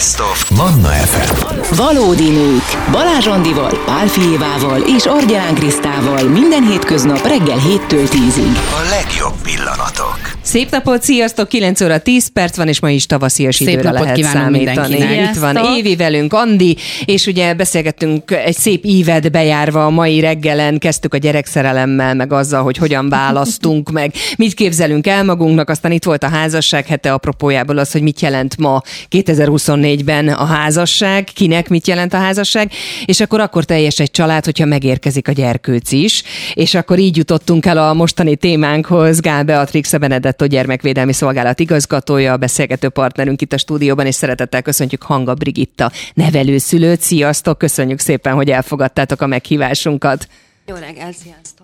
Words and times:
Best 0.00 0.20
of 0.20 0.50
Manna 0.50 0.88
FM. 0.88 1.74
Valódi 1.76 2.30
nők. 2.30 2.88
Balázs 2.90 3.26
Andival, 3.26 3.78
Pál 3.84 4.06
Fijévával 4.06 4.80
és 4.80 5.06
Argyán 5.06 5.54
Krisztával 5.54 6.22
minden 6.22 6.66
hétköznap 6.66 7.26
reggel 7.26 7.58
7-től 7.58 8.08
10-ig. 8.10 8.56
A 8.56 8.88
legjobb 8.90 9.34
pillanatok. 9.42 10.39
Szép 10.50 10.70
napot, 10.70 11.02
sziasztok! 11.02 11.48
9 11.48 11.80
óra 11.80 11.98
10 11.98 12.28
perc 12.32 12.56
van, 12.56 12.68
és 12.68 12.80
ma 12.80 12.90
is 12.90 13.06
tavaszias 13.06 13.54
Szép 13.54 13.68
időre 13.68 13.90
napot 13.90 14.02
lehet 14.02 14.22
számítani. 14.22 14.98
Itt 14.98 15.38
van! 15.40 15.56
Évi 15.76 15.96
velünk, 15.96 16.32
Andi, 16.32 16.76
és 17.04 17.26
ugye 17.26 17.54
beszélgettünk 17.54 18.30
egy 18.30 18.56
szép 18.56 18.84
ívet 18.84 19.30
bejárva 19.30 19.84
a 19.84 19.90
mai 19.90 20.20
reggelen, 20.20 20.78
kezdtük 20.78 21.14
a 21.14 21.16
gyerekszerelemmel, 21.16 22.14
meg 22.14 22.32
azzal, 22.32 22.62
hogy 22.62 22.76
hogyan 22.76 23.08
választunk, 23.08 23.90
meg. 23.98 24.12
Mit 24.36 24.54
képzelünk 24.54 25.06
el 25.06 25.24
magunknak, 25.24 25.68
aztán 25.68 25.92
itt 25.92 26.04
volt 26.04 26.22
a 26.22 26.28
házasság. 26.28 26.86
Hete 26.86 27.12
apropójából 27.12 27.78
az, 27.78 27.92
hogy 27.92 28.02
mit 28.02 28.20
jelent 28.20 28.56
ma 28.56 28.82
2024-ben 29.10 30.28
a 30.28 30.44
házasság, 30.44 31.24
kinek 31.34 31.68
mit 31.68 31.86
jelent 31.86 32.12
a 32.14 32.18
házasság, 32.18 32.72
és 33.04 33.20
akkor 33.20 33.40
akkor 33.40 33.64
teljes 33.64 33.98
egy 33.98 34.10
család, 34.10 34.44
hogyha 34.44 34.64
megérkezik 34.64 35.28
a 35.28 35.32
gyerkőc 35.32 35.92
is, 35.92 36.22
és 36.54 36.74
akkor 36.74 36.98
így 36.98 37.16
jutottunk 37.16 37.66
el 37.66 37.78
a 37.78 37.94
mostani 37.94 38.36
témánkhoz, 38.36 39.20
Gál 39.20 39.44
Beatrix, 39.44 39.92
a 39.92 39.98
Benedetto 40.40 40.46
Gyermekvédelmi 40.46 41.12
Szolgálat 41.12 41.60
igazgatója, 41.60 42.32
a 42.32 42.36
beszélgető 42.36 42.88
partnerünk 42.88 43.42
itt 43.42 43.52
a 43.52 43.58
stúdióban, 43.58 44.06
és 44.06 44.14
szeretettel 44.14 44.62
köszöntjük 44.62 45.02
Hanga 45.02 45.34
Brigitta 45.34 45.92
nevelőszülőt. 46.14 47.00
Sziasztok, 47.00 47.58
köszönjük 47.58 47.98
szépen, 47.98 48.34
hogy 48.34 48.50
elfogadtátok 48.50 49.20
a 49.20 49.26
meghívásunkat. 49.26 50.28
Jó 50.66 50.74
reggel, 50.74 51.12
sziasztok! 51.12 51.59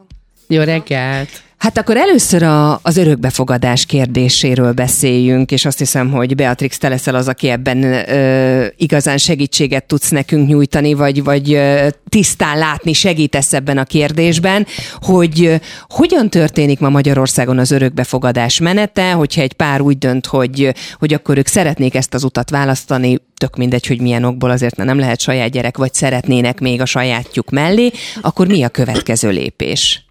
Jó 0.46 0.62
reggelt! 0.62 1.44
Hát 1.58 1.78
akkor 1.78 1.96
először 1.96 2.42
a, 2.42 2.80
az 2.82 2.96
örökbefogadás 2.96 3.86
kérdéséről 3.86 4.72
beszéljünk, 4.72 5.50
és 5.50 5.64
azt 5.64 5.78
hiszem, 5.78 6.10
hogy 6.10 6.34
Beatrix, 6.34 6.78
te 6.78 6.88
leszel 6.88 7.14
az, 7.14 7.28
aki 7.28 7.48
ebben 7.48 7.82
ö, 7.82 8.66
igazán 8.76 9.18
segítséget 9.18 9.84
tudsz 9.84 10.10
nekünk 10.10 10.48
nyújtani, 10.48 10.94
vagy, 10.94 11.24
vagy 11.24 11.52
ö, 11.52 11.88
tisztán 12.08 12.58
látni 12.58 12.92
segítesz 12.92 13.52
ebben 13.52 13.78
a 13.78 13.84
kérdésben, 13.84 14.66
hogy 15.00 15.44
ö, 15.44 15.54
hogyan 15.88 16.30
történik 16.30 16.80
ma 16.80 16.88
Magyarországon 16.88 17.58
az 17.58 17.70
örökbefogadás 17.70 18.60
menete, 18.60 19.12
hogyha 19.12 19.40
egy 19.40 19.52
pár 19.52 19.80
úgy 19.80 19.98
dönt, 19.98 20.26
hogy, 20.26 20.74
hogy 20.98 21.14
akkor 21.14 21.38
ők 21.38 21.46
szeretnék 21.46 21.94
ezt 21.94 22.14
az 22.14 22.24
utat 22.24 22.50
választani, 22.50 23.18
tök 23.36 23.56
mindegy, 23.56 23.86
hogy 23.86 24.00
milyen 24.00 24.24
okból 24.24 24.50
azért 24.50 24.76
nem 24.76 24.98
lehet 24.98 25.20
saját 25.20 25.50
gyerek, 25.50 25.76
vagy 25.76 25.94
szeretnének 25.94 26.60
még 26.60 26.80
a 26.80 26.86
sajátjuk 26.86 27.50
mellé, 27.50 27.90
akkor 28.20 28.46
mi 28.46 28.62
a 28.62 28.68
következő 28.68 29.30
lépés? 29.30 30.05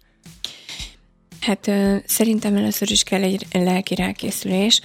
Hát 1.40 1.70
szerintem 2.06 2.56
először 2.56 2.90
is 2.90 3.02
kell 3.02 3.22
egy 3.22 3.46
lelki 3.52 3.94
rákészülés, 3.94 4.80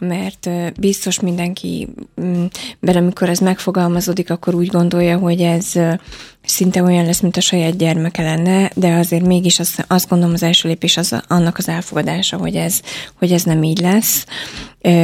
mert 0.00 0.50
biztos 0.80 1.20
mindenki 1.20 1.88
mm, 2.20 2.44
bele, 2.80 2.98
amikor 2.98 3.28
ez 3.28 3.38
megfogalmazódik, 3.38 4.30
akkor 4.30 4.54
úgy 4.54 4.66
gondolja, 4.66 5.18
hogy 5.18 5.40
ez 5.40 5.72
szinte 6.44 6.82
olyan 6.82 7.04
lesz, 7.04 7.20
mint 7.20 7.36
a 7.36 7.40
saját 7.40 7.76
gyermeke 7.76 8.22
lenne, 8.22 8.70
de 8.74 8.94
azért 8.94 9.26
mégis 9.26 9.58
azt, 9.58 9.84
azt 9.88 10.08
gondolom 10.08 10.34
az 10.34 10.42
első 10.42 10.68
lépés 10.68 10.96
az 10.96 11.20
annak 11.28 11.58
az 11.58 11.68
elfogadása, 11.68 12.36
hogy 12.36 12.56
ez, 12.56 12.80
hogy 13.18 13.32
ez 13.32 13.42
nem 13.42 13.62
így 13.62 13.78
lesz, 13.78 14.26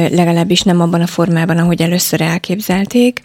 legalábbis 0.09 0.61
nem 0.61 0.81
abban 0.81 1.01
a 1.01 1.07
formában, 1.07 1.57
ahogy 1.57 1.81
először 1.81 2.21
elképzelték. 2.21 3.21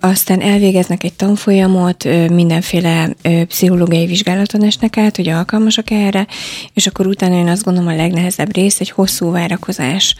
Aztán 0.00 0.40
elvégeznek 0.40 1.04
egy 1.04 1.12
tanfolyamot, 1.12 2.04
mindenféle 2.28 3.14
pszichológiai 3.46 4.06
vizsgálaton 4.06 4.64
esnek 4.64 4.96
át, 4.96 5.16
hogy 5.16 5.28
alkalmasak 5.28 5.90
erre, 5.90 6.26
és 6.74 6.86
akkor 6.86 7.06
utána 7.06 7.34
én 7.34 7.48
azt 7.48 7.64
gondolom 7.64 7.88
a 7.88 7.96
legnehezebb 7.96 8.54
rész 8.54 8.80
egy 8.80 8.90
hosszú 8.90 9.30
várakozás, 9.30 10.14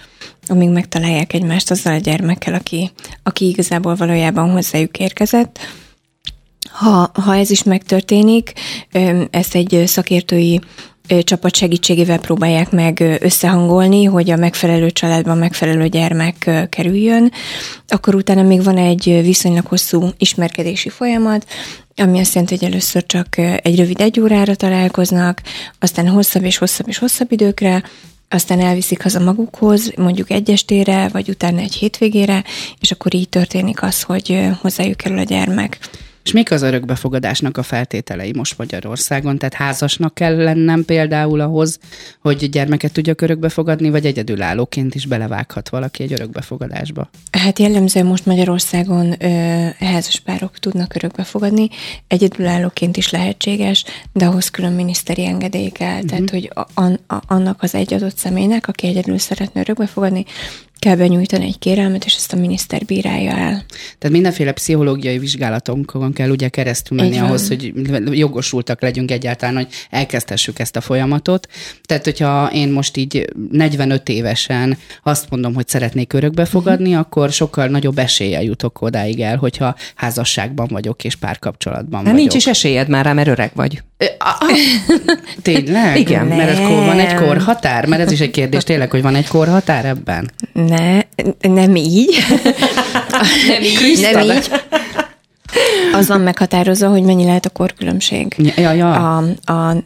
amíg 0.46 0.68
megtalálják 0.68 1.32
egymást 1.32 1.70
azzal 1.70 1.94
a 1.94 1.98
gyermekkel, 1.98 2.54
aki, 2.54 2.90
aki 3.22 3.48
igazából 3.48 3.94
valójában 3.94 4.50
hozzájuk 4.50 4.98
érkezett. 4.98 5.58
Ha, 6.70 7.10
ha 7.14 7.36
ez 7.36 7.50
is 7.50 7.62
megtörténik, 7.62 8.52
ezt 9.30 9.54
egy 9.54 9.82
szakértői 9.86 10.60
csapat 11.22 11.56
segítségével 11.56 12.18
próbálják 12.18 12.70
meg 12.70 13.18
összehangolni, 13.20 14.04
hogy 14.04 14.30
a 14.30 14.36
megfelelő 14.36 14.90
családban 14.90 15.38
megfelelő 15.38 15.88
gyermek 15.88 16.50
kerüljön, 16.68 17.32
akkor 17.88 18.14
utána 18.14 18.42
még 18.42 18.64
van 18.64 18.76
egy 18.76 19.20
viszonylag 19.22 19.66
hosszú 19.66 20.08
ismerkedési 20.18 20.88
folyamat, 20.88 21.46
ami 21.96 22.18
azt 22.18 22.34
jelenti, 22.34 22.56
hogy 22.58 22.68
először 22.68 23.06
csak 23.06 23.38
egy 23.38 23.76
rövid 23.76 24.00
egy 24.00 24.20
órára 24.20 24.54
találkoznak, 24.54 25.42
aztán 25.78 26.08
hosszabb 26.08 26.44
és 26.44 26.56
hosszabb 26.56 26.88
és 26.88 26.98
hosszabb 26.98 27.32
időkre, 27.32 27.82
aztán 28.28 28.60
elviszik 28.60 29.02
haza 29.02 29.20
magukhoz, 29.20 29.92
mondjuk 29.96 30.30
egy 30.30 30.50
estére, 30.50 31.08
vagy 31.08 31.28
utána 31.28 31.58
egy 31.60 31.74
hétvégére, 31.74 32.44
és 32.80 32.90
akkor 32.90 33.14
így 33.14 33.28
történik 33.28 33.82
az, 33.82 34.02
hogy 34.02 34.48
hozzájuk 34.60 34.96
kerül 34.96 35.18
a 35.18 35.22
gyermek. 35.22 35.78
És 36.24 36.32
mik 36.32 36.50
az 36.50 36.62
örökbefogadásnak 36.62 37.56
a 37.56 37.62
feltételei 37.62 38.32
most 38.36 38.58
Magyarországon? 38.58 39.38
Tehát 39.38 39.54
házasnak 39.54 40.14
kell 40.14 40.36
lennem 40.36 40.84
például 40.84 41.40
ahhoz, 41.40 41.78
hogy 42.20 42.50
gyermeket 42.50 42.92
tudjak 42.92 43.20
örökbefogadni, 43.20 43.90
vagy 43.90 44.06
egyedülállóként 44.06 44.94
is 44.94 45.06
belevághat 45.06 45.68
valaki 45.68 46.02
egy 46.02 46.12
örökbefogadásba? 46.12 47.10
Hát 47.30 47.58
jellemzően 47.58 48.06
most 48.06 48.26
Magyarországon 48.26 49.14
ö, 49.18 49.66
házaspárok 49.78 50.58
tudnak 50.58 50.94
örökbe 50.94 51.24
fogadni, 51.24 51.68
egyedülállóként 52.06 52.96
is 52.96 53.10
lehetséges, 53.10 53.84
de 54.12 54.26
ahhoz 54.26 54.48
külön 54.48 54.72
miniszteri 54.72 55.26
engedély 55.26 55.68
kell. 55.68 55.94
Uh-huh. 55.94 56.08
Tehát, 56.08 56.30
hogy 56.30 56.52
a, 56.54 56.82
a, 56.82 57.22
annak 57.26 57.62
az 57.62 57.74
egy 57.74 57.94
adott 57.94 58.16
személynek, 58.16 58.68
aki 58.68 58.86
egyedül 58.86 59.18
szeretne 59.18 59.60
örökbe 59.60 59.86
fogadni, 59.86 60.24
kell 60.80 60.96
benyújtani 60.96 61.44
egy 61.44 61.58
kérelmet, 61.58 62.04
és 62.04 62.14
ezt 62.14 62.32
a 62.32 62.36
miniszter 62.36 62.84
bírálja 62.84 63.30
el. 63.30 63.64
Tehát 63.98 64.10
mindenféle 64.10 64.52
pszichológiai 64.52 65.18
vizsgálatonkon 65.18 66.12
kell 66.12 66.30
ugye 66.30 66.48
keresztül 66.48 66.96
menni 66.96 67.14
Így 67.14 67.18
ahhoz, 67.18 67.48
hogy 67.48 67.72
jogosultak 68.18 68.82
legyünk 68.82 69.10
egyáltalán, 69.10 69.54
hogy 69.54 69.66
elkezdhessük 69.90 70.58
ezt 70.58 70.76
a 70.76 70.80
folyamatot. 70.80 71.46
Tehát, 71.82 72.04
hogyha 72.04 72.50
én 72.52 72.68
most 72.68 72.96
így 72.96 73.24
45 73.50 74.08
évesen 74.08 74.78
azt 75.02 75.30
mondom, 75.30 75.54
hogy 75.54 75.68
szeretnék 75.68 76.12
örökbefogadni, 76.12 76.78
Mhm. 76.80 76.88
uh-huh. 76.98 77.06
akkor 77.06 77.30
sokkal 77.32 77.66
nagyobb 77.66 77.98
eséllyel 77.98 78.42
jutok 78.42 78.82
odáig 78.82 79.20
el, 79.20 79.36
hogyha 79.36 79.74
házasságban 79.94 80.68
vagyok 80.70 81.04
és 81.04 81.14
párkapcsolatban 81.16 81.92
Hát 82.04 82.12
vagyok. 82.12 82.18
nincs 82.18 82.34
is 82.34 82.46
esélyed 82.46 82.88
már 82.88 83.04
rá, 83.04 83.12
mert 83.12 83.28
öreg 83.28 83.50
vagy. 83.54 83.82
Tényleg? 85.42 85.98
Igen. 85.98 86.26
Mert 86.26 86.50
ez 86.50 86.58
kor, 86.58 86.68
van 86.84 86.98
egy 86.98 87.14
Nem. 87.14 87.24
korhatár? 87.24 87.86
Mert 87.86 88.02
ez 88.02 88.12
is 88.12 88.20
egy 88.20 88.30
kérdés 88.30 88.62
tényleg, 88.64 88.90
hogy 88.90 89.02
van 89.02 89.14
egy 89.14 89.26
korhatár 89.28 89.84
ebben? 89.84 90.30
Ne, 90.70 91.00
nem 91.40 91.76
így. 91.76 92.18
Nem 93.48 93.62
így. 93.62 94.00
nem 94.12 94.20
így. 94.20 94.50
Az 95.92 96.08
van 96.08 96.20
meghatározva, 96.20 96.88
hogy 96.88 97.02
mennyi 97.02 97.24
lehet 97.24 97.46
a 97.46 97.50
korkülönbség. 97.50 98.52
Ja, 98.56 98.72
ja. 98.72 99.16
A, 99.16 99.24
a, 99.52 99.76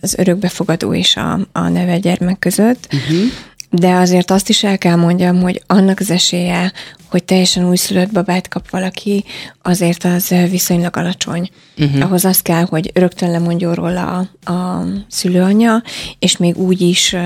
az 0.00 0.14
örökbefogadó 0.18 0.94
és 0.94 1.16
a, 1.16 1.38
a 1.52 1.68
nevel 1.68 1.98
gyermek 1.98 2.38
között. 2.38 2.88
Uh-huh. 2.92 3.30
De 3.70 3.94
azért 3.94 4.30
azt 4.30 4.48
is 4.48 4.64
el 4.64 4.78
kell 4.78 4.96
mondjam, 4.96 5.40
hogy 5.40 5.62
annak 5.66 6.00
az 6.00 6.10
esélye, 6.10 6.72
hogy 7.10 7.24
teljesen 7.24 7.68
újszülött 7.68 8.12
babát 8.12 8.48
kap 8.48 8.70
valaki, 8.70 9.24
azért 9.62 10.04
az 10.04 10.34
viszonylag 10.50 10.96
alacsony. 10.96 11.50
Uh-huh. 11.78 12.02
Ahhoz 12.02 12.24
az 12.24 12.40
kell, 12.40 12.64
hogy 12.64 12.90
rögtön 12.94 13.30
lemondjon 13.30 13.74
róla 13.74 14.28
a, 14.44 14.52
a 14.52 14.86
szülőanyja, 15.08 15.82
és 16.18 16.36
még 16.36 16.58
úgy 16.58 16.80
is 16.80 17.16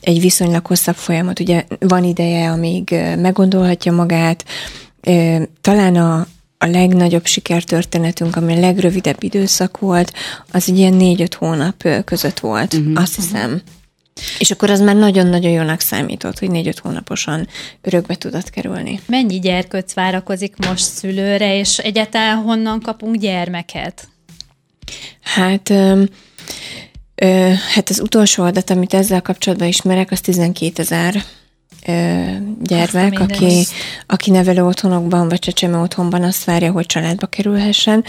egy 0.00 0.20
viszonylag 0.20 0.66
hosszabb 0.66 0.94
folyamat. 0.94 1.40
Ugye 1.40 1.64
van 1.78 2.04
ideje, 2.04 2.50
amíg 2.50 2.90
meggondolhatja 3.18 3.92
magát, 3.92 4.44
talán 5.60 5.96
a, 5.96 6.26
a 6.58 6.66
legnagyobb 6.66 7.26
sikertörténetünk, 7.26 8.36
ami 8.36 8.56
a 8.56 8.60
legrövidebb 8.60 9.22
időszak 9.22 9.78
volt, 9.78 10.12
az 10.52 10.68
egy 10.68 10.78
ilyen 10.78 10.94
négy-öt 10.94 11.34
hónap 11.34 11.88
között 12.04 12.38
volt, 12.38 12.74
uh-huh. 12.74 13.00
azt 13.00 13.14
hiszem. 13.14 13.62
És 14.38 14.50
akkor 14.50 14.70
az 14.70 14.80
már 14.80 14.96
nagyon-nagyon 14.96 15.50
jónak 15.50 15.80
számított, 15.80 16.38
hogy 16.38 16.50
négy-öt 16.50 16.78
hónaposan 16.78 17.48
örökbe 17.80 18.14
tudott 18.14 18.50
kerülni. 18.50 19.00
Mennyi 19.06 19.38
gyerkőc 19.38 19.94
várakozik 19.94 20.66
most 20.66 20.84
szülőre, 20.84 21.58
és 21.58 21.78
egyáltalán 21.78 22.36
honnan 22.36 22.80
kapunk 22.80 23.16
gyermeket? 23.16 24.08
Hát, 25.20 25.70
ö, 25.70 26.02
ö, 27.20 27.52
hát 27.74 27.88
az 27.88 28.00
utolsó 28.00 28.42
adat, 28.42 28.70
amit 28.70 28.94
ezzel 28.94 29.22
kapcsolatban 29.22 29.68
ismerek, 29.68 30.10
az 30.10 30.20
12 30.20 30.82
ezer 30.82 31.24
gyermek, 32.62 33.20
aki, 33.20 33.66
aki 34.06 34.30
nevelő 34.30 34.64
otthonokban 34.64 35.28
vagy 35.28 35.38
csecsemő 35.38 35.80
otthonban 35.80 36.22
azt 36.22 36.44
várja, 36.44 36.72
hogy 36.72 36.86
családba 36.86 37.26
kerülhessen. 37.26 38.04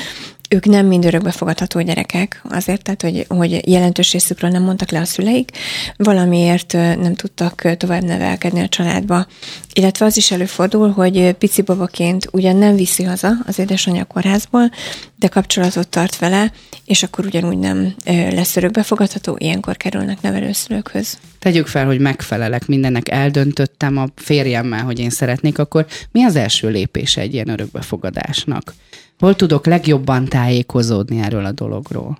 Ők 0.53 0.65
nem 0.65 0.85
mind 0.85 1.05
örökbefogadható 1.05 1.81
gyerekek, 1.81 2.41
azért, 2.49 2.81
tehát, 2.81 3.01
hogy, 3.01 3.25
hogy 3.27 3.69
jelentős 3.69 4.11
részükről 4.11 4.49
nem 4.49 4.63
mondtak 4.63 4.91
le 4.91 4.99
a 4.99 5.05
szüleik, 5.05 5.51
valamiért 5.95 6.73
nem 6.73 7.15
tudtak 7.15 7.77
tovább 7.77 8.03
nevelkedni 8.03 8.61
a 8.61 8.67
családba. 8.67 9.25
Illetve 9.73 10.05
az 10.05 10.17
is 10.17 10.31
előfordul, 10.31 10.89
hogy 10.89 11.31
pici 11.31 11.61
babaként 11.61 12.27
ugyan 12.31 12.55
nem 12.55 12.75
viszi 12.75 13.03
haza 13.03 13.31
az 13.45 13.59
édesanyja 13.59 14.05
kórházból, 14.05 14.71
de 15.15 15.27
kapcsolatot 15.27 15.87
tart 15.87 16.17
vele, 16.17 16.51
és 16.85 17.03
akkor 17.03 17.25
ugyanúgy 17.25 17.57
nem 17.57 17.93
lesz 18.05 18.55
örökbefogadható, 18.55 19.35
ilyenkor 19.39 19.77
kerülnek 19.77 20.21
nevelőszülőkhöz. 20.21 21.17
Tegyük 21.39 21.67
fel, 21.67 21.85
hogy 21.85 21.99
megfelelek 21.99 22.67
mindennek, 22.67 23.09
eldöntöttem 23.09 23.97
a 23.97 24.05
férjemmel, 24.15 24.83
hogy 24.83 24.99
én 24.99 25.09
szeretnék, 25.09 25.59
akkor 25.59 25.85
mi 26.11 26.23
az 26.23 26.35
első 26.35 26.69
lépése 26.69 27.21
egy 27.21 27.33
ilyen 27.33 27.49
örökbefogadásnak? 27.49 28.73
Hol 29.21 29.35
tudok 29.35 29.65
legjobban 29.65 30.25
tájékozódni 30.25 31.19
erről 31.19 31.45
a 31.45 31.51
dologról? 31.51 32.19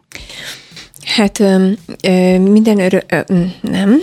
Hát 1.06 1.40
minden 2.40 2.80
örö... 2.80 2.98
Ö, 3.08 3.22
nem. 3.62 4.00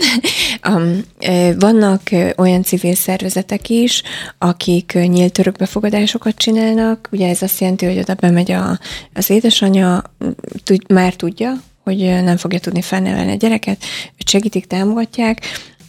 Vannak 1.59 2.01
olyan 2.37 2.63
civil 2.63 2.95
szervezetek 2.95 3.69
is, 3.69 4.03
akik 4.37 4.93
nyílt 4.93 5.37
örökbefogadásokat 5.37 6.35
csinálnak. 6.37 7.09
Ugye 7.11 7.27
ez 7.27 7.41
azt 7.41 7.59
jelenti, 7.59 7.85
hogy 7.85 7.97
oda 7.97 8.13
bemegy 8.13 8.51
a, 8.51 8.79
az 9.13 9.29
édesanyja, 9.29 10.03
már 10.87 11.13
tudja, 11.13 11.53
hogy 11.83 11.97
nem 11.97 12.37
fogja 12.37 12.59
tudni 12.59 12.81
felnevelni 12.81 13.31
a 13.31 13.35
gyereket, 13.35 13.83
segítik, 14.25 14.67
támogatják, 14.67 15.41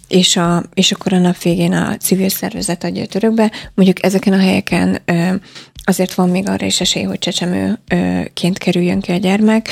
és, 0.09 0.37
a, 0.37 0.63
és 0.75 0.93
akkor 0.93 1.13
a 1.13 1.19
nap 1.19 1.43
végén 1.43 1.73
a 1.73 1.97
civil 1.97 2.29
szervezet 2.29 2.85
adja 2.85 3.03
őt 3.03 3.15
örökbe. 3.15 3.53
Mondjuk 3.75 4.05
ezeken 4.05 4.33
a 4.33 4.39
helyeken 4.39 5.03
azért 5.85 6.15
van 6.15 6.29
még 6.29 6.49
arra 6.49 6.67
is 6.67 6.81
esély, 6.81 7.03
hogy 7.03 7.19
csecsemőként 7.19 8.59
kerüljön 8.59 9.01
ki 9.01 9.13
a 9.13 9.17
gyermek, 9.17 9.69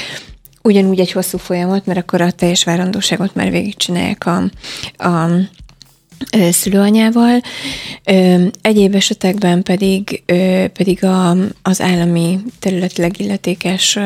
ugyanúgy 0.62 1.00
egy 1.00 1.12
hosszú 1.12 1.38
folyamat, 1.38 1.86
mert 1.86 1.98
akkor 1.98 2.20
a 2.20 2.30
teljes 2.30 2.64
várandóságot 2.64 3.34
már 3.34 3.50
végigcsinálják 3.50 4.26
a, 4.26 4.36
a 5.08 5.28
szülőanyával. 6.50 7.40
Egyéb 8.60 8.94
esetekben 8.94 9.62
pedig, 9.62 10.22
pedig 10.72 11.04
a, 11.04 11.30
az 11.62 11.80
állami 11.80 12.38
területileg 12.58 13.20
illetékes 13.20 13.98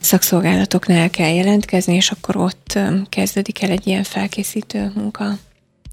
szakszolgálatoknál 0.00 1.10
kell 1.10 1.34
jelentkezni, 1.34 1.94
és 1.94 2.10
akkor 2.10 2.36
ott 2.36 2.78
kezdődik 3.08 3.62
el 3.62 3.70
egy 3.70 3.86
ilyen 3.86 4.02
felkészítő 4.02 4.92
munka. 4.94 5.38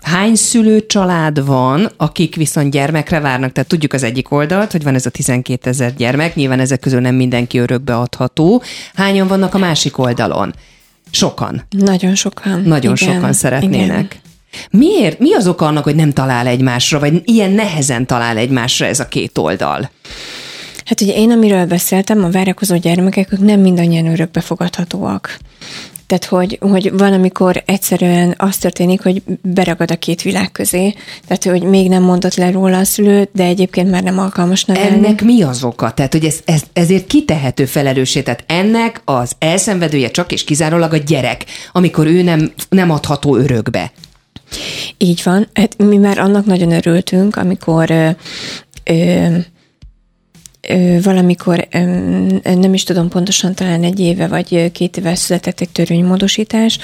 Hány 0.05 0.35
szülő 0.35 0.85
család 0.85 1.45
van, 1.45 1.91
akik 1.97 2.35
viszont 2.35 2.71
gyermekre 2.71 3.19
várnak? 3.19 3.51
Tehát 3.51 3.69
tudjuk 3.69 3.93
az 3.93 4.03
egyik 4.03 4.31
oldalt, 4.31 4.71
hogy 4.71 4.83
van 4.83 4.95
ez 4.95 5.05
a 5.05 5.09
12 5.09 5.69
ezer 5.69 5.93
gyermek, 5.93 6.35
nyilván 6.35 6.59
ezek 6.59 6.79
közül 6.79 6.99
nem 6.99 7.15
mindenki 7.15 7.57
örökbe 7.57 7.97
adható. 7.97 8.61
Hányan 8.93 9.27
vannak 9.27 9.53
a 9.53 9.57
másik 9.57 9.97
oldalon? 9.97 10.53
Sokan. 11.11 11.63
Nagyon 11.69 12.15
sokan. 12.15 12.61
Nagyon 12.61 12.95
igen, 12.95 13.13
sokan 13.13 13.33
szeretnének. 13.33 13.89
Igen. 13.89 14.07
Miért? 14.69 15.19
Mi 15.19 15.33
az 15.33 15.47
oka 15.47 15.65
annak, 15.65 15.83
hogy 15.83 15.95
nem 15.95 16.11
talál 16.11 16.47
egymásra, 16.47 16.99
vagy 16.99 17.21
ilyen 17.23 17.51
nehezen 17.51 18.05
talál 18.05 18.37
egymásra 18.37 18.85
ez 18.85 18.99
a 18.99 19.07
két 19.07 19.37
oldal? 19.37 19.89
Hát 20.85 21.01
ugye 21.01 21.13
én, 21.13 21.31
amiről 21.31 21.65
beszéltem, 21.65 22.23
a 22.23 22.29
várakozó 22.29 22.77
gyermekek, 22.77 23.33
ők 23.33 23.39
nem 23.39 23.59
mindannyian 23.59 24.07
örökbefogadhatóak. 24.07 25.37
Tehát, 26.07 26.25
hogy, 26.25 26.57
hogy 26.61 26.91
van, 26.97 27.13
amikor 27.13 27.63
egyszerűen 27.65 28.33
az 28.37 28.57
történik, 28.57 29.01
hogy 29.01 29.21
beragad 29.41 29.91
a 29.91 29.95
két 29.95 30.21
világ 30.21 30.51
közé, 30.51 30.93
tehát, 31.27 31.43
hogy 31.43 31.69
még 31.69 31.89
nem 31.89 32.03
mondott 32.03 32.35
le 32.35 32.51
róla 32.51 32.77
a 32.77 32.83
szülő, 32.83 33.29
de 33.33 33.43
egyébként 33.43 33.91
már 33.91 34.03
nem 34.03 34.19
alkalmas 34.19 34.65
nevelni. 34.65 34.95
Ennek 34.95 35.23
mi 35.23 35.41
az 35.41 35.63
oka? 35.63 35.91
Tehát, 35.91 36.11
hogy 36.11 36.25
ez, 36.25 36.39
ez, 36.45 36.61
ezért 36.73 37.07
kitehető 37.07 37.65
felelőssé? 37.65 38.21
Tehát 38.21 38.43
ennek 38.47 39.01
az 39.05 39.31
elszenvedője 39.39 40.11
csak 40.11 40.31
és 40.31 40.43
kizárólag 40.43 40.93
a 40.93 40.97
gyerek, 40.97 41.45
amikor 41.71 42.07
ő 42.07 42.21
nem, 42.21 42.53
nem 42.69 42.91
adható 42.91 43.35
örökbe. 43.35 43.91
Így 44.97 45.21
van. 45.23 45.47
Hát 45.53 45.77
mi 45.77 45.97
már 45.97 46.17
annak 46.17 46.45
nagyon 46.45 46.71
örültünk, 46.71 47.35
amikor 47.35 47.91
ö, 47.91 48.09
ö, 48.83 49.27
valamikor, 51.01 51.67
nem 52.44 52.73
is 52.73 52.83
tudom 52.83 53.09
pontosan, 53.09 53.56
talán 53.56 53.83
egy 53.83 54.00
éve 54.00 54.27
vagy 54.27 54.71
két 54.71 54.97
éve 54.97 55.15
született 55.15 55.59
egy 55.59 55.69
törvénymódosítás, 55.69 56.79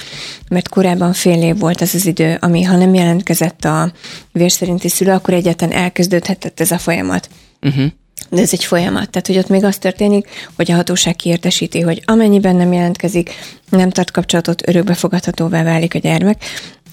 mert 0.50 0.70
korábban 0.70 1.14
fél 1.14 1.42
év 1.44 1.60
volt 1.60 1.82
az 1.82 1.96
az 1.96 2.06
idő, 2.06 2.38
ami 2.42 2.64
ha 2.64 2.78
nem 2.78 2.94
jelentkezett 2.94 3.66
a 3.66 3.92
vérszerinti 4.32 4.90
szülő, 4.90 5.12
akkor 5.12 5.34
egyáltalán 5.34 5.78
elkezdődhetett 5.78 6.60
ez 6.60 6.72
a 6.72 6.78
folyamat. 6.78 7.30
Uh-huh. 7.62 7.86
De 8.30 8.42
ez 8.42 8.54
egy 8.54 8.64
folyamat. 8.64 9.10
Tehát, 9.10 9.28
hogy 9.28 9.38
ott 9.38 9.50
még 9.50 9.64
az 9.64 9.78
történik, 9.78 10.30
hogy 10.56 10.72
a 10.72 10.76
hatóság 10.76 11.16
kiértesíti, 11.16 11.80
hogy 11.80 12.02
amennyiben 12.06 12.56
nem 12.56 12.74
jelentkezik, 12.74 13.32
nem 13.70 13.90
tart 13.90 14.12
kapcsolatot, 14.12 14.68
örökbefogadhatóvá 14.68 15.64
válik 15.64 15.96
a 15.96 16.00
gyermek. 16.00 16.44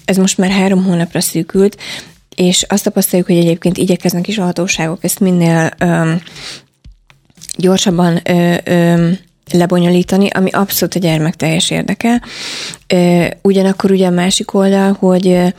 Ez 0.05 0.17
most 0.17 0.37
már 0.37 0.49
három 0.49 0.83
hónapra 0.83 1.21
szűkült, 1.21 1.77
és 2.35 2.65
azt 2.67 2.83
tapasztaljuk, 2.83 3.27
hogy 3.27 3.37
egyébként 3.37 3.77
igyekeznek 3.77 4.27
is 4.27 4.37
a 4.37 4.43
hatóságok 4.43 5.03
ezt 5.03 5.19
minél 5.19 5.71
öm, 5.79 6.21
gyorsabban 7.59 8.19
ö, 8.23 8.55
ö, 8.63 9.09
lebonyolítani, 9.51 10.27
ami 10.29 10.49
abszolút 10.49 10.95
a 10.95 10.99
gyermek 10.99 11.35
teljes 11.35 11.69
érdeke. 11.69 12.21
Ö, 12.87 13.25
ugyanakkor 13.41 13.91
ugye 13.91 14.07
a 14.07 14.11
másik 14.11 14.53
oldal, 14.53 14.95
hogy 14.99 15.53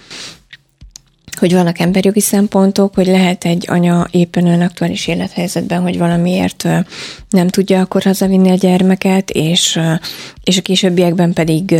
hogy 1.41 1.52
vannak 1.52 1.79
emberjogi 1.79 2.20
szempontok, 2.20 2.94
hogy 2.94 3.06
lehet 3.06 3.44
egy 3.44 3.64
anya 3.69 4.06
éppen 4.11 4.44
olyan 4.47 4.61
aktuális 4.61 5.06
élethelyzetben, 5.06 5.82
hogy 5.82 5.99
valamiért 5.99 6.69
nem 7.31 7.49
tudja 7.49 7.81
akkor 7.81 8.03
hazavinni 8.03 8.50
a 8.50 8.55
gyermeket, 8.55 9.31
és, 9.31 9.81
és 10.44 10.58
a 10.58 10.62
későbbiekben 10.62 11.32
pedig 11.32 11.75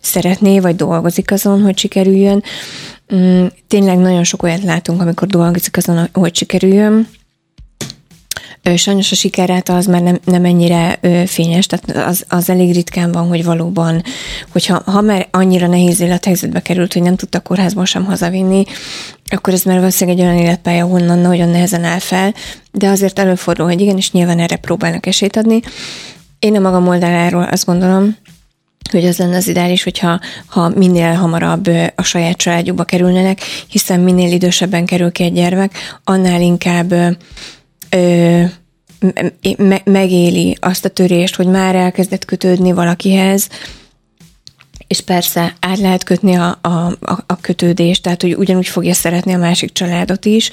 szeretné, 0.00 0.60
vagy 0.60 0.76
dolgozik 0.76 1.30
azon, 1.30 1.62
hogy 1.62 1.78
sikerüljön. 1.78 2.42
Mm, 3.14 3.46
tényleg 3.68 3.98
nagyon 3.98 4.24
sok 4.24 4.42
olyat 4.42 4.62
látunk, 4.62 5.00
amikor 5.00 5.28
dolgozik 5.28 5.76
azon, 5.76 6.08
hogy 6.12 6.36
sikerüljön, 6.36 7.08
Sajnos 8.74 9.12
a 9.12 9.14
sikerráta 9.14 9.76
az 9.76 9.86
már 9.86 10.02
nem, 10.02 10.18
nem 10.24 10.44
ennyire 10.44 10.98
fényes, 11.26 11.66
tehát 11.66 12.08
az, 12.08 12.24
az 12.28 12.50
elég 12.50 12.74
ritkán 12.74 13.12
van, 13.12 13.28
hogy 13.28 13.44
valóban, 13.44 14.02
hogyha 14.52 14.82
ha 14.84 15.00
már 15.00 15.28
annyira 15.30 15.66
nehéz 15.66 16.00
élethelyzetbe 16.00 16.62
került, 16.62 16.92
hogy 16.92 17.02
nem 17.02 17.16
tudta 17.16 17.40
kórházban 17.40 17.84
sem 17.84 18.04
hazavinni, 18.04 18.64
akkor 19.28 19.52
ez 19.52 19.62
már 19.62 19.78
valószínűleg 19.78 20.18
egy 20.18 20.24
olyan 20.24 20.38
életpálya, 20.38 20.86
honnan 20.86 21.18
nagyon 21.18 21.48
nehezen 21.48 21.84
áll 21.84 21.98
fel, 21.98 22.34
de 22.72 22.88
azért 22.88 23.18
előfordul, 23.18 23.66
hogy 23.66 23.80
igenis 23.80 24.12
nyilván 24.12 24.38
erre 24.38 24.56
próbálnak 24.56 25.06
esélyt 25.06 25.36
adni. 25.36 25.60
Én 26.38 26.56
a 26.56 26.60
magam 26.60 26.88
oldaláról 26.88 27.42
azt 27.42 27.66
gondolom, 27.66 28.16
hogy 28.90 29.04
az 29.04 29.18
lenne 29.18 29.36
az 29.36 29.48
ideális, 29.48 29.82
hogyha 29.82 30.20
ha 30.46 30.68
minél 30.68 31.12
hamarabb 31.12 31.70
a 31.94 32.02
saját 32.02 32.36
családjukba 32.36 32.84
kerülnének, 32.84 33.40
hiszen 33.68 34.00
minél 34.00 34.32
idősebben 34.32 34.86
kerül 34.86 35.12
ki 35.12 35.22
egy 35.22 35.32
gyermek, 35.32 35.98
annál 36.04 36.40
inkább 36.40 36.94
ö, 37.90 38.42
me- 39.56 39.84
megéli 39.84 40.56
azt 40.60 40.84
a 40.84 40.88
törést, 40.88 41.36
hogy 41.36 41.46
már 41.46 41.74
elkezdett 41.74 42.24
kötődni 42.24 42.72
valakihez, 42.72 43.48
és 44.86 45.00
persze 45.00 45.56
át 45.60 45.78
lehet 45.78 46.04
kötni 46.04 46.34
a, 46.34 46.58
a, 46.60 46.96
a 47.26 47.36
kötődést, 47.40 48.02
tehát 48.02 48.22
hogy 48.22 48.34
ugyanúgy 48.34 48.66
fogja 48.66 48.94
szeretni 48.94 49.32
a 49.32 49.38
másik 49.38 49.72
családot 49.72 50.24
is, 50.24 50.50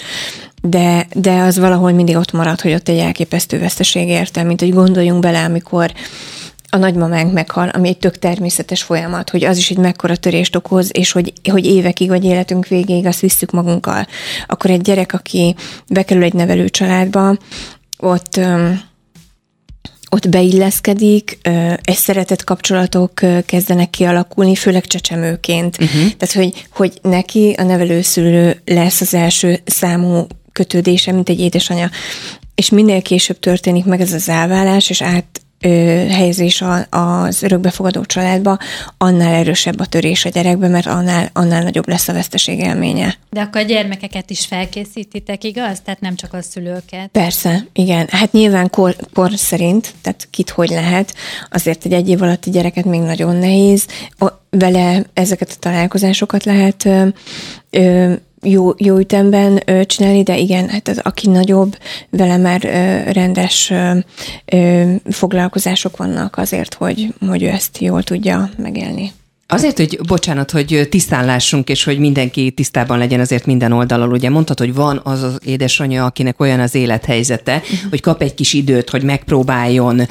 de, 0.62 1.08
de 1.14 1.40
az 1.40 1.60
valahol 1.60 1.92
mindig 1.92 2.16
ott 2.16 2.32
marad, 2.32 2.62
hogy 2.62 2.74
ott 2.74 2.90
egy 2.90 2.98
elképesztő 2.98 3.60
veszteség 3.60 4.08
érte, 4.08 4.44
mint 4.44 4.60
hogy 4.60 4.74
gondoljunk 4.74 5.20
bele, 5.20 5.44
amikor 5.44 5.92
a 6.74 6.78
nagymamánk 6.78 7.34
meghal, 7.34 7.70
ami 7.70 7.88
egy 7.88 7.98
tök 7.98 8.20
természetes 8.20 8.84
folyamat, 8.84 9.30
hogy 9.30 9.44
az 9.44 9.58
is 9.58 9.70
egy 9.70 9.78
mekkora 9.78 10.16
törést 10.16 10.56
okoz, 10.56 10.90
és 10.94 11.12
hogy, 11.12 11.34
hogy 11.52 11.66
évekig 11.66 12.08
vagy 12.08 12.24
életünk 12.24 12.68
végéig 12.68 13.06
azt 13.06 13.20
visszük 13.20 13.52
magunkkal. 13.52 14.08
Akkor 14.48 14.70
egy 14.70 14.82
gyerek, 14.82 15.14
aki 15.14 15.56
bekerül 15.88 16.24
egy 16.24 16.34
nevelő 16.34 16.70
családba, 16.70 17.38
ott 17.98 18.40
ott 20.10 20.30
beilleszkedik, 20.30 21.38
egy 21.82 21.96
szeretett 21.96 22.44
kapcsolatok 22.44 23.14
kezdenek 23.46 23.90
kialakulni, 23.90 24.56
főleg 24.56 24.86
csecsemőként. 24.86 25.78
Uh-huh. 25.82 26.12
Tehát, 26.18 26.36
hogy, 26.36 26.68
hogy 26.70 27.00
neki 27.02 27.56
a 27.58 27.64
nevelőszülő 27.64 28.62
lesz 28.66 29.02
az 29.02 29.14
első 29.14 29.62
számú 29.66 30.28
kötődése, 30.52 31.12
mint 31.12 31.30
egy 31.30 31.40
édesanyja. 31.40 31.90
És 32.56 32.70
minél 32.70 33.02
később 33.02 33.40
történik 33.40 33.86
meg 33.86 34.02
ez 34.02 34.14
az 34.14 34.30
elvállás, 34.30 34.90
és 34.90 35.02
át 35.02 35.43
helyezés 36.10 36.64
az 36.90 37.44
örökbefogadó 37.44 38.06
családba, 38.06 38.58
annál 38.98 39.34
erősebb 39.34 39.80
a 39.80 39.86
törés 39.86 40.26
a 40.26 40.30
gyerekbe, 40.30 40.68
mert 40.68 40.86
annál, 40.86 41.30
annál 41.34 41.64
nagyobb 41.64 41.88
lesz 41.88 42.08
a 42.08 42.14
veszteség 42.14 42.60
élménye. 42.60 43.16
De 43.30 43.42
akkor 43.42 43.62
a 43.62 43.66
gyermekeket 43.66 44.30
is 44.30 44.46
felkészítitek, 44.46 45.44
igaz? 45.44 45.80
Tehát 45.86 46.00
nem 46.00 46.16
csak 46.16 46.34
a 46.34 46.42
szülőket. 46.42 47.10
Persze, 47.12 47.66
igen. 47.74 48.08
Hát 48.12 48.32
nyilván 48.32 48.70
kor, 48.70 48.96
kor 49.14 49.32
szerint, 49.36 49.94
tehát 50.02 50.28
kit 50.32 50.50
hogy 50.50 50.70
lehet, 50.70 51.16
azért 51.52 51.86
egy 51.86 51.94
egy 51.94 52.10
év 52.10 52.22
alatti 52.22 52.50
gyereket 52.50 52.86
még 52.86 53.02
nagyon 53.02 53.36
nehéz. 53.36 53.86
Vele 54.50 55.04
ezeket 55.14 55.50
a 55.50 55.60
találkozásokat 55.60 56.44
lehet 56.44 56.86
ö, 56.86 57.08
ö, 57.70 58.14
jó, 58.44 58.74
jó 58.78 58.98
ütemben 58.98 59.62
ö, 59.66 59.86
csinálni, 59.86 60.24
de 60.24 60.38
igen, 60.38 60.70
hát 60.70 60.88
az, 60.88 61.00
aki 61.04 61.28
nagyobb, 61.28 61.78
vele 62.10 62.38
már 62.38 62.66
ö, 62.66 63.12
rendes 63.12 63.70
ö, 63.70 63.98
ö, 64.46 64.94
foglalkozások 65.10 65.98
vannak 65.98 66.38
azért, 66.38 66.74
hogy, 66.74 67.14
hogy 67.28 67.44
ő 67.44 67.48
ezt 67.48 67.78
jól 67.78 68.04
tudja 68.04 68.50
megélni. 68.58 69.12
Azért, 69.48 69.78
hogy 69.78 70.00
bocsánat, 70.08 70.52
hogy 70.52 70.88
tisztán 70.90 71.26
lássunk, 71.26 71.70
és 71.70 71.84
hogy 71.84 72.00
mindenki 72.00 72.52
tisztában 72.52 72.98
legyen 72.98 73.20
azért 73.20 73.46
minden 73.46 73.72
oldalon. 73.72 74.12
Ugye 74.12 74.30
mondtad, 74.30 74.60
hogy 74.60 74.74
van 74.74 75.02
az 75.04 75.22
az 75.22 75.40
édesanyja, 75.46 76.06
akinek 76.06 76.40
olyan 76.40 76.60
az 76.60 76.76
élethelyzete, 76.76 77.56
uh-huh. 77.56 77.90
hogy 77.90 78.02
kap 78.02 78.22
egy 78.22 78.34
kis 78.34 78.54
időt, 78.54 78.90
hogy 78.90 79.04
megpróbáljon 79.04 80.02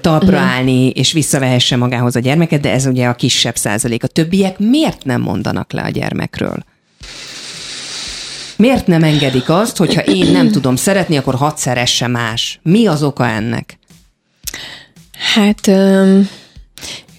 talpra 0.00 0.36
uh-huh. 0.36 0.50
állni, 0.50 0.88
és 0.88 1.12
visszavehesse 1.12 1.76
magához 1.76 2.16
a 2.16 2.20
gyermeket, 2.20 2.60
de 2.60 2.72
ez 2.72 2.86
ugye 2.86 3.06
a 3.06 3.14
kisebb 3.14 3.56
százalék. 3.56 4.02
A 4.02 4.06
többiek 4.06 4.58
miért 4.58 5.04
nem 5.04 5.20
mondanak 5.20 5.72
le 5.72 5.82
a 5.82 5.88
gyermekről? 5.88 6.64
Miért 8.60 8.86
nem 8.86 9.02
engedik 9.02 9.48
azt, 9.48 9.76
hogyha 9.76 10.00
én 10.00 10.30
nem 10.30 10.50
tudom 10.50 10.76
szeretni, 10.76 11.16
akkor 11.16 11.34
hadd 11.34 11.56
szeresse 11.56 12.06
más? 12.06 12.60
Mi 12.62 12.86
az 12.86 13.02
oka 13.02 13.26
ennek? 13.26 13.78
Hát... 15.34 15.66
Ö, 15.66 16.20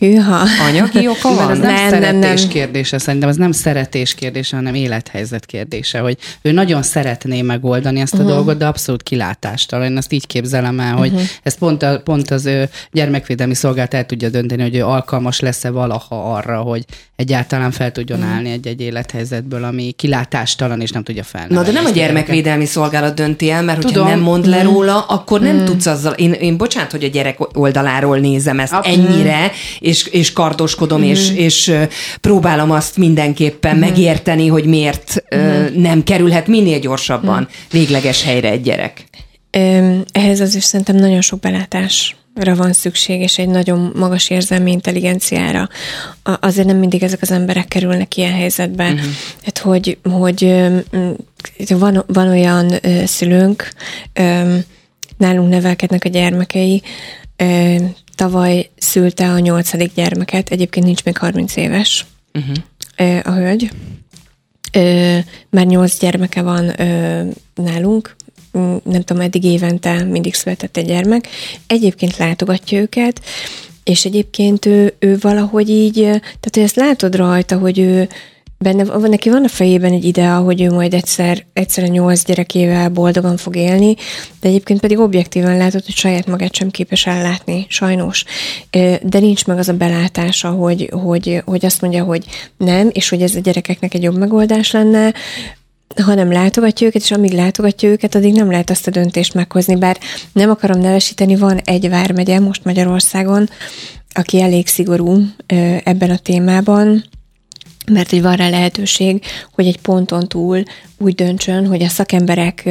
Hűha. 0.02 0.48
Anyagi 0.68 1.08
oka 1.08 1.36
van? 1.36 1.52
ez 1.52 1.58
nem, 1.58 1.74
Nem, 1.74 1.90
szeretés 1.90 2.22
nem, 2.22 2.34
nem. 2.34 2.48
kérdése, 2.48 2.98
szerintem 2.98 3.30
ez 3.30 3.36
nem 3.36 3.52
szeretés 3.52 4.16
kérdése, 4.16 4.56
hanem 4.56 4.74
élethelyzet 4.74 5.46
kérdése, 5.46 6.00
hogy 6.00 6.18
ő 6.42 6.52
nagyon 6.52 6.82
szeretné 6.82 7.42
megoldani 7.42 8.00
ezt 8.00 8.14
a 8.14 8.18
uh-huh. 8.18 8.32
dolgot, 8.32 8.58
de 8.58 8.66
abszolút 8.66 9.04
kilátástalan. 9.04 9.86
Én 9.92 9.98
ezt 9.98 10.12
így 10.12 10.28
képzelem 10.28 10.80
el, 10.80 10.96
hogy 10.96 11.12
uh-huh. 11.12 11.28
ez 11.44 11.58
pont, 11.58 11.84
a, 11.84 12.02
pont 12.04 12.32
az 12.32 12.46
ő 12.46 12.70
gyermekvédelmi 12.92 13.54
szolgálat 13.54 13.94
el 13.94 14.06
tudja 14.06 14.30
dönteni, 14.30 14.62
hogy 14.62 14.76
ő 14.76 14.86
alkalmas 14.86 15.40
lesz-e 15.40 15.70
valaha 15.70 16.34
arra, 16.34 16.62
hogy 16.62 16.86
egyáltalán 17.16 17.72
fel 17.72 17.92
tudjon 17.92 18.20
uh-huh. 18.20 18.34
állni 18.34 18.52
egy-egy 18.52 18.82
élethelyzetből, 18.82 19.64
ami 19.64 19.92
kilátástalan 19.92 20.82
és 20.82 20.92
nem 20.92 21.04
tudja 21.04 21.24
felnevelni. 21.24 21.64
Na 21.64 21.72
de 21.72 21.72
nem 21.72 21.84
a 21.84 21.88
ezt 21.88 21.98
gyermekvédelmi 21.98 22.66
szolgálat 22.66 23.16
dönti 23.16 23.50
el, 23.50 23.64
mert 23.64 23.84
hogyha 23.84 24.00
Tudom. 24.00 24.10
nem 24.10 24.20
mond 24.20 24.46
le 24.46 24.62
róla, 24.62 25.00
akkor 25.02 25.42
nem 25.42 25.66
tudsz 25.66 25.86
azzal, 25.86 26.14
én, 26.14 26.32
én 26.32 26.58
bocsánat, 26.58 26.92
hogy 26.92 27.04
a 27.04 27.08
gyerek 27.08 27.58
oldaláról 27.58 28.18
nézem 28.18 28.60
ezt 28.60 28.74
Abszolút. 28.74 29.10
ennyire, 29.10 29.52
és, 29.80 29.91
és 30.06 30.34
kardoskodom, 30.34 31.04
és, 31.04 31.32
és 31.36 31.68
ö, 31.68 31.84
próbálom 32.22 32.72
azt 32.72 32.98
mindenképpen 32.98 33.78
megérteni, 33.78 34.48
hogy 34.48 34.66
miért 34.66 35.24
ö, 35.30 35.70
nem 35.76 36.04
kerülhet 36.04 36.48
minél 36.48 36.80
gyorsabban 36.80 37.48
végleges 37.72 38.24
helyre 38.24 38.50
egy 38.50 38.62
gyerek. 38.62 39.04
Ehhez 40.12 40.40
azért 40.40 40.64
szerintem 40.64 40.96
nagyon 40.96 41.22
sok 41.22 41.40
belátásra 41.40 42.56
van 42.56 42.74
szükség, 42.74 43.22
és 43.22 43.38
egy 43.38 43.48
nagyon 43.48 43.92
magas 43.96 44.30
érzelmi 44.30 44.72
intelligenciára. 44.72 45.70
Azért 46.24 46.68
nem 46.68 46.78
mindig 46.78 47.04
ezek 47.04 47.22
az 47.22 47.32
emberek 47.32 47.68
kerülnek 47.68 48.18
ilyen 48.18 48.34
helyzetbe. 48.34 48.84
Uh-huh. 48.84 49.10
Hát, 49.44 49.58
hogy, 49.58 49.98
hogy 50.04 50.56
van, 51.70 52.04
van 52.08 52.28
olyan 52.28 52.72
szülőnk, 53.06 53.74
nálunk 55.18 55.50
nevelkednek 55.50 56.06
a 56.06 56.10
gyermekei, 56.10 56.82
tavaly 58.16 58.70
szülte 58.78 59.30
a 59.30 59.40
nyolcadik 59.40 59.94
gyermeket, 59.94 60.50
egyébként 60.50 60.86
nincs 60.86 61.04
még 61.04 61.18
30 61.18 61.56
éves 61.56 62.06
uh-huh. 62.34 63.20
a 63.24 63.32
hölgy. 63.32 63.72
Már 65.50 65.66
nyolc 65.66 66.00
gyermeke 66.00 66.42
van 66.42 66.74
nálunk, 67.56 68.16
Mm, 68.58 68.76
nem 68.84 69.02
tudom, 69.02 69.22
eddig 69.22 69.44
évente 69.44 70.04
mindig 70.04 70.34
született 70.34 70.78
egy 70.78 70.86
gyermek. 70.86 71.28
Egyébként 71.68 72.18
látogatja 72.18 72.80
őket, 72.80 73.22
és 73.84 74.06
egyébként 74.06 74.66
ő, 74.66 74.94
ő 75.00 75.18
valahogy 75.20 75.70
így, 75.70 75.94
tehát 75.94 76.50
hogy 76.52 76.64
ezt 76.64 76.76
látod 76.76 77.16
rajta, 77.16 77.58
hogy 77.58 77.80
ő 77.80 78.10
benne, 78.62 78.84
van- 78.84 79.10
neki 79.10 79.30
van 79.30 79.44
a 79.44 79.48
fejében 79.48 79.92
egy 79.92 80.06
idea, 80.06 80.38
hogy 80.38 80.62
ő 80.62 80.70
majd 80.72 80.94
egyszer, 80.94 81.46
egyszer 81.54 81.84
a 81.84 81.88
nyolc 81.88 82.26
gyerekével 82.26 82.90
boldogan 82.90 83.38
fog 83.38 83.56
élni, 83.56 83.96
de 84.42 84.48
egyébként 84.48 84.80
pedig 84.80 85.00
objektíven 85.00 85.58
látod, 85.58 85.86
hogy 85.86 85.96
saját 85.96 86.28
magát 86.28 86.56
sem 86.56 86.70
képes 86.70 87.06
ellátni, 87.06 87.66
sajnos. 87.70 88.26
De 89.02 89.20
nincs 89.20 89.46
meg 89.46 89.58
az 89.58 89.70
a 89.70 89.74
belátása, 89.74 90.50
hogy, 90.50 90.90
hogy, 91.04 91.42
hogy 91.46 91.66
azt 91.66 91.82
mondja, 91.82 92.04
hogy 92.04 92.26
nem, 92.58 92.90
és 92.92 93.10
hogy 93.10 93.22
ez 93.22 93.36
a 93.36 93.40
gyerekeknek 93.40 93.94
egy 93.94 94.04
jobb 94.04 94.18
megoldás 94.18 94.72
lenne, 94.72 95.14
hanem 96.04 96.32
látogatja 96.32 96.88
őket, 96.88 97.02
és 97.02 97.12
amíg 97.12 97.32
látogatja 97.32 97.90
őket, 97.90 98.16
addig 98.16 98.34
nem 98.34 98.52
lehet 98.52 98.70
azt 98.70 98.88
a 98.88 98.92
döntést 98.92 99.34
meghozni, 99.34 99.76
bár 99.76 99.98
nem 100.34 100.50
akarom 100.50 100.80
nevesíteni, 100.80 101.36
van 101.36 101.58
egy 101.64 101.90
vármegye 101.90 102.40
most 102.40 102.64
Magyarországon, 102.64 103.50
aki 104.14 104.42
elég 104.42 104.68
szigorú 104.68 105.18
ebben 105.84 106.10
a 106.10 106.18
témában, 106.18 107.04
mert 107.86 108.10
hogy 108.10 108.22
van 108.22 108.36
rá 108.36 108.50
lehetőség, 108.50 109.24
hogy 109.54 109.68
egy 109.68 109.80
ponton 109.80 110.28
túl 110.28 110.64
úgy 110.98 111.16
döntsön, 111.16 111.68
hogy 111.68 111.84
a 111.84 111.90
szakemberek 111.90 112.70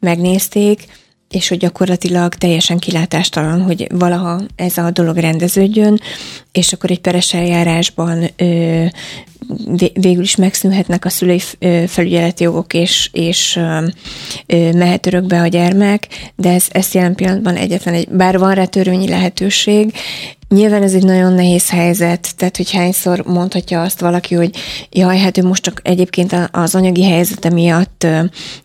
megnézték, 0.00 0.86
és 1.30 1.48
hogy 1.48 1.58
gyakorlatilag 1.58 2.34
teljesen 2.34 2.78
kilátástalan, 2.78 3.62
hogy 3.62 3.86
valaha 3.94 4.40
ez 4.56 4.78
a 4.78 4.90
dolog 4.90 5.16
rendeződjön, 5.16 6.00
és 6.52 6.72
akkor 6.72 6.90
egy 6.90 7.00
peres 7.00 7.34
eljárásban 7.34 8.30
ö, 8.36 8.84
vé- 9.76 9.96
végül 10.00 10.22
is 10.22 10.36
megszűnhetnek 10.36 11.04
a 11.04 11.08
szülői 11.08 11.40
felügyeleti 11.86 12.42
jogok, 12.42 12.74
és, 12.74 13.10
és 13.12 13.56
ö, 13.56 14.72
mehet 14.72 15.06
örökbe 15.06 15.40
a 15.40 15.46
gyermek, 15.46 16.08
de 16.36 16.52
ez, 16.52 16.66
ez 16.68 16.92
jelen 16.92 17.14
pillanatban 17.14 17.56
egyetlen 17.56 17.94
egy, 17.94 18.08
bár 18.08 18.38
van 18.38 18.54
rá 18.54 18.64
törvényi 18.64 19.08
lehetőség, 19.08 19.94
Nyilván 20.48 20.82
ez 20.82 20.94
egy 20.94 21.04
nagyon 21.04 21.32
nehéz 21.32 21.70
helyzet, 21.70 22.36
tehát 22.36 22.56
hogy 22.56 22.72
hányszor 22.72 23.22
mondhatja 23.24 23.82
azt 23.82 24.00
valaki, 24.00 24.34
hogy 24.34 24.50
jaj, 24.90 25.18
hát 25.18 25.38
ő 25.38 25.42
most 25.42 25.62
csak 25.62 25.80
egyébként 25.82 26.36
az 26.50 26.74
anyagi 26.74 27.04
helyzete 27.04 27.50
miatt 27.50 28.06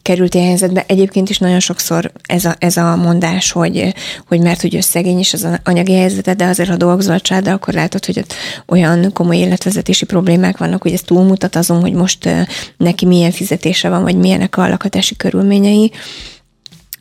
került 0.01 0.33
ilyen 0.33 0.47
helyzetbe. 0.47 0.83
Egyébként 0.87 1.29
is 1.29 1.37
nagyon 1.37 1.59
sokszor 1.59 2.11
ez 2.25 2.45
a, 2.45 2.55
ez 2.59 2.77
a 2.77 2.95
mondás, 2.95 3.51
hogy, 3.51 3.93
hogy 4.27 4.39
mert 4.39 4.61
hogy 4.61 4.75
ő 4.75 4.79
szegény 4.79 5.19
is 5.19 5.33
az 5.33 5.47
anyagi 5.63 5.93
helyzete, 5.93 6.33
de 6.33 6.45
azért, 6.45 6.69
ha 6.69 6.75
dolgozol 6.75 7.13
a 7.13 7.19
családdal, 7.19 7.53
akkor 7.53 7.73
látod, 7.73 8.05
hogy 8.05 8.19
ott 8.19 8.33
olyan 8.67 9.13
komoly 9.13 9.37
életvezetési 9.37 10.05
problémák 10.05 10.57
vannak, 10.57 10.81
hogy 10.81 10.93
ez 10.93 11.01
túlmutat 11.01 11.55
azon, 11.55 11.81
hogy 11.81 11.93
most 11.93 12.29
neki 12.77 13.05
milyen 13.05 13.31
fizetése 13.31 13.89
van, 13.89 14.03
vagy 14.03 14.15
milyenek 14.15 14.57
a 14.57 14.67
lakhatási 14.67 15.15
körülményei. 15.15 15.91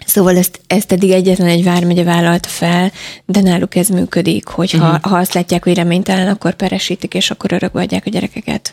Szóval 0.06 0.36
ezt, 0.36 0.60
ezt 0.66 0.92
eddig 0.92 1.10
egyetlen 1.10 1.48
egy 1.48 1.64
vármegye 1.64 2.02
vállalta 2.02 2.48
fel, 2.48 2.92
de 3.24 3.40
náluk 3.40 3.74
ez 3.74 3.88
működik, 3.88 4.46
hogy 4.46 4.70
ha, 4.70 4.86
uh-huh. 4.86 5.10
ha 5.10 5.16
azt 5.16 5.34
látják, 5.34 5.64
hogy 5.64 5.74
reménytelen, 5.74 6.28
akkor 6.28 6.54
peresítik, 6.54 7.14
és 7.14 7.30
akkor 7.30 7.52
örökbe 7.52 7.80
adják 7.80 8.06
a 8.06 8.10
gyerekeket. 8.10 8.72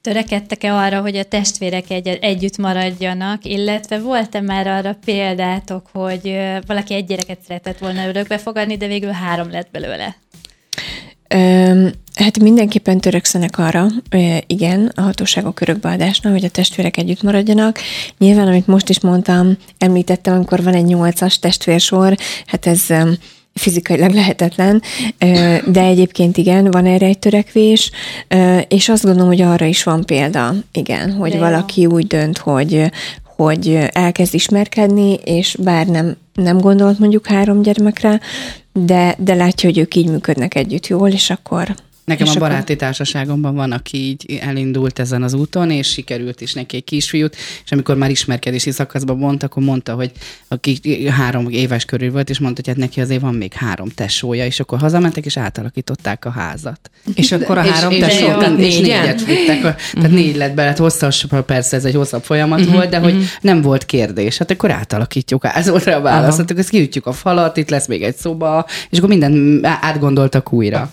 Törekedtek-e 0.00 0.74
arra, 0.74 1.00
hogy 1.00 1.16
a 1.16 1.24
testvérek 1.24 1.90
egy- 1.90 2.18
együtt 2.20 2.56
maradjanak, 2.56 3.44
illetve 3.44 3.98
volt-e 3.98 4.40
már 4.40 4.66
arra 4.66 4.96
példátok, 5.04 5.86
hogy 5.92 6.36
valaki 6.66 6.94
egy 6.94 7.06
gyereket 7.06 7.38
szeretett 7.46 7.78
volna 7.78 8.08
örökbe 8.08 8.38
fogadni, 8.38 8.76
de 8.76 8.86
végül 8.86 9.10
három 9.10 9.50
lett 9.50 9.68
belőle? 9.70 10.16
Hát 12.14 12.38
mindenképpen 12.38 13.00
törekszenek 13.00 13.58
arra, 13.58 13.86
igen, 14.46 14.92
a 14.94 15.00
hatóságok 15.00 15.60
örökbeadásnál, 15.60 16.32
hogy 16.32 16.44
a 16.44 16.48
testvérek 16.48 16.96
együtt 16.96 17.22
maradjanak. 17.22 17.78
Nyilván, 18.18 18.46
amit 18.46 18.66
most 18.66 18.88
is 18.88 19.00
mondtam, 19.00 19.56
említettem, 19.78 20.34
amikor 20.34 20.62
van 20.62 20.74
egy 20.74 20.84
nyolcas 20.84 21.38
testvérsor, 21.38 22.16
hát 22.46 22.66
ez 22.66 22.86
fizikailag 23.54 24.12
lehetetlen, 24.12 24.82
de 25.66 25.80
egyébként 25.80 26.36
igen, 26.36 26.70
van 26.70 26.86
erre 26.86 27.06
egy 27.06 27.18
törekvés, 27.18 27.90
és 28.68 28.88
azt 28.88 29.04
gondolom, 29.04 29.28
hogy 29.28 29.40
arra 29.40 29.64
is 29.64 29.82
van 29.82 30.04
példa, 30.04 30.54
igen, 30.72 31.12
hogy 31.12 31.30
De 31.30 31.36
jó. 31.36 31.42
valaki 31.42 31.86
úgy 31.86 32.06
dönt, 32.06 32.38
hogy 32.38 32.90
hogy 33.36 33.78
elkezd 33.92 34.34
ismerkedni, 34.34 35.14
és 35.14 35.56
bár 35.62 35.86
nem, 35.86 36.16
nem 36.34 36.58
gondolt 36.58 36.98
mondjuk 36.98 37.26
három 37.26 37.62
gyermekre, 37.62 38.20
de, 38.72 39.14
de 39.18 39.34
látja, 39.34 39.68
hogy 39.68 39.78
ők 39.78 39.94
így 39.94 40.08
működnek 40.08 40.54
együtt 40.54 40.86
jól, 40.86 41.08
és 41.08 41.30
akkor... 41.30 41.74
Nekem 42.06 42.26
és 42.26 42.32
a 42.32 42.36
akkor- 42.36 42.48
baráti 42.48 42.76
társaságomban 42.76 43.54
van, 43.54 43.72
aki 43.72 43.96
így 43.96 44.38
elindult 44.40 44.98
ezen 44.98 45.22
az 45.22 45.34
úton, 45.34 45.70
és 45.70 45.88
sikerült 45.88 46.40
is 46.40 46.52
neki 46.52 46.76
egy 46.76 46.84
kisfiút, 46.84 47.36
és 47.64 47.72
amikor 47.72 47.96
már 47.96 48.10
ismerkedési 48.10 48.70
szakaszban 48.70 49.16
mondta, 49.16 49.46
akkor 49.46 49.62
mondta, 49.62 49.94
hogy 49.94 50.10
aki 50.48 50.80
három 51.08 51.48
éves 51.50 51.84
körül 51.84 52.10
volt, 52.10 52.30
és 52.30 52.38
mondta, 52.38 52.60
hogy 52.64 52.74
hát 52.74 52.84
neki 52.84 53.00
azért 53.00 53.20
van 53.20 53.34
még 53.34 53.52
három 53.52 53.88
tesója, 53.88 54.46
és 54.46 54.60
akkor 54.60 54.78
hazamentek, 54.78 55.24
és 55.24 55.36
átalakították 55.36 56.24
a 56.24 56.30
házat. 56.30 56.90
És 57.14 57.32
akkor 57.32 57.58
a 57.58 57.70
három 57.70 57.92
és, 57.92 57.98
tesó, 57.98 58.26
és, 58.26 58.32
tehát 58.38 58.58
és 58.58 58.78
négyen? 58.78 59.00
négyet 59.00 59.24
vittek, 59.24 59.60
tehát 59.92 60.10
négy 60.10 60.36
lett 60.36 60.54
bele, 60.54 60.68
hát 60.68 60.78
hosszas, 60.78 61.26
persze 61.46 61.76
ez 61.76 61.84
egy 61.84 61.94
hosszabb 61.94 62.22
folyamat 62.22 62.64
volt, 62.64 62.88
de 62.88 62.98
hogy 62.98 63.24
nem 63.40 63.60
volt 63.62 63.84
kérdés. 63.84 64.38
Hát 64.38 64.50
akkor 64.50 64.70
átalakítjuk 64.70 65.46
házolra 65.46 65.96
a 65.96 66.00
választatok, 66.00 66.58
ezt 66.58 66.68
kiütjük 66.68 67.06
a 67.06 67.12
falat, 67.12 67.56
itt 67.56 67.70
lesz 67.70 67.86
még 67.86 68.02
egy 68.02 68.16
szoba, 68.16 68.66
és 68.90 68.98
akkor 68.98 69.10
minden 69.10 69.60
átgondoltak 69.62 70.52
újra. 70.52 70.90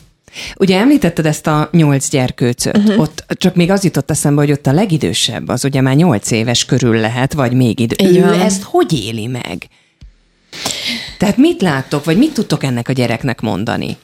Ugye 0.59 0.77
említetted 0.77 1.25
ezt 1.25 1.47
a 1.47 1.69
nyolc 1.71 2.09
gyerkőcöt, 2.09 2.77
uh-huh. 2.77 2.99
ott 2.99 3.25
csak 3.27 3.55
még 3.55 3.69
az 3.69 3.83
jutott 3.83 4.11
eszembe, 4.11 4.41
hogy 4.41 4.51
ott 4.51 4.67
a 4.67 4.71
legidősebb, 4.71 5.47
az 5.47 5.65
ugye 5.65 5.81
már 5.81 5.95
nyolc 5.95 6.31
éves 6.31 6.65
körül 6.65 6.99
lehet, 6.99 7.33
vagy 7.33 7.53
még 7.53 7.79
idő. 7.79 7.95
Ő 8.07 8.23
ezt 8.23 8.63
hogy 8.63 8.93
éli 8.93 9.27
meg? 9.27 9.67
Tehát 11.17 11.37
mit 11.37 11.61
láttok, 11.61 12.05
vagy 12.05 12.17
mit 12.17 12.33
tudtok 12.33 12.63
ennek 12.63 12.89
a 12.89 12.93
gyereknek 12.93 13.41
mondani? 13.41 13.97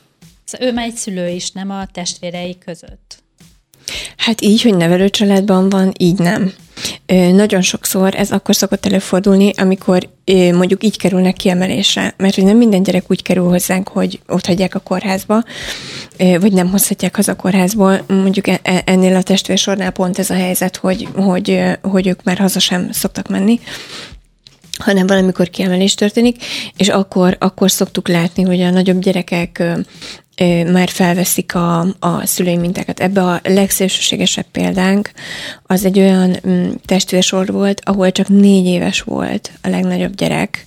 Szóval 0.46 0.68
ő 0.68 0.74
már 0.74 0.86
egy 0.86 0.96
szülő 0.96 1.30
is, 1.30 1.52
nem 1.52 1.70
a 1.70 1.86
testvérei 1.92 2.58
között. 2.66 3.24
Hát 4.18 4.42
így, 4.42 4.62
hogy 4.62 4.76
nevelőcsaládban 4.76 5.70
van, 5.70 5.94
így 5.98 6.18
nem. 6.18 6.54
Ö, 7.06 7.32
nagyon 7.32 7.62
sokszor 7.62 8.16
ez 8.16 8.32
akkor 8.32 8.56
szokott 8.56 8.86
előfordulni, 8.86 9.52
amikor 9.58 10.10
mondjuk 10.54 10.84
így 10.84 10.98
kerülnek 10.98 11.34
kiemelésre, 11.34 12.14
mert 12.18 12.36
hogy 12.36 12.44
nem 12.44 12.58
minden 12.58 12.84
gyerek 12.84 13.04
úgy 13.08 13.22
kerül 13.22 13.48
hozzánk, 13.48 13.88
hogy 13.88 14.20
ott 14.28 14.46
hagyják 14.46 14.76
a 14.76 14.80
kórházba, 14.80 15.44
vagy 16.18 16.54
nem 16.54 16.70
hozhatják 16.70 17.16
haza 17.16 17.32
a 17.32 17.36
kórházból. 17.36 18.04
Mondjuk 18.08 18.48
e- 18.48 18.60
e- 18.64 18.82
ennél 18.86 19.16
a 19.16 19.22
testvérsornál 19.22 19.92
pont 19.92 20.20
ez 20.20 20.30
a 20.30 20.34
helyzet, 20.34 20.78
hogy, 20.78 21.08
hogy, 21.16 21.64
hogy 21.82 22.08
ők 22.08 22.24
már 22.24 22.38
haza 22.38 22.60
sem 22.60 22.92
szoktak 22.92 23.28
menni 23.28 23.60
hanem 24.80 25.08
valamikor 25.08 25.50
kiemelés 25.50 25.94
történik, 25.94 26.44
és 26.78 26.90
akkor, 26.90 27.36
akkor 27.40 27.72
szoktuk 27.72 28.08
látni, 28.08 28.44
hogy 28.44 28.62
a 28.62 28.70
nagyobb 28.70 29.00
gyerekek 29.02 29.64
már 30.72 30.90
felveszik 30.90 31.56
a, 31.56 31.80
a 32.00 32.26
szülői 32.26 32.58
mintákat. 32.58 33.00
Ebbe 33.00 33.24
a 33.24 33.40
legszélsőségesebb 33.44 34.46
példánk 34.52 35.12
az 35.64 35.86
egy 35.86 36.00
olyan 36.00 36.38
mm, 36.48 36.70
testvérsor 36.86 37.52
volt, 37.52 37.82
ahol 37.86 38.12
csak 38.12 38.28
négy 38.28 38.66
éves 38.66 39.02
volt 39.02 39.52
a 39.62 39.70
legnagyobb 39.70 40.16
gyerek, 40.16 40.66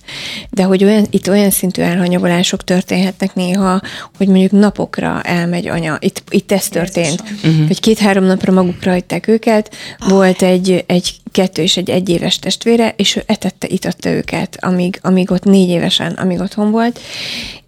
de 0.49 0.63
hogy 0.63 0.83
olyan, 0.83 1.05
itt 1.09 1.29
olyan 1.29 1.49
szintű 1.49 1.81
elhanyagolások 1.81 2.63
történhetnek 2.63 3.35
néha, 3.35 3.81
hogy 4.17 4.27
mondjuk 4.27 4.51
napokra 4.51 5.21
elmegy 5.21 5.67
anya. 5.67 5.97
Itt, 5.99 6.23
itt 6.29 6.51
ez 6.51 6.67
történt, 6.67 7.21
uh-huh. 7.21 7.67
hogy 7.67 7.79
két-három 7.79 8.23
napra 8.23 8.51
magukra 8.51 8.91
hagyták 8.91 9.27
őket, 9.27 9.75
volt 10.07 10.41
egy, 10.41 10.83
egy 10.87 11.15
kettő 11.31 11.61
és 11.61 11.77
egy 11.77 11.89
egyéves 11.89 12.39
testvére, 12.39 12.93
és 12.97 13.15
ő 13.15 13.23
etette, 13.25 13.67
itatta 13.67 14.09
őket, 14.09 14.57
amíg, 14.59 14.99
amíg 15.01 15.31
ott 15.31 15.43
négy 15.43 15.69
évesen, 15.69 16.11
amíg 16.11 16.39
otthon 16.39 16.71
volt, 16.71 16.99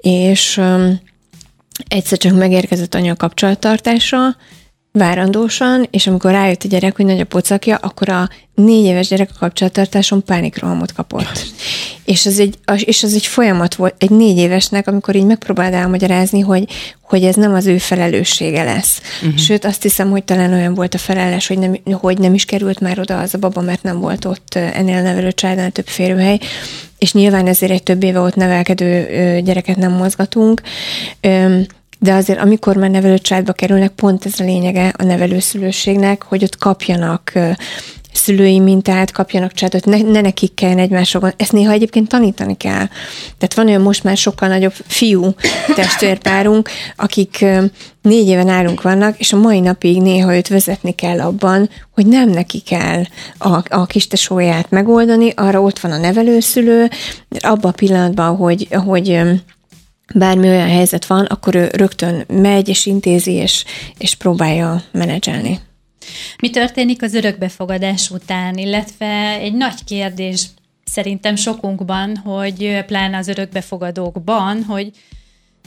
és 0.02 0.58
um, 0.58 1.00
egyszer 1.88 2.18
csak 2.18 2.38
megérkezett 2.38 2.96
anya 2.96 3.12
a 3.12 3.16
kapcsolattartásra, 3.16 4.36
várandósan, 4.96 5.88
és 5.92 6.08
amikor 6.08 6.32
rájött 6.32 6.64
a 6.64 6.68
gyerek, 6.68 6.96
hogy 6.96 7.06
nagy 7.06 7.20
a 7.20 7.26
pocakja, 7.26 7.76
akkor 7.76 8.10
a 8.10 8.30
négy 8.56 8.86
éves 8.86 9.08
gyerek 9.08 9.30
a 9.34 9.40
kapcsolattartáson 9.40 10.24
pánikrohamot 10.24 10.94
kapott. 10.94 11.46
És 12.06 12.26
az, 12.26 12.40
egy, 12.40 12.58
és 12.76 13.04
az 13.04 13.14
egy 13.14 13.26
folyamat 13.26 13.76
volt 13.76 13.96
egy 13.98 14.10
négy 14.10 14.38
évesnek, 14.38 14.88
amikor 14.88 15.16
így 15.16 15.26
megpróbáld 15.26 15.74
elmagyarázni, 15.74 16.40
hogy, 16.40 16.66
hogy 17.02 17.24
ez 17.24 17.36
nem 17.36 17.54
az 17.54 17.66
ő 17.66 17.78
felelőssége 17.78 18.64
lesz. 18.64 19.02
Uh-huh. 19.22 19.38
Sőt, 19.40 19.66
azt 19.66 19.82
hiszem, 19.82 20.10
hogy 20.10 20.24
talán 20.24 20.54
olyan 20.54 20.74
volt 20.74 20.94
a 20.94 20.98
felelés, 20.98 21.48
hogy 21.48 21.58
nem, 21.58 21.78
hogy 21.92 22.18
nem 22.18 22.34
is 22.34 22.46
került 22.46 22.80
már 22.80 23.00
oda 23.00 23.20
az 23.20 23.34
a 23.34 23.38
baba, 23.38 23.62
mert 23.62 23.84
nem 23.84 24.00
volt 24.00 24.26
ott 24.26 24.56
ennél 24.56 24.98
a 24.98 25.02
nevelő 25.02 25.32
családnál 25.32 25.72
több 25.72 25.88
férőhely, 25.88 26.40
és 26.98 27.14
nyilván 27.14 27.48
ezért 27.48 27.72
egy 27.72 27.84
több 27.84 28.04
éve 28.04 28.20
ott 28.20 28.36
nevelkedő 28.36 29.08
gyereket 29.42 29.78
nem 29.78 29.92
mozgatunk. 29.92 30.62
De 32.00 32.14
azért, 32.14 32.40
amikor 32.40 32.76
már 32.76 32.90
nevelőcsaládba 32.90 33.54
kerülnek, 33.54 33.92
pont 33.92 34.26
ez 34.26 34.40
a 34.40 34.44
lényege 34.44 34.94
a 34.98 35.04
nevelőszülőségnek, 35.04 36.24
hogy 36.24 36.44
ott 36.44 36.58
kapjanak 36.58 37.32
szülői 38.16 38.60
mintát, 38.60 39.12
kapjanak 39.12 39.54
családot, 39.54 39.86
ne, 39.86 40.12
ne 40.12 40.22
nekik 40.22 40.54
kell 40.54 40.78
egymásokon. 40.78 41.34
Ezt 41.38 41.52
néha 41.52 41.72
egyébként 41.72 42.08
tanítani 42.08 42.58
kell. 42.58 42.86
Tehát 43.38 43.54
van 43.56 43.68
olyan 43.68 43.82
most 43.82 44.04
már 44.04 44.18
sokkal 44.18 44.48
nagyobb 44.48 44.74
fiú 44.88 45.36
testvérpárunk, 45.76 46.70
akik 46.96 47.46
négy 48.02 48.28
éven 48.28 48.48
állunk 48.48 48.82
vannak, 48.82 49.20
és 49.20 49.34
a 49.34 49.38
mai 49.38 49.60
napig 49.60 50.02
néha 50.02 50.36
őt 50.36 50.48
vezetni 50.48 50.92
kell 50.92 51.22
abban, 51.22 51.70
hogy 51.92 52.06
nem 52.06 52.30
neki 52.30 52.60
kell 52.60 53.04
a, 53.38 53.64
a 53.70 53.86
kistesóját 53.86 54.70
megoldani, 54.70 55.32
arra 55.36 55.62
ott 55.62 55.80
van 55.80 55.92
a 55.92 55.98
nevelőszülő, 55.98 56.90
abban 57.40 57.72
a 57.72 57.76
pillanatban, 57.76 58.36
hogy, 58.36 58.68
hogy 58.72 59.22
bármi 60.14 60.48
olyan 60.48 60.68
helyzet 60.68 61.06
van, 61.06 61.26
akkor 61.26 61.56
ő 61.56 61.70
rögtön 61.74 62.24
megy 62.28 62.70
és 62.70 62.86
intézi, 62.86 63.32
és, 63.32 63.64
és 63.98 64.16
próbálja 64.16 64.84
menedzselni. 64.92 65.60
Mi 66.42 66.50
történik 66.50 67.02
az 67.02 67.14
örökbefogadás 67.14 68.10
után, 68.10 68.58
illetve 68.58 69.38
egy 69.40 69.54
nagy 69.54 69.84
kérdés 69.84 70.46
szerintem 70.86 71.36
sokunkban, 71.36 72.18
hogy 72.18 72.84
pláne 72.86 73.18
az 73.18 73.28
örökbefogadókban, 73.28 74.64
hogy 74.64 74.92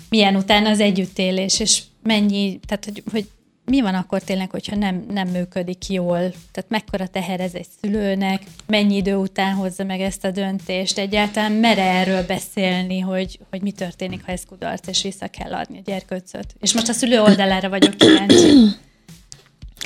milyen 0.09 0.37
utána 0.37 0.71
az 0.71 0.80
együttélés, 0.80 1.61
és 1.61 1.83
mennyi, 2.02 2.61
tehát 2.66 2.85
hogy, 2.85 3.02
hogy 3.12 3.26
mi 3.68 3.80
van 3.80 3.94
akkor 3.94 4.22
tényleg, 4.22 4.50
hogyha 4.50 4.76
nem, 4.76 5.06
nem 5.10 5.28
működik 5.28 5.88
jól? 5.88 6.18
Tehát 6.52 6.66
mekkora 6.68 7.06
teher 7.06 7.40
ez 7.40 7.54
egy 7.54 7.66
szülőnek? 7.80 8.42
Mennyi 8.66 8.96
idő 8.96 9.14
után 9.14 9.54
hozza 9.54 9.84
meg 9.84 10.00
ezt 10.00 10.25
a 10.25 10.30
döntést? 10.30 10.98
Egyáltalán 10.98 11.52
mere 11.52 11.82
erről 11.82 12.22
beszélni, 12.26 13.00
hogy, 13.00 13.38
hogy 13.50 13.62
mi 13.62 13.70
történik, 13.70 14.22
ha 14.25 14.32
ez 14.32 14.42
kudarc, 14.48 14.88
és 14.88 15.02
vissza 15.02 15.26
kell 15.26 15.54
adni 15.54 15.78
a 15.78 15.82
gyerkőcöt? 15.84 16.54
És 16.60 16.75
most 16.75 16.88
a 16.88 16.92
szülő 16.92 17.20
oldalára 17.20 17.68
vagyok 17.68 17.96
kíváncsi. 17.96 18.76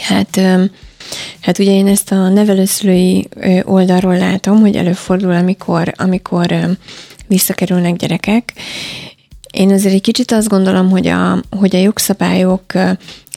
Hát, 0.01 0.41
hát 1.41 1.59
ugye 1.59 1.73
én 1.73 1.87
ezt 1.87 2.13
a 2.13 2.29
nevelőszülői 2.29 3.29
oldalról 3.63 4.17
látom, 4.17 4.61
hogy 4.61 4.77
előfordul, 4.77 5.33
amikor, 5.33 5.93
amikor 5.97 6.77
visszakerülnek 7.27 7.97
gyerekek. 7.97 8.53
Én 9.53 9.71
azért 9.71 9.95
egy 9.95 10.01
kicsit 10.01 10.33
azt 10.33 10.49
gondolom, 10.49 10.91
hogy 10.91 11.07
a, 11.07 11.43
hogy 11.51 11.77
a 11.77 11.79
jogszabályok 11.79 12.73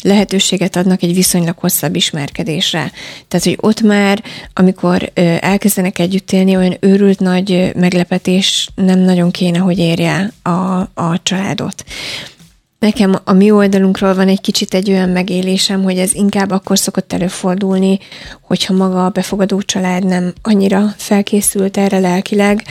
lehetőséget 0.01 0.75
adnak 0.75 1.01
egy 1.03 1.13
viszonylag 1.13 1.57
hosszabb 1.57 1.95
ismerkedésre. 1.95 2.91
Tehát, 3.27 3.45
hogy 3.45 3.57
ott 3.61 3.81
már, 3.81 4.23
amikor 4.53 5.11
elkezdenek 5.39 5.99
együtt 5.99 6.31
élni, 6.31 6.55
olyan 6.55 6.77
őrült 6.79 7.19
nagy 7.19 7.71
meglepetés 7.75 8.69
nem 8.75 8.99
nagyon 8.99 9.31
kéne, 9.31 9.57
hogy 9.57 9.77
érje 9.77 10.31
a, 10.41 10.79
a 10.93 11.19
családot. 11.23 11.83
Nekem 12.79 13.15
a 13.23 13.33
mi 13.33 13.51
oldalunkról 13.51 14.13
van 14.13 14.27
egy 14.27 14.41
kicsit 14.41 14.73
egy 14.73 14.89
olyan 14.89 15.09
megélésem, 15.09 15.83
hogy 15.83 15.97
ez 15.97 16.13
inkább 16.13 16.51
akkor 16.51 16.79
szokott 16.79 17.13
előfordulni, 17.13 17.99
hogyha 18.41 18.73
maga 18.73 19.05
a 19.05 19.09
befogadó 19.09 19.61
család 19.61 20.05
nem 20.05 20.33
annyira 20.41 20.93
felkészült 20.97 21.77
erre 21.77 21.99
lelkileg, 21.99 22.63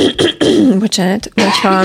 bocsánat, 0.78 1.30
hogyha 1.34 1.84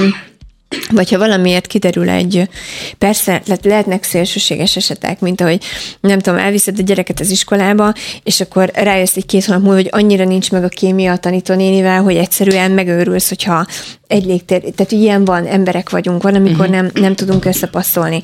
vagy 0.91 1.11
ha 1.11 1.17
valamiért 1.17 1.67
kiderül 1.67 2.09
egy, 2.09 2.49
persze 2.97 3.41
lehetnek 3.63 4.03
szélsőséges 4.03 4.75
esetek, 4.75 5.19
mint 5.19 5.41
ahogy 5.41 5.63
nem 5.99 6.19
tudom, 6.19 6.39
elviszed 6.39 6.79
a 6.79 6.81
gyereket 6.81 7.19
az 7.19 7.29
iskolába, 7.29 7.93
és 8.23 8.41
akkor 8.41 8.71
rájössz 8.73 9.15
egy 9.15 9.25
két 9.25 9.45
hónap 9.45 9.61
múlva, 9.61 9.77
hogy 9.77 9.89
annyira 9.91 10.25
nincs 10.25 10.51
meg 10.51 10.63
a 10.63 10.67
kémia 10.67 11.11
a 11.11 11.17
tanítónénivel, 11.17 12.01
hogy 12.01 12.15
egyszerűen 12.15 12.71
megőrülsz, 12.71 13.29
hogyha 13.29 13.65
egy 14.07 14.25
légtér, 14.25 14.61
tehát 14.61 14.91
ilyen 14.91 15.25
van, 15.25 15.45
emberek 15.45 15.89
vagyunk, 15.89 16.23
van, 16.23 16.35
amikor 16.35 16.67
uh-huh. 16.67 16.81
nem, 16.81 16.91
nem 16.93 17.15
tudunk 17.15 17.45
összepasszolni. 17.45 18.21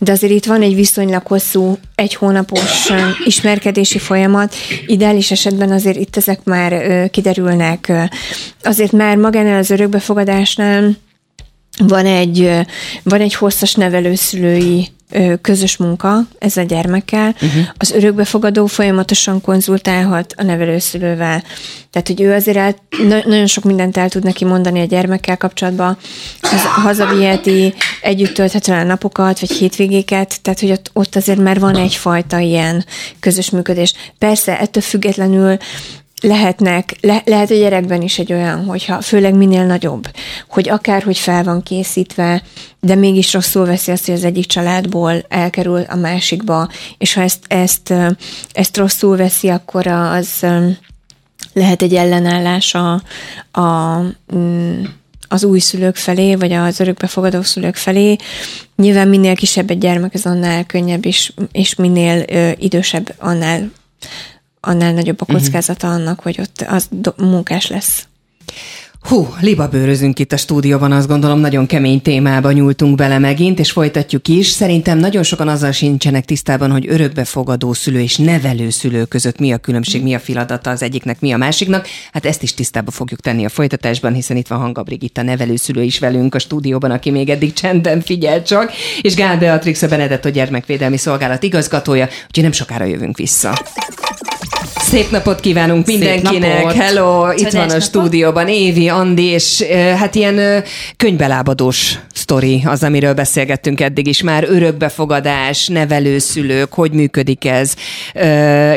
De 0.00 0.12
azért 0.12 0.32
itt 0.32 0.44
van 0.44 0.62
egy 0.62 0.74
viszonylag 0.74 1.26
hosszú, 1.26 1.78
egy 1.94 2.14
hónapos 2.14 2.88
ismerkedési 3.24 3.98
folyamat, 3.98 4.54
ideális 4.86 5.30
esetben 5.30 5.70
azért 5.70 5.96
itt 5.96 6.16
ezek 6.16 6.44
már 6.44 7.10
kiderülnek. 7.10 7.92
Azért 8.62 8.92
már 8.92 9.16
magánál 9.16 9.58
az 9.58 9.70
örökbefogadásnál 9.70 10.96
van 11.78 12.06
egy, 12.06 12.50
van 13.02 13.20
egy 13.20 13.34
hosszas 13.34 13.74
nevelőszülői 13.74 14.88
közös 15.40 15.76
munka 15.76 16.20
ez 16.38 16.56
a 16.56 16.62
gyermekkel. 16.62 17.28
Uh-huh. 17.28 17.62
Az 17.76 17.90
örökbefogadó 17.90 18.66
folyamatosan 18.66 19.40
konzultálhat 19.40 20.34
a 20.36 20.42
nevelőszülővel. 20.42 21.42
Tehát, 21.90 22.08
hogy 22.08 22.20
ő 22.20 22.32
azért 22.32 22.56
el, 22.56 22.74
nagyon 23.24 23.46
sok 23.46 23.64
mindent 23.64 23.96
el 23.96 24.08
tud 24.08 24.24
neki 24.24 24.44
mondani 24.44 24.80
a 24.80 24.84
gyermekkel 24.84 25.36
kapcsolatban, 25.36 25.96
haza, 26.40 26.68
hazaviheti, 26.68 27.74
együtt 28.00 28.34
tölthet 28.34 28.66
vele 28.66 28.84
napokat, 28.84 29.40
vagy 29.40 29.50
hétvégéket, 29.50 30.42
tehát, 30.42 30.60
hogy 30.60 30.70
ott, 30.70 30.90
ott 30.92 31.16
azért 31.16 31.38
már 31.38 31.60
van 31.60 31.76
egyfajta 31.76 32.38
ilyen 32.38 32.84
közös 33.20 33.50
működés. 33.50 33.94
Persze, 34.18 34.60
ettől 34.60 34.82
függetlenül 34.82 35.56
lehetnek, 36.24 36.96
le, 37.00 37.22
lehet 37.24 37.50
a 37.50 37.54
gyerekben 37.54 38.02
is 38.02 38.18
egy 38.18 38.32
olyan, 38.32 38.64
hogyha 38.64 39.00
főleg 39.00 39.34
minél 39.34 39.64
nagyobb, 39.64 40.08
hogy 40.48 40.68
akárhogy 40.68 41.18
fel 41.18 41.44
van 41.44 41.62
készítve, 41.62 42.42
de 42.80 42.94
mégis 42.94 43.32
rosszul 43.32 43.66
veszi 43.66 43.90
azt, 43.90 44.06
hogy 44.06 44.14
az 44.14 44.24
egyik 44.24 44.46
családból 44.46 45.24
elkerül 45.28 45.80
a 45.80 45.96
másikba, 45.96 46.68
és 46.98 47.14
ha 47.14 47.20
ezt, 47.20 47.44
ezt, 47.48 47.94
ezt 48.52 48.76
rosszul 48.76 49.16
veszi, 49.16 49.48
akkor 49.48 49.86
az 49.86 50.46
lehet 51.52 51.82
egy 51.82 51.94
ellenállás 51.94 52.74
a, 52.74 53.02
a 53.60 53.98
mm, 54.34 54.84
az 55.28 55.44
új 55.44 55.58
szülők 55.58 55.96
felé, 55.96 56.34
vagy 56.34 56.52
az 56.52 56.80
örökbefogadó 56.80 57.42
szülők 57.42 57.76
felé. 57.76 58.16
Nyilván 58.76 59.08
minél 59.08 59.34
kisebb 59.34 59.70
egy 59.70 59.78
gyermek, 59.78 60.14
az 60.14 60.26
annál 60.26 60.64
könnyebb, 60.64 61.06
és, 61.06 61.32
és 61.52 61.74
minél 61.74 62.24
ö, 62.28 62.50
idősebb, 62.58 63.14
annál 63.18 63.70
annál 64.64 64.92
nagyobb 64.92 65.20
a 65.20 65.24
kockázata 65.24 65.88
annak, 65.88 66.20
hogy 66.20 66.40
ott 66.40 66.64
az 66.68 66.86
do- 66.90 67.18
munkás 67.18 67.68
lesz. 67.68 68.06
Hú, 69.08 69.34
libabőrözünk 69.40 70.18
itt 70.18 70.32
a 70.32 70.36
stúdióban, 70.36 70.92
azt 70.92 71.08
gondolom, 71.08 71.38
nagyon 71.38 71.66
kemény 71.66 72.02
témába 72.02 72.52
nyúltunk 72.52 72.96
bele 72.96 73.18
megint, 73.18 73.58
és 73.58 73.70
folytatjuk 73.70 74.28
is. 74.28 74.46
Szerintem 74.46 74.98
nagyon 74.98 75.22
sokan 75.22 75.48
azzal 75.48 75.72
sincsenek 75.72 76.24
tisztában, 76.24 76.70
hogy 76.70 76.88
örökbefogadó 76.88 77.72
szülő 77.72 78.00
és 78.00 78.16
nevelő 78.16 78.70
szülő 78.70 79.04
között 79.04 79.38
mi 79.38 79.52
a 79.52 79.58
különbség, 79.58 80.02
mi 80.02 80.14
a 80.14 80.18
feladata 80.18 80.70
az 80.70 80.82
egyiknek, 80.82 81.20
mi 81.20 81.32
a 81.32 81.36
másiknak. 81.36 81.86
Hát 82.12 82.26
ezt 82.26 82.42
is 82.42 82.54
tisztába 82.54 82.90
fogjuk 82.90 83.20
tenni 83.20 83.44
a 83.44 83.48
folytatásban, 83.48 84.12
hiszen 84.12 84.36
itt 84.36 84.48
van 84.48 84.58
Hanga 84.58 84.82
Brigitta 84.82 85.22
nevelőszülő 85.22 85.82
is 85.82 85.98
velünk 85.98 86.34
a 86.34 86.38
stúdióban, 86.38 86.90
aki 86.90 87.10
még 87.10 87.28
eddig 87.28 87.52
csendben 87.52 88.00
figyel 88.00 88.42
csak, 88.42 88.72
és 89.00 89.14
Gál 89.14 89.38
Beatrix 89.38 89.82
a 89.82 89.88
Benedetto 89.88 90.30
Gyermekvédelmi 90.30 90.96
Szolgálat 90.96 91.42
igazgatója, 91.42 92.04
úgyhogy 92.04 92.42
nem 92.42 92.52
sokára 92.52 92.84
jövünk 92.84 93.16
vissza. 93.16 93.52
Szép 94.94 95.10
napot 95.10 95.40
kívánunk 95.40 95.86
mindenkinek! 95.86 96.62
napot. 96.62 96.72
Hello! 96.72 97.30
Itt 97.30 97.36
Csodás 97.36 97.52
van 97.52 97.62
a 97.62 97.66
napot. 97.66 97.82
stúdióban 97.82 98.48
Évi, 98.48 98.88
Andi, 98.88 99.24
és 99.24 99.62
hát 99.96 100.14
ilyen 100.14 100.64
könyvbelábadós 100.96 101.98
sztori 102.12 102.62
az, 102.64 102.82
amiről 102.82 103.14
beszélgettünk 103.14 103.80
eddig 103.80 104.06
is 104.06 104.22
már. 104.22 104.44
Örökbefogadás, 104.48 105.66
nevelőszülők, 105.66 106.72
hogy 106.72 106.92
működik 106.92 107.44
ez. 107.44 107.74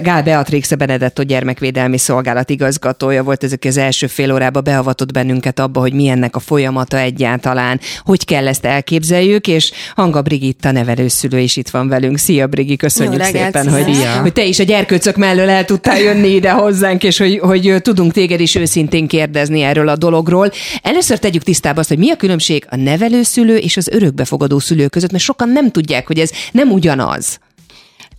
Gál 0.01 0.23
Beatrix, 0.23 0.71
a 0.71 0.75
Benedetto 0.75 1.23
Gyermekvédelmi 1.23 1.97
Szolgálat 1.97 2.49
igazgatója 2.49 3.23
volt 3.23 3.43
ezek 3.43 3.63
az 3.67 3.77
első 3.77 4.07
fél 4.07 4.33
órában 4.33 4.63
beavatott 4.63 5.11
bennünket 5.11 5.59
abba, 5.59 5.79
hogy 5.79 5.93
mi 5.93 6.07
ennek 6.07 6.35
a 6.35 6.39
folyamata 6.39 6.97
egyáltalán, 6.99 7.79
hogy 8.03 8.25
kell 8.25 8.47
ezt 8.47 8.65
elképzeljük, 8.65 9.47
és 9.47 9.71
Hanga 9.95 10.21
Brigitta 10.21 10.71
nevelőszülő 10.71 11.39
is 11.39 11.57
itt 11.57 11.69
van 11.69 11.87
velünk. 11.87 12.17
Szia 12.17 12.47
Brigi, 12.47 12.75
köszönjük 12.75 13.13
Jó 13.13 13.19
reggelt, 13.19 13.55
szépen, 13.55 13.83
hogy, 13.83 13.93
szia. 13.93 14.21
hogy 14.21 14.33
te 14.33 14.43
is 14.43 14.59
a 14.59 14.63
gyerkőcök 14.63 15.15
mellől 15.15 15.49
el 15.49 15.65
tudtál 15.65 16.01
jönni 16.07 16.27
ide 16.27 16.51
hozzánk, 16.51 17.03
és 17.03 17.17
hogy, 17.17 17.39
hogy 17.39 17.75
tudunk 17.81 18.13
téged 18.13 18.39
is 18.39 18.55
őszintén 18.55 19.07
kérdezni 19.07 19.61
erről 19.61 19.87
a 19.87 19.95
dologról. 19.95 20.51
Először 20.81 21.19
tegyük 21.19 21.43
tisztába 21.43 21.79
azt, 21.79 21.89
hogy 21.89 21.97
mi 21.97 22.11
a 22.11 22.15
különbség 22.15 22.65
a 22.69 22.75
nevelőszülő 22.75 23.57
és 23.57 23.77
az 23.77 23.87
örökbefogadó 23.87 24.59
szülő 24.59 24.87
között, 24.87 25.11
mert 25.11 25.23
sokan 25.23 25.49
nem 25.49 25.71
tudják, 25.71 26.07
hogy 26.07 26.19
ez 26.19 26.31
nem 26.51 26.71
ugyanaz. 26.71 27.39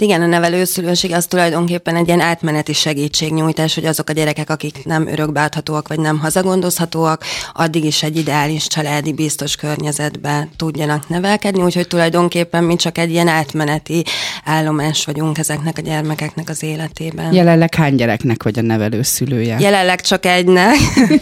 Igen, 0.01 0.23
a 0.23 0.27
nevelőszülőség 0.27 1.13
az 1.13 1.27
tulajdonképpen 1.27 1.97
egy 1.97 2.07
ilyen 2.07 2.21
átmeneti 2.21 2.73
segítségnyújtás, 2.73 3.75
hogy 3.75 3.85
azok 3.85 4.09
a 4.09 4.13
gyerekek, 4.13 4.51
akik 4.51 4.85
nem 4.85 5.07
örökbeadhatóak 5.07 5.89
vagy 5.89 5.99
nem 5.99 6.19
hazagondozhatóak, 6.19 7.25
addig 7.53 7.85
is 7.85 8.03
egy 8.03 8.17
ideális 8.17 8.67
családi 8.67 9.13
biztos 9.13 9.57
környezetbe 9.57 10.49
tudjanak 10.57 11.09
nevelkedni, 11.09 11.63
úgyhogy 11.63 11.89
tulajdonképpen 11.89 12.65
mi 12.65 12.77
csak 12.77 12.99
egy 12.99 13.11
ilyen 13.11 13.29
átmeneti 13.29 14.05
állomás 14.49 15.05
vagyunk 15.05 15.39
ezeknek 15.39 15.79
a 15.79 15.81
gyermekeknek 15.81 16.49
az 16.49 16.63
életében. 16.63 17.33
Jelenleg 17.33 17.75
hány 17.75 17.95
gyereknek 17.95 18.43
vagy 18.43 18.59
a 18.59 18.63
nevelőszülője? 18.63 19.57
Jelenleg 19.61 20.01
csak 20.01 20.27
egynek, 20.27 20.77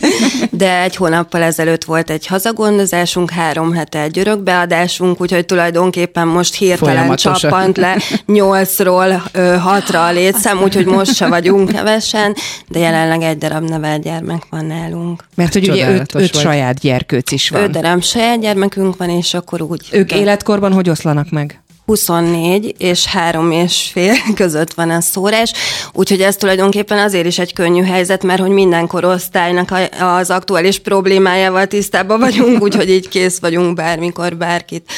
de 0.50 0.80
egy 0.80 0.96
hónappal 0.96 1.42
ezelőtt 1.42 1.84
volt 1.84 2.10
egy 2.10 2.26
hazagondozásunk, 2.26 3.30
három 3.30 3.72
hete 3.72 4.00
egy 4.00 4.18
örökbeadásunk, 4.18 5.20
úgyhogy 5.20 5.46
tulajdonképpen 5.46 6.26
most 6.28 6.54
hirtelen 6.54 7.16
csappant 7.16 7.76
le 7.76 7.96
nyolcról 8.26 9.22
hatra 9.60 10.04
a 10.04 10.12
létszám, 10.12 10.62
úgyhogy 10.62 10.86
most 10.86 11.14
se 11.14 11.26
vagyunk 11.26 11.72
kevesen, 11.72 12.34
de 12.68 12.78
jelenleg 12.78 13.22
egy 13.22 13.38
darab 13.38 13.68
nevelt 13.68 14.02
gyermek 14.02 14.42
van 14.50 14.64
nálunk. 14.64 15.24
Mert 15.34 15.52
hogy 15.52 15.70
ugye 15.70 15.90
öt, 15.90 16.00
öt 16.00 16.12
vagy. 16.12 16.34
saját 16.34 16.78
gyerkőc 16.80 17.32
is 17.32 17.50
van. 17.50 17.62
Öt 17.62 17.70
darab 17.70 18.02
saját 18.02 18.40
gyermekünk 18.40 18.96
van, 18.96 19.10
és 19.10 19.34
akkor 19.34 19.62
úgy... 19.62 19.88
Ők 19.90 20.12
életkorban 20.12 20.72
hogy 20.72 20.90
oszlanak 20.90 21.30
meg? 21.30 21.60
24 21.86 22.74
és 22.78 23.06
3 23.06 23.50
és 23.50 23.90
fél 23.92 24.14
között 24.34 24.72
van 24.72 24.90
a 24.90 25.00
szórás, 25.00 25.52
úgyhogy 25.92 26.20
ez 26.20 26.36
tulajdonképpen 26.36 26.98
azért 26.98 27.26
is 27.26 27.38
egy 27.38 27.52
könnyű 27.52 27.82
helyzet, 27.82 28.22
mert 28.22 28.40
hogy 28.40 28.50
minden 28.50 28.86
korosztálynak 28.86 29.74
az 30.00 30.30
aktuális 30.30 30.78
problémájával 30.78 31.66
tisztában 31.66 32.18
vagyunk, 32.18 32.62
úgyhogy 32.66 32.90
így 32.90 33.08
kész 33.08 33.38
vagyunk 33.38 33.74
bármikor 33.74 34.36
bárkit 34.36 34.90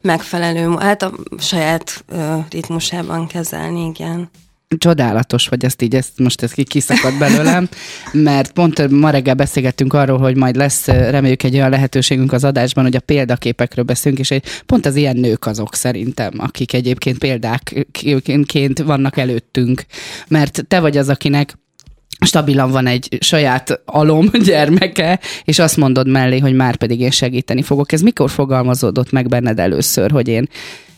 megfelelő, 0.00 0.76
hát 0.78 1.02
a 1.02 1.12
saját 1.38 2.04
ritmusában 2.50 3.26
kezelni, 3.26 3.84
igen. 3.84 4.30
Csodálatos 4.78 5.48
vagy 5.48 5.64
ezt 5.64 5.82
így, 5.82 5.94
ezt 5.94 6.18
most 6.18 6.42
ez 6.42 6.52
ki- 6.52 6.64
kiszakadt 6.64 7.18
belőlem, 7.18 7.68
mert 8.12 8.52
pont 8.52 8.88
ma 8.88 9.10
reggel 9.10 9.34
beszélgettünk 9.34 9.92
arról, 9.92 10.18
hogy 10.18 10.36
majd 10.36 10.56
lesz 10.56 10.86
reméljük 10.86 11.42
egy 11.42 11.54
olyan 11.54 11.70
lehetőségünk 11.70 12.32
az 12.32 12.44
adásban, 12.44 12.84
hogy 12.84 12.96
a 12.96 13.00
példaképekről 13.00 13.84
beszélünk, 13.84 14.20
és 14.20 14.30
egy, 14.30 14.44
pont 14.66 14.86
az 14.86 14.96
ilyen 14.96 15.16
nők 15.16 15.46
azok 15.46 15.74
szerintem, 15.74 16.32
akik 16.36 16.72
egyébként 16.72 17.18
példákként 17.18 18.78
vannak 18.78 19.16
előttünk, 19.16 19.84
mert 20.28 20.64
te 20.68 20.80
vagy 20.80 20.96
az, 20.96 21.08
akinek 21.08 21.58
stabilan 22.26 22.70
van 22.70 22.86
egy 22.86 23.18
saját 23.20 23.80
alom 23.84 24.30
gyermeke, 24.44 25.20
és 25.44 25.58
azt 25.58 25.76
mondod 25.76 26.08
mellé, 26.08 26.38
hogy 26.38 26.54
már 26.54 26.76
pedig 26.76 27.00
én 27.00 27.10
segíteni 27.10 27.62
fogok. 27.62 27.92
Ez 27.92 28.00
mikor 28.00 28.30
fogalmazódott 28.30 29.10
meg 29.10 29.28
benned 29.28 29.58
először, 29.58 30.10
hogy 30.10 30.28
én, 30.28 30.48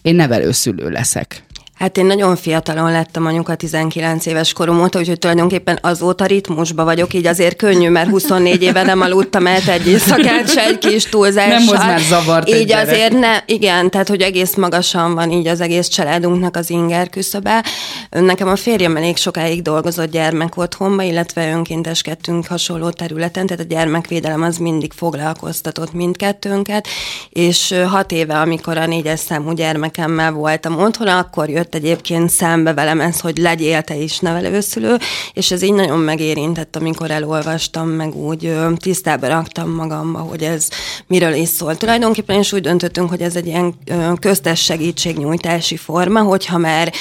én 0.03 0.15
nevelőszülő 0.15 0.89
leszek? 0.89 1.43
Hát 1.79 1.99
én 1.99 2.07
nagyon 2.07 2.37
fiatalon 2.37 2.93
lettem 2.93 3.27
anyuka 3.27 3.55
19 3.55 4.27
éves 4.27 4.53
korom 4.53 4.81
óta, 4.81 4.99
úgyhogy 4.99 5.19
tulajdonképpen 5.19 5.79
azóta 5.83 6.27
ritmusba 6.27 6.85
vagyok, 6.85 7.15
így 7.15 7.27
azért 7.27 7.57
könnyű, 7.57 7.89
mert 7.89 8.09
24 8.09 8.63
éve 8.63 8.83
nem 8.83 9.01
aludtam 9.01 9.47
el 9.47 9.61
egy 9.67 9.87
éjszakát, 9.87 10.51
se 10.51 10.65
egy 10.65 10.79
kis 10.79 11.05
túlzással. 11.05 11.59
Nem 11.59 11.67
hoz 11.67 11.79
már 11.79 12.01
zavart 12.01 12.49
Így 12.49 12.67
gyerek. 12.67 12.87
azért 12.87 13.13
ne, 13.13 13.39
igen, 13.47 13.91
tehát 13.91 14.09
hogy 14.09 14.21
egész 14.21 14.55
magasan 14.55 15.15
van 15.15 15.31
így 15.31 15.47
az 15.47 15.61
egész 15.61 15.87
családunknak 15.87 16.57
az 16.57 16.71
inger 16.71 17.09
küszöbe. 17.09 17.65
Nekem 18.11 18.49
a 18.49 18.57
férjem 18.57 18.97
elég 18.97 19.17
sokáig 19.17 19.63
dolgozott 19.63 20.11
gyermek 20.11 20.57
otthonba, 20.57 21.03
illetve 21.03 21.51
önkénteskedtünk 21.51 22.47
hasonló 22.47 22.91
területen, 22.91 23.47
tehát 23.47 23.65
a 23.65 23.69
gyermekvédelem 23.69 24.43
az 24.43 24.57
mindig 24.57 24.93
foglalkoztatott 24.93 25.93
mindkettőnket, 25.93 26.89
és 27.31 27.75
hat 27.89 28.13
éve, 28.13 28.39
amikor 28.41 28.77
a 28.77 28.87
négyes 28.87 29.21
számú 29.21 29.53
gyermekemmel 29.53 30.33
voltam 30.33 30.79
otthon, 30.79 31.09
akkor 31.09 31.49
jött 31.49 31.68
egyébként 31.75 32.31
szembe 32.31 32.75
velem 32.75 33.01
ez, 33.01 33.21
hogy 33.21 33.39
legyél 33.39 33.83
te 33.83 33.97
is 33.97 34.19
nevelőszülő, 34.19 34.97
és 35.33 35.51
ez 35.51 35.63
így 35.63 35.73
nagyon 35.73 35.99
megérintett, 35.99 36.77
amikor 36.77 37.11
elolvastam, 37.11 37.89
meg 37.89 38.15
úgy 38.15 38.53
tisztába 38.77 39.29
raktam 39.29 39.71
magamba, 39.71 40.19
hogy 40.19 40.43
ez 40.43 40.69
miről 41.07 41.33
is 41.33 41.49
szól. 41.49 41.77
Tulajdonképpen 41.77 42.39
is 42.39 42.53
úgy 42.53 42.61
döntöttünk, 42.61 43.09
hogy 43.09 43.21
ez 43.21 43.37
egy 43.37 43.47
ilyen 43.47 43.75
köztes 44.21 44.61
segítségnyújtási 44.61 45.77
forma, 45.77 46.23
hogyha 46.23 46.59
már 46.59 46.93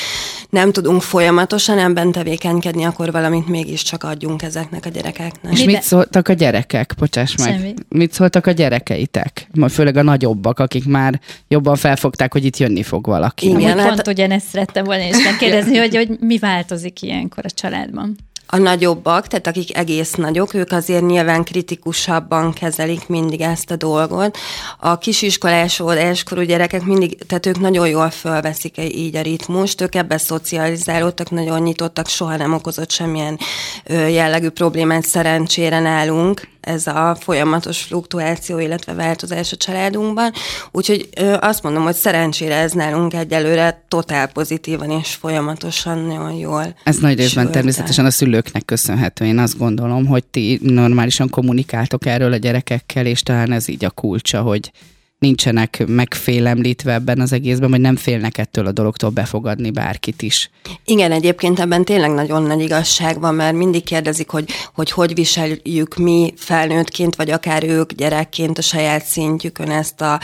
nem 0.50 0.72
tudunk 0.72 1.02
folyamatosan 1.02 1.80
ebben 1.80 2.12
tevékenykedni, 2.12 2.84
akkor 2.84 3.12
valamit 3.12 3.48
mégiscsak 3.48 4.04
adjunk 4.04 4.42
ezeknek 4.42 4.86
a 4.86 4.90
gyerekeknek. 4.90 5.54
És 5.54 5.64
mit 5.64 5.82
szóltak 5.82 6.28
a 6.28 6.34
gyerekek? 6.34 6.94
Bocsáss 6.98 7.36
meg. 7.36 7.48
Semmi. 7.48 7.74
Mit 7.90 8.14
szóltak 8.14 8.48
a 8.48 8.52
gyerekeitek? 8.52 9.48
Főleg 9.70 9.98
a 9.98 10.02
nagyobbak, 10.02 10.60
akik 10.60 10.86
már 10.86 11.20
jobban 11.48 11.76
felfogták, 11.76 12.34
hogy 12.34 12.46
itt 12.46 12.58
jönni 12.58 12.84
fog 12.84 13.06
valaki. 13.06 13.46
Igen. 13.48 13.60
Igen, 13.60 13.78
hát- 13.80 13.88
pont 13.88 14.08
ugyanezt 14.08 14.48
szerettem 14.58 14.84
volna 14.84 15.04
is 15.04 15.24
megkérdezni, 15.24 15.78
hogy, 15.78 15.96
hogy 15.96 16.10
mi 16.20 16.38
változik 16.38 17.02
ilyenkor 17.02 17.46
a 17.46 17.50
családban. 17.50 18.16
A 18.50 18.58
nagyobbak, 18.58 19.28
tehát 19.28 19.48
akik 19.48 19.78
egész 19.78 20.14
nagyok, 20.14 20.54
ők 20.54 20.72
azért 20.72 21.06
nyilván 21.06 21.44
kritikusabban 21.44 22.54
kezelik 22.54 23.08
mindig 23.08 23.42
ezt 23.42 23.72
a 23.72 23.76
dolgot. 23.76 24.38
A 24.80 24.98
kisiskolás 24.98 25.80
óvodáskorú 25.80 26.42
gyerekek 26.42 26.84
mindig, 26.84 27.18
tehát 27.18 27.46
ők 27.46 27.60
nagyon 27.60 27.88
jól 27.88 28.10
fölveszik 28.10 28.78
így 28.78 29.16
a 29.16 29.22
ritmust, 29.22 29.82
ők 29.82 29.96
ebbe 29.96 30.18
szocializálódtak, 30.18 31.32
nagyon 31.32 31.62
nyitottak, 31.62 32.08
soha 32.08 32.36
nem 32.36 32.54
okozott 32.54 32.92
semmilyen 32.92 33.40
jellegű 33.88 34.50
problémát 34.50 35.06
szerencsére 35.06 35.80
nálunk 35.80 36.48
ez 36.68 36.88
a 36.88 37.18
folyamatos 37.20 37.82
fluktuáció, 37.82 38.60
illetve 38.60 38.94
változás 38.94 39.52
a 39.52 39.56
családunkban. 39.56 40.32
Úgyhogy 40.72 41.10
azt 41.40 41.64
mondom, 41.64 41.84
hogy 41.84 41.96
szerencsére 41.96 42.56
ez 42.56 42.72
nálunk 42.72 43.14
egyelőre 43.14 43.84
totál 43.88 44.28
pozitívan 44.28 44.90
és 44.90 45.14
folyamatosan 45.14 45.98
nagyon 45.98 46.34
jól. 46.34 46.76
Ez 46.84 46.98
nagy 46.98 47.18
részben 47.18 47.44
sült 47.44 47.56
természetesen 47.56 48.06
a 48.06 48.12
szülőknek 48.12 48.66
köszönhető. 48.66 49.26
Én 49.26 49.38
azt 49.38 49.58
gondolom, 49.58 50.06
hogy 50.06 50.24
ti 50.24 50.60
normálisan 50.64 51.30
kommunikáltok 51.30 52.06
erről 52.06 52.34
a 52.34 52.38
gyerekekkel, 52.38 53.06
és 53.06 53.24
talán 53.24 53.52
ez 53.52 53.68
így 53.68 53.86
a 53.86 53.90
kulcsa, 53.90 54.42
hogy 54.42 54.72
nincsenek 55.20 55.84
megfélemlítve 55.88 56.94
ebben 56.94 57.20
az 57.20 57.32
egészben, 57.32 57.70
vagy 57.70 57.82
nem 57.82 57.96
félnek 57.96 58.38
ettől 58.38 58.66
a 58.66 58.72
dologtól 58.72 59.10
befogadni 59.10 59.72
bárkit 59.72 60.22
is. 60.22 60.50
Igen, 60.86 61.12
egyébként 61.12 61.60
ebben 61.60 61.86
tényleg 61.86 62.12
nagyon 62.12 62.44
nagy 62.44 62.62
igazság 62.62 63.20
van, 63.20 63.36
mert 63.36 63.56
mindig 63.56 63.84
kérdezik, 63.84 64.30
hogy 64.30 64.50
hogy, 64.74 64.92
hogy 64.92 65.14
viseljük 65.14 65.96
mi 65.96 66.34
felnőttként, 66.36 67.16
vagy 67.16 67.30
akár 67.30 67.64
ők 67.64 67.94
gyerekként 67.94 68.58
a 68.58 68.62
saját 68.62 69.06
szintjükön 69.06 69.70
ezt 69.70 70.02
a 70.02 70.20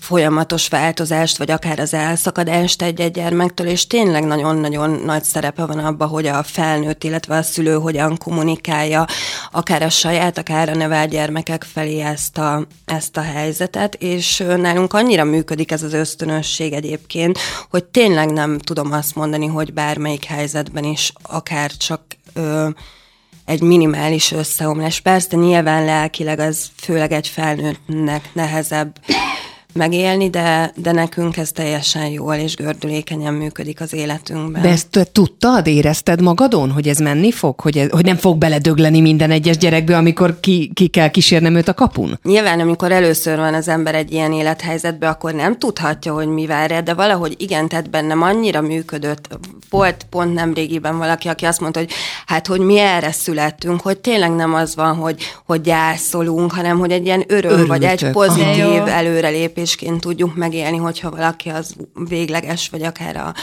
folyamatos 0.00 0.68
változást, 0.68 1.38
vagy 1.38 1.50
akár 1.50 1.78
az 1.78 1.94
elszakadást 1.94 2.82
egy-egy 2.82 3.12
gyermektől, 3.12 3.66
és 3.66 3.86
tényleg 3.86 4.24
nagyon-nagyon 4.24 4.90
nagy 4.90 5.24
szerepe 5.24 5.64
van 5.64 5.78
abban, 5.78 6.08
hogy 6.08 6.26
a 6.26 6.42
felnőtt, 6.42 7.04
illetve 7.04 7.36
a 7.36 7.42
szülő 7.42 7.74
hogyan 7.74 8.16
kommunikálja 8.16 9.06
akár 9.50 9.82
a 9.82 9.88
saját, 9.88 10.38
akár 10.38 10.68
a 10.68 10.74
nevelt 10.74 11.10
gyermekek 11.10 11.64
felé 11.72 12.00
ezt 12.00 12.38
a, 12.38 12.66
ezt 12.84 13.16
a 13.16 13.22
helyzetet, 13.22 13.94
és 13.94 14.44
nálunk 14.56 14.92
annyira 14.92 15.24
működik 15.24 15.70
ez 15.70 15.82
az 15.82 15.92
ösztönösség 15.92 16.72
egyébként, 16.72 17.38
hogy 17.70 17.84
tényleg 17.84 18.32
nem 18.32 18.58
tudom 18.58 18.92
azt 18.92 19.14
mondani, 19.14 19.46
hogy 19.46 19.72
bármelyik 19.72 20.24
helyzetben 20.24 20.84
is 20.84 21.12
akár 21.22 21.70
csak 21.70 22.00
ö, 22.34 22.68
egy 23.44 23.60
minimális 23.60 24.32
összeomlás. 24.32 25.00
Persze 25.00 25.36
nyilván 25.36 25.84
lelkileg 25.84 26.38
az 26.38 26.70
főleg 26.76 27.12
egy 27.12 27.28
felnőttnek 27.28 28.30
nehezebb 28.32 28.96
megélni, 29.72 30.30
de, 30.30 30.72
de 30.76 30.92
nekünk 30.92 31.36
ez 31.36 31.50
teljesen 31.52 32.06
jól 32.06 32.34
és 32.34 32.54
gördülékenyen 32.54 33.34
működik 33.34 33.80
az 33.80 33.92
életünkben. 33.92 34.62
De 34.62 34.68
ezt 34.68 34.90
te 34.90 35.04
tudtad, 35.04 35.66
érezted 35.66 36.22
magadon, 36.22 36.70
hogy 36.70 36.88
ez 36.88 36.98
menni 36.98 37.30
fog? 37.30 37.60
Hogy, 37.60 37.78
ez, 37.78 37.90
hogy 37.90 38.04
nem 38.04 38.16
fog 38.16 38.38
beledögleni 38.38 39.00
minden 39.00 39.30
egyes 39.30 39.56
gyerekbe, 39.56 39.96
amikor 39.96 40.40
ki, 40.40 40.70
ki 40.74 40.86
kell 40.86 41.08
kísérnem 41.08 41.54
őt 41.54 41.68
a 41.68 41.74
kapun? 41.74 42.18
Nyilván, 42.22 42.60
amikor 42.60 42.92
először 42.92 43.36
van 43.36 43.54
az 43.54 43.68
ember 43.68 43.94
egy 43.94 44.12
ilyen 44.12 44.32
élethelyzetbe, 44.32 45.08
akkor 45.08 45.32
nem 45.32 45.58
tudhatja, 45.58 46.12
hogy 46.12 46.26
mi 46.26 46.46
vár 46.46 46.68
de 46.82 46.94
valahogy 46.94 47.34
igen, 47.38 47.68
tehát 47.68 47.90
bennem 47.90 48.22
annyira 48.22 48.60
működött. 48.60 49.28
Volt 49.70 50.06
pont 50.10 50.34
nem 50.34 50.54
régiben 50.54 50.98
valaki, 50.98 51.28
aki 51.28 51.44
azt 51.44 51.60
mondta, 51.60 51.78
hogy 51.78 51.90
hát, 52.26 52.46
hogy 52.46 52.60
mi 52.60 52.78
erre 52.78 53.12
születtünk, 53.12 53.80
hogy 53.80 53.98
tényleg 53.98 54.30
nem 54.30 54.54
az 54.54 54.74
van, 54.74 54.96
hogy, 54.96 55.22
hogy 55.46 55.60
gyászolunk, 55.60 56.52
hanem 56.52 56.78
hogy 56.78 56.90
egy 56.90 57.04
ilyen 57.04 57.24
öröm, 57.26 57.50
Örültök. 57.50 57.66
vagy 57.68 57.84
egy 57.84 58.10
pozitív 58.10 58.82
előrelépésként 59.60 60.00
tudjuk 60.00 60.34
megélni, 60.34 60.76
hogyha 60.76 61.10
valaki 61.10 61.48
az 61.48 61.74
végleges, 62.08 62.68
vagy 62.68 62.82
akár 62.82 63.16
a 63.16 63.34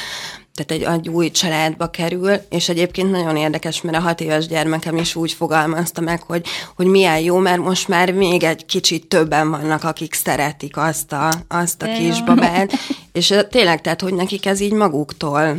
tehát 0.54 0.72
egy, 0.72 1.00
egy 1.00 1.10
új 1.10 1.32
családba 1.32 1.90
kerül, 1.90 2.32
és 2.50 2.70
egyébként 2.70 3.12
nagyon 3.12 3.36
érdekes, 3.38 3.82
mert 3.82 3.98
a 3.98 4.00
hat 4.00 4.22
éves 4.22 4.48
gyermekem 4.48 4.98
is 4.98 5.16
úgy 5.16 5.32
fogalmazta 5.32 6.02
meg, 6.02 6.22
hogy, 6.22 6.46
hogy 6.76 6.86
milyen 6.86 7.20
jó, 7.20 7.38
mert 7.38 7.62
most 7.62 7.88
már 7.88 8.14
még 8.14 8.44
egy 8.44 8.66
kicsit 8.66 9.08
többen 9.08 9.52
vannak, 9.52 9.84
akik 9.84 10.14
szeretik 10.14 10.78
azt 10.78 11.12
a, 11.12 11.32
azt 11.48 11.82
a 11.82 11.94
kisbabát, 11.98 12.72
és 13.12 13.34
tényleg, 13.50 13.82
tehát, 13.82 14.02
hogy 14.02 14.14
nekik 14.14 14.46
ez 14.46 14.60
így 14.60 14.74
maguktól 14.74 15.58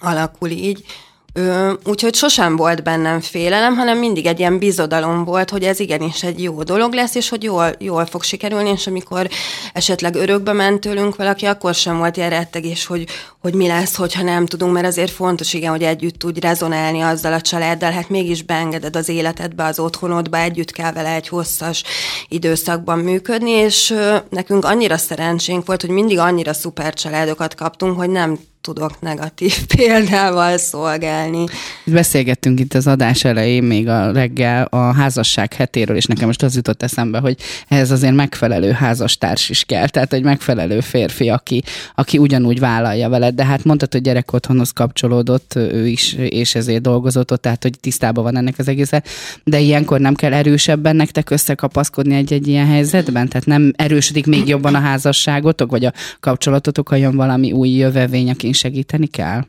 alakul 0.00 0.48
így, 0.48 0.84
Ö, 1.32 1.72
úgyhogy 1.84 2.14
sosem 2.14 2.56
volt 2.56 2.82
bennem 2.82 3.20
félelem, 3.20 3.76
hanem 3.76 3.98
mindig 3.98 4.26
egy 4.26 4.38
ilyen 4.38 4.58
bizodalom 4.58 5.24
volt, 5.24 5.50
hogy 5.50 5.62
ez 5.62 5.80
igenis 5.80 6.22
egy 6.22 6.42
jó 6.42 6.62
dolog 6.62 6.92
lesz, 6.92 7.14
és 7.14 7.28
hogy 7.28 7.42
jól, 7.42 7.74
jól 7.78 8.06
fog 8.06 8.22
sikerülni, 8.22 8.70
és 8.70 8.86
amikor 8.86 9.28
esetleg 9.72 10.14
örökbe 10.14 10.52
ment 10.52 10.80
tőlünk 10.80 11.16
valaki, 11.16 11.46
akkor 11.46 11.74
sem 11.74 11.98
volt 11.98 12.16
ilyen 12.16 12.30
rettegés, 12.30 12.86
hogy, 12.86 13.06
hogy 13.38 13.54
mi 13.54 13.66
lesz, 13.66 13.96
hogyha 13.96 14.22
nem 14.22 14.46
tudunk, 14.46 14.72
mert 14.72 14.86
azért 14.86 15.10
fontos, 15.10 15.52
igen, 15.54 15.70
hogy 15.70 15.82
együtt 15.82 16.18
tudj 16.18 16.40
rezonálni 16.40 17.00
azzal 17.00 17.32
a 17.32 17.40
családdal, 17.40 17.90
hát 17.90 18.08
mégis 18.08 18.42
beengeded 18.42 18.96
az 18.96 19.08
életedbe, 19.08 19.64
az 19.64 19.78
otthonodba, 19.78 20.38
együtt 20.38 20.70
kell 20.70 20.92
vele 20.92 21.14
egy 21.14 21.28
hosszas 21.28 21.82
időszakban 22.28 22.98
működni, 22.98 23.50
és 23.50 23.90
ö, 23.90 24.16
nekünk 24.28 24.64
annyira 24.64 24.96
szerencsénk 24.96 25.66
volt, 25.66 25.80
hogy 25.80 25.90
mindig 25.90 26.18
annyira 26.18 26.52
szuper 26.52 26.94
családokat 26.94 27.54
kaptunk, 27.54 27.96
hogy 27.98 28.10
nem 28.10 28.38
tudok 28.60 29.00
negatív 29.00 29.66
példával 29.76 30.58
szolgálni. 30.58 31.44
Beszélgettünk 31.84 32.60
itt 32.60 32.74
az 32.74 32.86
adás 32.86 33.24
elején, 33.24 33.62
még 33.62 33.88
a 33.88 34.12
reggel 34.12 34.64
a 34.64 34.76
házasság 34.76 35.52
hetéről, 35.52 35.96
és 35.96 36.04
nekem 36.04 36.26
most 36.26 36.42
az 36.42 36.54
jutott 36.54 36.82
eszembe, 36.82 37.18
hogy 37.18 37.36
ehhez 37.68 37.90
azért 37.90 38.14
megfelelő 38.14 38.70
házastárs 38.70 39.48
is 39.48 39.64
kell, 39.64 39.88
tehát 39.88 40.12
egy 40.12 40.22
megfelelő 40.22 40.80
férfi, 40.80 41.28
aki, 41.28 41.62
aki 41.94 42.18
ugyanúgy 42.18 42.60
vállalja 42.60 43.08
veled, 43.08 43.34
de 43.34 43.44
hát 43.44 43.64
mondtad, 43.64 43.92
hogy 43.92 44.02
gyerek 44.02 44.32
otthonhoz 44.32 44.70
kapcsolódott 44.70 45.54
ő 45.54 45.86
is, 45.86 46.12
és 46.12 46.54
ezért 46.54 46.82
dolgozott 46.82 47.32
ott, 47.32 47.42
tehát 47.42 47.62
hogy 47.62 47.80
tisztában 47.80 48.24
van 48.24 48.36
ennek 48.36 48.54
az 48.58 48.68
egésze, 48.68 49.02
de 49.44 49.58
ilyenkor 49.58 50.00
nem 50.00 50.14
kell 50.14 50.32
erősebben 50.32 50.96
nektek 50.96 51.30
összekapaszkodni 51.30 52.14
egy-egy 52.14 52.48
ilyen 52.48 52.66
helyzetben, 52.66 53.28
tehát 53.28 53.46
nem 53.46 53.72
erősödik 53.76 54.26
még 54.26 54.48
jobban 54.48 54.74
a 54.74 54.80
házasságotok, 54.80 55.70
vagy 55.70 55.84
a 55.84 55.92
kapcsolatotok, 56.20 56.88
ha 56.88 56.96
jön 56.96 57.16
valami 57.16 57.52
új 57.52 57.68
jövevény, 57.68 58.30
aki 58.30 58.49
segíteni 58.52 59.06
kell? 59.06 59.44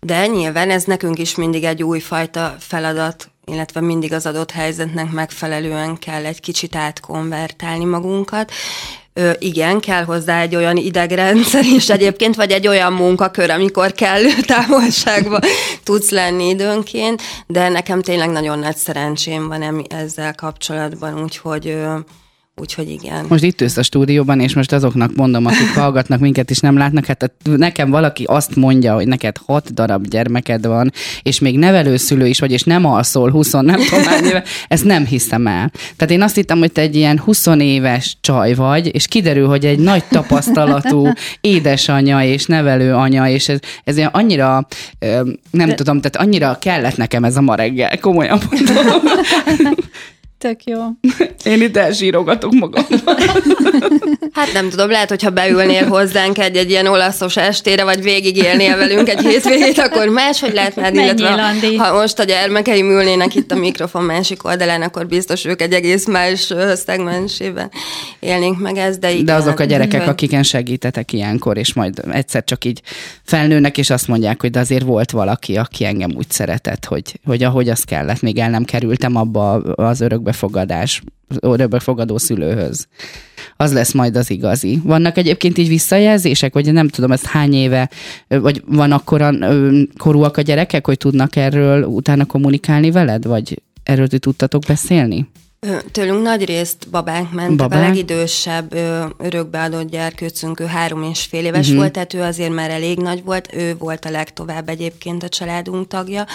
De 0.00 0.26
nyilván 0.26 0.70
ez 0.70 0.84
nekünk 0.84 1.18
is 1.18 1.34
mindig 1.34 1.64
egy 1.64 1.82
újfajta 1.82 2.56
feladat, 2.58 3.30
illetve 3.44 3.80
mindig 3.80 4.12
az 4.12 4.26
adott 4.26 4.50
helyzetnek 4.50 5.10
megfelelően 5.10 5.98
kell 5.98 6.24
egy 6.24 6.40
kicsit 6.40 6.76
átkonvertálni 6.76 7.84
magunkat. 7.84 8.52
Ö, 9.12 9.30
igen, 9.38 9.80
kell 9.80 10.04
hozzá 10.04 10.40
egy 10.40 10.56
olyan 10.56 10.76
idegrendszer 10.76 11.64
is 11.64 11.90
egyébként, 11.90 12.34
vagy 12.34 12.50
egy 12.50 12.66
olyan 12.66 12.92
munkakör, 12.92 13.50
amikor 13.50 13.92
kellő 13.92 14.40
távolságba 14.46 15.38
tudsz 15.84 16.10
lenni 16.10 16.48
időnként, 16.48 17.22
de 17.46 17.68
nekem 17.68 18.02
tényleg 18.02 18.30
nagyon 18.30 18.58
nagy 18.58 18.76
szerencsém 18.76 19.48
van 19.48 19.86
ezzel 19.88 20.34
kapcsolatban, 20.34 21.22
úgyhogy 21.22 21.66
ö, 21.66 21.98
Úgyhogy 22.60 22.90
igen. 22.90 23.24
Most 23.28 23.44
itt 23.44 23.60
ülsz 23.60 23.76
a 23.76 23.82
stúdióban, 23.82 24.40
és 24.40 24.54
most 24.54 24.72
azoknak 24.72 25.14
mondom, 25.14 25.46
akik 25.46 25.74
hallgatnak 25.74 26.20
minket 26.20 26.50
és 26.50 26.58
nem 26.58 26.76
látnak, 26.76 27.04
hát 27.04 27.32
nekem 27.42 27.90
valaki 27.90 28.24
azt 28.24 28.56
mondja, 28.56 28.94
hogy 28.94 29.06
neked 29.06 29.36
hat 29.46 29.74
darab 29.74 30.06
gyermeked 30.06 30.66
van, 30.66 30.92
és 31.22 31.38
még 31.38 31.58
nevelőszülő 31.58 32.26
is 32.26 32.40
vagy, 32.40 32.52
és 32.52 32.62
nem 32.62 32.84
alszol 32.84 33.30
20, 33.30 33.52
nem 33.52 33.64
tudom 33.64 34.24
éve, 34.24 34.42
ezt 34.68 34.84
nem 34.84 35.06
hiszem 35.06 35.46
el. 35.46 35.70
Tehát 35.96 36.10
én 36.12 36.22
azt 36.22 36.34
hittem, 36.34 36.58
hogy 36.58 36.72
te 36.72 36.80
egy 36.80 36.96
ilyen 36.96 37.18
20 37.18 37.46
éves 37.46 38.16
csaj 38.20 38.54
vagy, 38.54 38.94
és 38.94 39.06
kiderül, 39.06 39.46
hogy 39.46 39.66
egy 39.66 39.78
nagy 39.78 40.04
tapasztalatú 40.04 41.12
édesanyja 41.40 42.22
és 42.22 42.46
nevelő 42.46 42.94
anya, 42.94 43.28
és 43.28 43.48
ez, 43.48 43.58
ez 43.84 43.96
ilyen 43.96 44.10
annyira, 44.12 44.66
nem 45.50 45.68
De... 45.68 45.74
tudom, 45.74 46.00
tehát 46.00 46.28
annyira 46.28 46.58
kellett 46.60 46.96
nekem 46.96 47.24
ez 47.24 47.36
a 47.36 47.40
ma 47.40 47.54
reggel, 47.54 47.98
komolyan 47.98 48.40
mondom. 48.50 49.02
Tök 50.40 50.64
jó. 50.64 50.78
Én 51.52 51.62
itt 51.62 51.76
elsírogatok 51.76 52.52
magam. 52.52 52.84
Hát 54.32 54.52
nem 54.52 54.68
tudom, 54.70 54.90
lehet, 54.90 55.08
hogyha 55.08 55.30
beülnél 55.30 55.86
hozzánk 55.86 56.38
egy, 56.38 56.56
egy 56.56 56.70
ilyen 56.70 56.86
olaszos 56.86 57.36
estére, 57.36 57.84
vagy 57.84 58.02
végigélnél 58.02 58.76
velünk 58.76 59.08
egy 59.08 59.20
hétvégét, 59.20 59.78
akkor 59.78 60.08
máshogy 60.08 60.52
lehetne, 60.52 60.90
illetve 60.90 61.34
Landi. 61.34 61.76
ha 61.76 61.92
most 61.92 62.18
a 62.18 62.24
gyermekeim 62.24 62.90
ülnének 62.90 63.34
itt 63.34 63.52
a 63.52 63.54
mikrofon 63.54 64.04
másik 64.04 64.44
oldalán, 64.44 64.82
akkor 64.82 65.06
biztos 65.06 65.44
ők 65.44 65.62
egy 65.62 65.72
egész 65.72 66.06
más 66.06 66.52
szegmensében 66.74 67.70
élnénk 68.20 68.60
meg 68.60 68.76
ezt, 68.76 69.00
de 69.00 69.10
igen. 69.10 69.24
De 69.24 69.34
azok 69.34 69.60
a 69.60 69.64
gyerekek, 69.64 70.08
akiken 70.08 70.42
segítetek 70.42 71.12
ilyenkor, 71.12 71.56
és 71.56 71.72
majd 71.72 72.02
egyszer 72.12 72.44
csak 72.44 72.64
így 72.64 72.82
felnőnek, 73.22 73.78
és 73.78 73.90
azt 73.90 74.08
mondják, 74.08 74.40
hogy 74.40 74.50
de 74.50 74.60
azért 74.60 74.84
volt 74.84 75.10
valaki, 75.10 75.56
aki 75.56 75.84
engem 75.84 76.10
úgy 76.16 76.30
szeretett, 76.30 76.84
hogy, 76.84 77.20
hogy 77.24 77.42
ahogy 77.42 77.68
az 77.68 77.82
kellett, 77.82 78.20
még 78.20 78.38
el 78.38 78.50
nem 78.50 78.64
kerültem 78.64 79.16
abba 79.16 79.52
az 79.62 80.00
örökbe 80.00 80.29
örökbefogadás, 80.30 81.02
örökbefogadó 81.40 82.18
szülőhöz. 82.18 82.86
Az 83.56 83.72
lesz 83.72 83.92
majd 83.92 84.16
az 84.16 84.30
igazi. 84.30 84.80
Vannak 84.84 85.16
egyébként 85.16 85.58
így 85.58 85.68
visszajelzések, 85.68 86.52
vagy 86.52 86.72
nem 86.72 86.88
tudom, 86.88 87.12
ez 87.12 87.22
hány 87.22 87.54
éve, 87.54 87.90
vagy 88.28 88.62
van 88.66 88.92
akkora 88.92 89.32
korúak 89.98 90.36
a 90.36 90.40
gyerekek, 90.40 90.86
hogy 90.86 90.96
tudnak 90.96 91.36
erről 91.36 91.84
utána 91.84 92.24
kommunikálni 92.24 92.90
veled, 92.90 93.24
vagy 93.24 93.62
erről 93.82 94.08
ti 94.08 94.18
tudtatok 94.18 94.62
beszélni? 94.66 95.28
Tőlünk 95.92 96.22
nagy 96.22 96.44
részt 96.44 96.88
babánk 96.90 97.32
ment, 97.32 97.56
Babák? 97.56 97.78
a 97.78 97.82
legidősebb 97.82 98.74
örökbeadott 99.18 99.90
gyerkőcünk, 99.90 100.60
ő 100.60 100.64
három 100.64 101.02
és 101.02 101.22
fél 101.22 101.44
éves 101.44 101.66
uh-huh. 101.66 101.76
volt, 101.76 101.92
tehát 101.92 102.14
ő 102.14 102.20
azért 102.20 102.52
már 102.52 102.70
elég 102.70 102.98
nagy 102.98 103.24
volt, 103.24 103.54
ő 103.54 103.76
volt 103.78 104.04
a 104.04 104.10
legtovább 104.10 104.68
egyébként 104.68 105.22
a 105.22 105.28
családunk 105.28 105.86
tagja, 105.88 106.26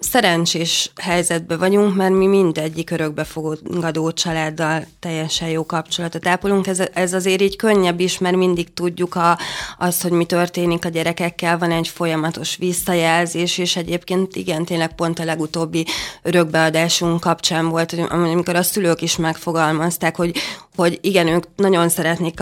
Szerencsés 0.00 0.90
helyzetben 1.00 1.58
vagyunk, 1.58 1.94
mert 1.94 2.12
mi 2.12 2.26
mindegyik 2.26 2.90
örökbefogadó 2.90 4.12
családdal 4.12 4.86
teljesen 5.00 5.48
jó 5.48 5.66
kapcsolatot 5.66 6.26
ápolunk. 6.26 6.66
Ez, 6.66 6.82
ez 6.92 7.12
azért 7.12 7.40
így 7.40 7.56
könnyebb 7.56 8.00
is, 8.00 8.18
mert 8.18 8.36
mindig 8.36 8.74
tudjuk 8.74 9.14
a, 9.14 9.38
azt, 9.78 10.02
hogy 10.02 10.10
mi 10.10 10.24
történik 10.24 10.84
a 10.84 10.88
gyerekekkel, 10.88 11.58
van 11.58 11.70
egy 11.70 11.88
folyamatos 11.88 12.56
visszajelzés, 12.56 13.58
és 13.58 13.76
egyébként 13.76 14.36
igen, 14.36 14.64
tényleg 14.64 14.94
pont 14.94 15.18
a 15.18 15.24
legutóbbi 15.24 15.86
örökbeadásunk 16.22 17.20
kapcsán 17.20 17.68
volt, 17.68 17.92
amikor 18.08 18.54
a 18.54 18.62
szülők 18.62 19.02
is 19.02 19.16
megfogalmazták, 19.16 20.16
hogy, 20.16 20.36
hogy 20.82 20.98
igen, 21.02 21.26
ők 21.26 21.44
nagyon 21.56 21.88
szeretnék 21.88 22.34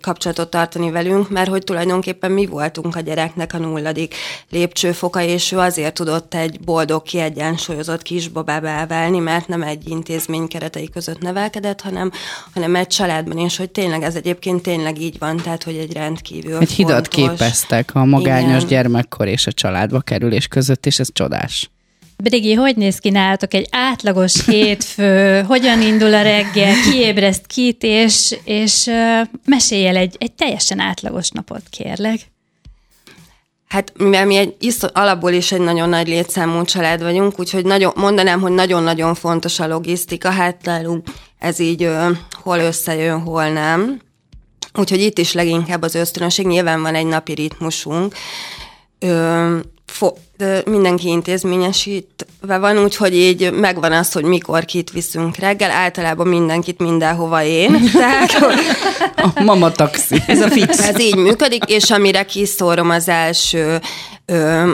kapcsolatot 0.00 0.50
tartani 0.50 0.90
velünk, 0.90 1.30
mert 1.30 1.48
hogy 1.48 1.64
tulajdonképpen 1.64 2.30
mi 2.30 2.46
voltunk 2.46 2.96
a 2.96 3.00
gyereknek 3.00 3.54
a 3.54 3.58
nulladik 3.58 4.14
lépcsőfoka, 4.50 5.22
és 5.22 5.52
ő 5.52 5.58
azért 5.58 5.94
tudott 5.94 6.34
egy 6.34 6.60
boldog, 6.60 7.02
kiegyensúlyozott 7.02 8.02
kisbabába 8.02 8.86
válni, 8.86 9.18
mert 9.18 9.48
nem 9.48 9.62
egy 9.62 9.88
intézmény 9.88 10.46
keretei 10.48 10.88
között 10.88 11.20
nevelkedett, 11.20 11.80
hanem, 11.80 12.10
hanem 12.54 12.76
egy 12.76 12.86
családban, 12.86 13.38
és 13.38 13.56
hogy 13.56 13.70
tényleg 13.70 14.02
ez 14.02 14.14
egyébként 14.14 14.62
tényleg 14.62 15.00
így 15.00 15.18
van, 15.18 15.36
tehát 15.36 15.62
hogy 15.62 15.76
egy 15.76 15.92
rendkívül 15.92 16.58
Egy 16.58 16.70
hidat 16.70 17.08
képeztek 17.08 17.94
a 17.94 18.04
magányos 18.04 18.56
igen. 18.56 18.66
gyermekkor 18.66 19.26
és 19.26 19.46
a 19.46 19.52
családba 19.52 20.00
kerülés 20.00 20.46
között, 20.46 20.86
és 20.86 20.98
ez 20.98 21.08
csodás. 21.12 21.70
Brigi, 22.16 22.54
hogy 22.54 22.76
néz 22.76 22.98
ki 22.98 23.10
nálatok 23.10 23.54
egy 23.54 23.68
átlagos 23.70 24.44
hétfő? 24.46 25.42
Hogyan 25.42 25.82
indul 25.82 26.14
a 26.14 26.22
reggel? 26.22 26.74
Kiébreszt 26.90 27.46
kit, 27.46 27.82
és, 27.82 28.36
és 28.44 28.86
uh, 28.86 29.28
mesélj 29.46 29.86
el 29.86 29.96
egy, 29.96 30.16
egy 30.18 30.32
teljesen 30.32 30.80
átlagos 30.80 31.30
napot, 31.30 31.62
kérlek. 31.70 32.20
Hát 33.68 33.92
mivel 33.96 34.26
mi 34.26 34.36
egy 34.36 34.54
isz, 34.58 34.82
alapból 34.92 35.32
is 35.32 35.52
egy 35.52 35.60
nagyon 35.60 35.88
nagy 35.88 36.08
létszámú 36.08 36.64
család 36.64 37.02
vagyunk, 37.02 37.38
úgyhogy 37.38 37.64
nagyon, 37.64 37.92
mondanám, 37.96 38.40
hogy 38.40 38.52
nagyon-nagyon 38.52 39.14
fontos 39.14 39.60
a 39.60 39.66
logisztika, 39.66 40.30
hát 40.30 40.64
nálunk 40.64 41.06
ez 41.38 41.58
így 41.58 41.82
ö, 41.82 42.10
hol 42.42 42.58
összejön, 42.58 43.20
hol 43.20 43.48
nem. 43.48 44.00
Úgyhogy 44.74 45.00
itt 45.00 45.18
is 45.18 45.32
leginkább 45.32 45.82
az 45.82 45.94
ösztönösség, 45.94 46.46
nyilván 46.46 46.82
van 46.82 46.94
egy 46.94 47.06
napi 47.06 47.32
ritmusunk, 47.32 48.14
Ö, 48.98 49.58
fo- 49.86 50.18
mindenki 50.64 51.08
intézményesítve 51.08 52.58
van, 52.58 52.78
úgyhogy 52.78 53.14
így 53.14 53.52
megvan 53.52 53.92
az, 53.92 54.12
hogy 54.12 54.24
mikor 54.24 54.64
kit 54.64 54.90
viszünk 54.90 55.36
reggel. 55.36 55.70
Általában 55.70 56.26
mindenkit 56.26 56.78
mindenhova 56.78 57.42
én. 57.42 57.80
Tehát, 57.92 58.32
A 59.16 59.42
mama 59.42 59.72
taxi. 59.72 60.22
Ez 60.26 60.40
a 60.40 60.50
fix. 60.50 60.88
ez 60.88 61.00
így 61.00 61.16
működik, 61.16 61.64
és 61.64 61.90
amire 61.90 62.24
kiszórom 62.24 62.90
az 62.90 63.08
első 63.08 63.80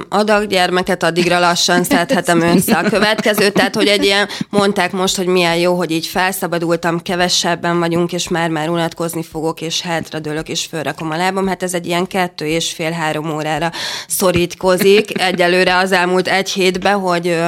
adaggyermeket, 0.08 1.02
addigra 1.02 1.38
lassan 1.38 1.84
szedhetem 1.84 2.40
össze 2.40 2.76
a 2.76 2.88
következőt. 2.88 3.52
Tehát, 3.52 3.74
hogy 3.74 3.86
egy 3.86 4.04
ilyen, 4.04 4.28
mondták 4.48 4.92
most, 4.92 5.16
hogy 5.16 5.26
milyen 5.26 5.56
jó, 5.56 5.74
hogy 5.74 5.90
így 5.90 6.06
felszabadultam, 6.06 7.02
kevesebben 7.02 7.78
vagyunk, 7.78 8.12
és 8.12 8.28
már-már 8.28 8.68
unatkozni 8.68 9.22
fogok, 9.22 9.60
és 9.60 9.80
hátradőlök, 9.80 10.48
és 10.48 10.66
fölrakom 10.66 11.10
a 11.10 11.16
lábam. 11.16 11.46
Hát 11.46 11.62
ez 11.62 11.74
egy 11.74 11.86
ilyen 11.86 12.06
kettő 12.06 12.46
és 12.46 12.72
fél-három 12.72 13.34
órára 13.34 13.72
szorítkozik 14.08 15.20
egyelőre 15.20 15.76
az 15.76 15.92
elmúlt 15.92 16.28
egy 16.28 16.50
hétben, 16.50 16.98
hogy, 16.98 17.38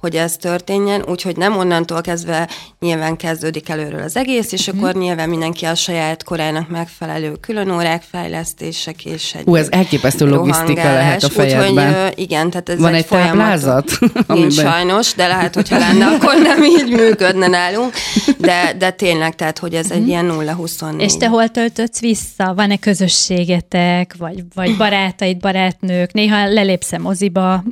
hogy 0.00 0.16
ez 0.16 0.36
történjen, 0.36 1.04
úgyhogy 1.08 1.36
nem 1.36 1.56
onnantól 1.56 2.00
kezdve 2.00 2.48
nyilván 2.82 3.16
kezdődik 3.16 3.68
előről 3.68 4.02
az 4.02 4.16
egész, 4.16 4.52
és 4.52 4.68
akkor 4.68 4.94
nyilván 4.94 5.28
mindenki 5.28 5.64
a 5.64 5.74
saját 5.74 6.24
korának 6.24 6.68
megfelelő 6.68 7.32
különórák, 7.40 8.02
fejlesztések 8.10 9.04
és 9.04 9.34
egy 9.34 9.42
Ú, 9.46 9.54
ez 9.54 9.66
elképesztő 9.70 10.28
logisztika 10.28 10.82
lehet 10.92 11.22
a 11.22 11.28
fejedben. 11.28 11.88
Úgyhogy 11.88 12.18
igen, 12.18 12.50
tehát 12.50 12.68
ez 12.68 12.78
Van 12.78 12.94
egy, 12.94 13.00
egy 13.00 13.06
táblázat? 13.06 13.90
Nincs 14.00 14.26
Amiben- 14.26 14.50
sajnos, 14.50 15.14
de 15.14 15.26
lehet, 15.26 15.54
hogyha 15.54 15.78
lenne, 15.78 16.06
akkor 16.06 16.34
nem 16.42 16.62
így 16.62 16.90
működne 16.90 17.46
nálunk. 17.46 17.92
De, 18.38 18.74
de 18.78 18.90
tényleg, 18.90 19.34
tehát, 19.34 19.58
hogy 19.58 19.74
ez 19.74 19.90
egy 19.90 20.08
ilyen 20.08 20.30
0-24. 20.32 21.00
És 21.00 21.16
te 21.16 21.26
hol 21.28 21.48
töltötsz 21.48 22.00
vissza? 22.00 22.52
Van-e 22.56 22.76
közösségetek, 22.76 24.14
vagy, 24.18 24.42
vagy 24.54 24.76
barátaid, 24.76 25.36
barátnők? 25.36 26.12
Néha 26.12 26.48
lelépsz 26.48 26.98
moziba? 26.98 27.64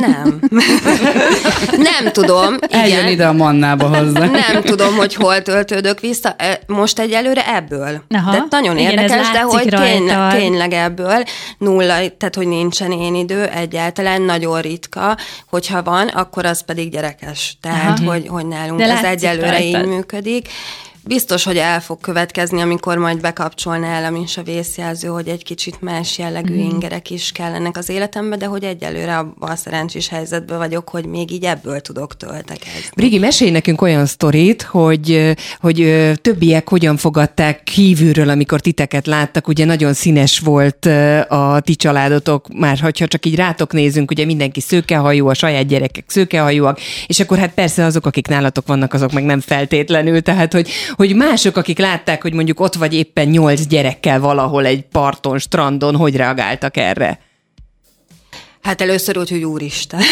Nem. 0.00 0.38
nem 1.92 2.12
tudom. 2.12 2.56
Eljön 2.70 2.98
Igen. 2.98 3.08
ide 3.08 3.26
a 3.26 3.32
mannába 3.32 3.86
hozzá. 3.96 4.26
Nem 4.26 4.62
tudom, 4.62 4.96
hogy 4.96 5.14
hol 5.14 5.42
töltődök 5.42 6.00
vissza. 6.00 6.34
E, 6.38 6.60
Most 6.66 6.98
egyelőre 6.98 7.54
ebből. 7.54 8.02
Aha. 8.10 8.30
De 8.30 8.44
nagyon 8.50 8.78
Igen, 8.78 8.90
érdekes, 8.90 9.30
de 9.30 9.40
hogy 9.40 9.70
rajtad. 9.70 9.82
tényleg, 9.82 10.30
tényleg 10.34 10.72
ebből 10.72 11.22
nulla, 11.58 11.94
tehát 11.94 12.34
hogy 12.34 12.46
nincsen 12.48 12.92
én 12.92 13.14
idő, 13.14 13.44
egyáltalán 13.46 14.22
nagyon 14.22 14.60
ritka. 14.60 15.16
Hogyha 15.48 15.82
van, 15.82 16.08
akkor 16.08 16.44
az 16.46 16.60
pedig 16.64 16.90
gyerekes. 16.90 17.56
Tehát, 17.60 17.98
hogy, 17.98 18.26
hogy 18.28 18.46
nálunk 18.46 18.78
De 18.80 18.84
ez 18.96 19.04
egyelőre 19.04 19.62
így 19.62 19.72
rajtad. 19.72 19.90
működik. 19.90 20.48
Biztos, 21.08 21.44
hogy 21.44 21.56
el 21.56 21.80
fog 21.80 22.00
következni, 22.00 22.60
amikor 22.60 22.98
majd 22.98 23.20
bekapcsol 23.20 23.78
nálam 23.78 24.14
is 24.14 24.36
a 24.36 24.42
vészjelző, 24.42 25.08
hogy 25.08 25.28
egy 25.28 25.44
kicsit 25.44 25.80
más 25.80 26.18
jellegű 26.18 26.54
mm. 26.54 26.58
ingerek 26.58 27.10
is 27.10 27.32
kellenek 27.32 27.76
az 27.76 27.88
életembe, 27.88 28.36
de 28.36 28.46
hogy 28.46 28.64
egyelőre 28.64 29.16
abban 29.16 29.50
a 29.50 29.56
szerencsés 29.56 30.08
helyzetben 30.08 30.58
vagyok, 30.58 30.88
hogy 30.88 31.06
még 31.06 31.30
így 31.30 31.44
ebből 31.44 31.80
tudok 31.80 32.16
töltekezni. 32.16 32.88
Brigi, 32.94 33.18
mesélj 33.18 33.50
nekünk 33.50 33.82
olyan 33.82 34.06
sztorit, 34.06 34.62
hogy, 34.62 35.34
hogy 35.60 36.10
többiek 36.22 36.68
hogyan 36.68 36.96
fogadták 36.96 37.62
kívülről, 37.62 38.28
amikor 38.28 38.60
titeket 38.60 39.06
láttak. 39.06 39.48
Ugye 39.48 39.64
nagyon 39.64 39.92
színes 39.92 40.38
volt 40.38 40.86
a 41.28 41.60
ti 41.60 41.74
családotok, 41.74 42.46
már 42.54 42.78
hogyha 42.78 43.06
csak 43.06 43.26
így 43.26 43.34
rátok 43.34 43.72
nézünk, 43.72 44.10
ugye 44.10 44.24
mindenki 44.24 44.60
szőkehajú, 44.60 45.28
a 45.28 45.34
saját 45.34 45.66
gyerekek 45.66 46.04
szőkehajúak, 46.06 46.80
és 47.06 47.20
akkor 47.20 47.38
hát 47.38 47.54
persze 47.54 47.84
azok, 47.84 48.06
akik 48.06 48.26
nálatok 48.26 48.66
vannak, 48.66 48.94
azok 48.94 49.12
meg 49.12 49.24
nem 49.24 49.40
feltétlenül, 49.40 50.22
tehát 50.22 50.52
hogy, 50.52 50.70
hogy 50.98 51.14
mások, 51.14 51.56
akik 51.56 51.78
látták, 51.78 52.22
hogy 52.22 52.32
mondjuk 52.32 52.60
ott 52.60 52.74
vagy 52.74 52.94
éppen 52.94 53.28
nyolc 53.28 53.66
gyerekkel 53.66 54.20
valahol 54.20 54.64
egy 54.64 54.82
parton, 54.82 55.38
strandon, 55.38 55.96
hogy 55.96 56.16
reagáltak 56.16 56.76
erre? 56.76 57.20
Hát 58.62 58.80
először 58.80 59.18
úgy, 59.18 59.30
hogy 59.30 59.44
úristen. 59.44 60.00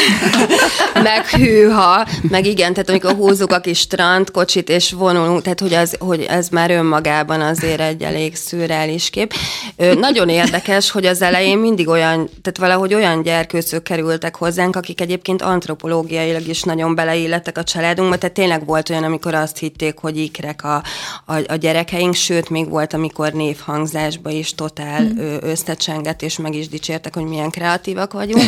meg 1.02 1.26
hűha, 1.26 2.06
meg 2.22 2.46
igen, 2.46 2.72
tehát 2.72 2.88
amikor 2.88 3.12
húzzuk 3.12 3.52
a 3.52 3.60
kis 3.60 3.78
strandkocsit 3.78 4.68
és 4.68 4.92
vonulunk, 4.92 5.42
tehát 5.42 5.60
hogy, 5.60 5.74
az, 5.74 5.96
hogy 5.98 6.22
ez 6.22 6.48
már 6.48 6.70
önmagában 6.70 7.40
azért 7.40 7.80
egy 7.80 8.02
elég 8.02 8.36
szürreális 8.36 9.10
kép. 9.10 9.34
Ö, 9.76 9.94
nagyon 9.94 10.28
érdekes, 10.28 10.90
hogy 10.90 11.06
az 11.06 11.22
elején 11.22 11.58
mindig 11.58 11.88
olyan, 11.88 12.28
tehát 12.42 12.58
valahogy 12.58 12.94
olyan 12.94 13.22
gyerkőcök 13.22 13.82
kerültek 13.82 14.36
hozzánk, 14.36 14.76
akik 14.76 15.00
egyébként 15.00 15.42
antropológiailag 15.42 16.48
is 16.48 16.62
nagyon 16.62 16.94
beleillettek 16.94 17.58
a 17.58 17.64
családunkba, 17.64 18.16
tehát 18.16 18.34
tényleg 18.34 18.66
volt 18.66 18.90
olyan, 18.90 19.04
amikor 19.04 19.34
azt 19.34 19.58
hitték, 19.58 19.98
hogy 19.98 20.18
ikrek 20.18 20.64
a, 20.64 20.82
a, 21.26 21.34
a 21.46 21.54
gyerekeink, 21.54 22.14
sőt, 22.14 22.50
még 22.50 22.68
volt, 22.68 22.92
amikor 22.92 23.32
névhangzásba 23.32 24.30
is 24.30 24.54
totál 24.54 25.02
mm. 25.02 25.36
összecsengett, 25.40 26.22
és 26.22 26.38
meg 26.38 26.54
is 26.54 26.68
dicsértek, 26.68 27.14
hogy 27.14 27.24
milyen 27.24 27.50
kreatívak 27.50 28.12
vagyunk. 28.12 28.42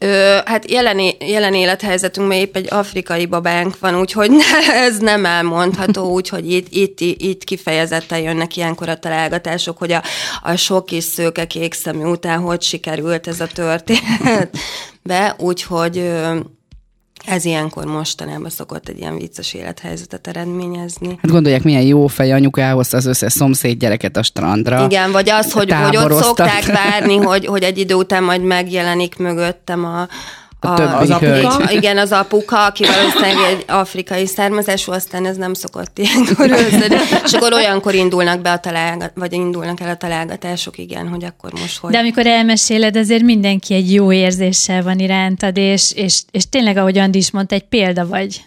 Ö, 0.00 0.38
hát 0.44 0.70
jelen, 0.70 1.00
jelen 1.18 1.54
élethelyzetünkben 1.54 2.38
épp 2.38 2.56
egy 2.56 2.66
afrikai 2.70 3.26
babánk 3.26 3.78
van, 3.78 4.00
úgyhogy 4.00 4.30
ne, 4.30 4.74
ez 4.86 4.98
nem 4.98 5.24
elmondható, 5.24 6.12
úgyhogy 6.18 6.52
itt, 6.52 6.66
itt, 6.70 7.00
itt 7.00 7.44
kifejezetten 7.44 8.18
jönnek 8.18 8.56
ilyenkor 8.56 8.88
a 8.88 8.98
találgatások, 8.98 9.78
hogy 9.78 9.92
a, 9.92 10.02
a 10.42 10.56
sok 10.56 10.86
kis 10.86 11.04
szőke 11.04 11.46
kék 11.46 11.74
szemű 11.74 12.04
után 12.04 12.40
hogy 12.40 12.62
sikerült 12.62 13.26
ez 13.26 13.40
a 13.40 13.46
történet. 13.46 14.56
Be, 15.02 15.34
úgyhogy 15.38 16.10
ez 17.28 17.44
ilyenkor 17.44 17.84
mostanában 17.84 18.50
szokott 18.50 18.88
egy 18.88 18.98
ilyen 18.98 19.16
vicces 19.16 19.54
élethelyzetet 19.54 20.26
eredményezni. 20.26 21.08
Hát 21.08 21.30
gondolják, 21.30 21.62
milyen 21.62 21.82
jó 21.82 22.06
fej 22.06 22.32
anyuka 22.32 22.60
elhozta 22.60 22.96
az 22.96 23.06
összes 23.06 23.32
szomszéd 23.32 23.78
gyereket 23.78 24.16
a 24.16 24.22
strandra. 24.22 24.84
Igen, 24.84 25.12
vagy 25.12 25.30
az, 25.30 25.52
hogy, 25.52 25.72
hogy 25.72 25.96
ott 25.96 26.22
szokták 26.22 26.64
várni, 26.82 27.16
hogy, 27.16 27.46
hogy 27.46 27.62
egy 27.62 27.78
idő 27.78 27.94
után 27.94 28.22
majd 28.22 28.42
megjelenik 28.42 29.16
mögöttem 29.16 29.84
a, 29.84 30.08
A 30.60 30.74
többi 30.74 30.90
az 30.92 31.10
apuka, 31.10 31.26
hölgy. 31.26 31.72
igen, 31.78 31.98
az 31.98 32.12
apuka, 32.12 32.64
aki 32.64 32.84
valószínűleg 32.84 33.50
egy 33.50 33.64
afrikai 33.66 34.26
származású, 34.26 34.92
aztán 34.92 35.26
ez 35.26 35.36
nem 35.36 35.54
szokott 35.54 35.98
ilyenkor 35.98 36.50
összedni. 36.50 36.96
És 37.24 37.32
akkor 37.32 37.52
olyankor 37.52 37.94
indulnak 37.94 38.40
be 38.40 38.52
a 38.52 38.58
találgat, 38.58 39.12
vagy 39.14 39.32
indulnak 39.32 39.80
el 39.80 39.88
a 39.88 39.96
találgatások, 39.96 40.78
igen, 40.78 41.08
hogy 41.08 41.24
akkor 41.24 41.52
most 41.52 41.78
hogy. 41.78 41.90
De 41.90 41.98
amikor 41.98 42.26
elmeséled, 42.26 42.96
azért 42.96 43.22
mindenki 43.22 43.74
egy 43.74 43.92
jó 43.92 44.12
érzéssel 44.12 44.82
van 44.82 44.98
irántad, 44.98 45.56
és, 45.56 45.92
és, 45.94 46.22
és 46.30 46.48
tényleg, 46.48 46.76
ahogy 46.76 46.98
Andi 46.98 47.18
is 47.18 47.30
mondta, 47.30 47.54
egy 47.54 47.64
példa 47.64 48.06
vagy. 48.06 48.44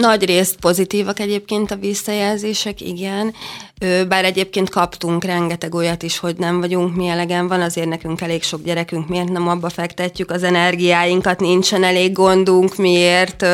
Nagy 0.00 0.24
részt 0.24 0.56
pozitívak 0.56 1.20
egyébként 1.20 1.70
a 1.70 1.76
visszajelzések, 1.76 2.80
igen. 2.80 3.34
Bár 4.08 4.24
egyébként 4.24 4.70
kaptunk 4.70 5.24
rengeteg 5.24 5.74
olyat 5.74 6.02
is, 6.02 6.18
hogy 6.18 6.36
nem 6.36 6.60
vagyunk 6.60 6.96
mi 6.96 7.06
elegen 7.06 7.48
van, 7.48 7.60
azért 7.60 7.88
nekünk 7.88 8.20
elég 8.20 8.42
sok 8.42 8.62
gyerekünk, 8.62 9.08
miért 9.08 9.28
nem 9.28 9.48
abba 9.48 9.68
fektetjük 9.68 10.30
az 10.30 10.42
energiáinkat, 10.42 11.40
nincsen 11.40 11.84
elég 11.84 12.12
gondunk, 12.12 12.76
miért 12.76 13.46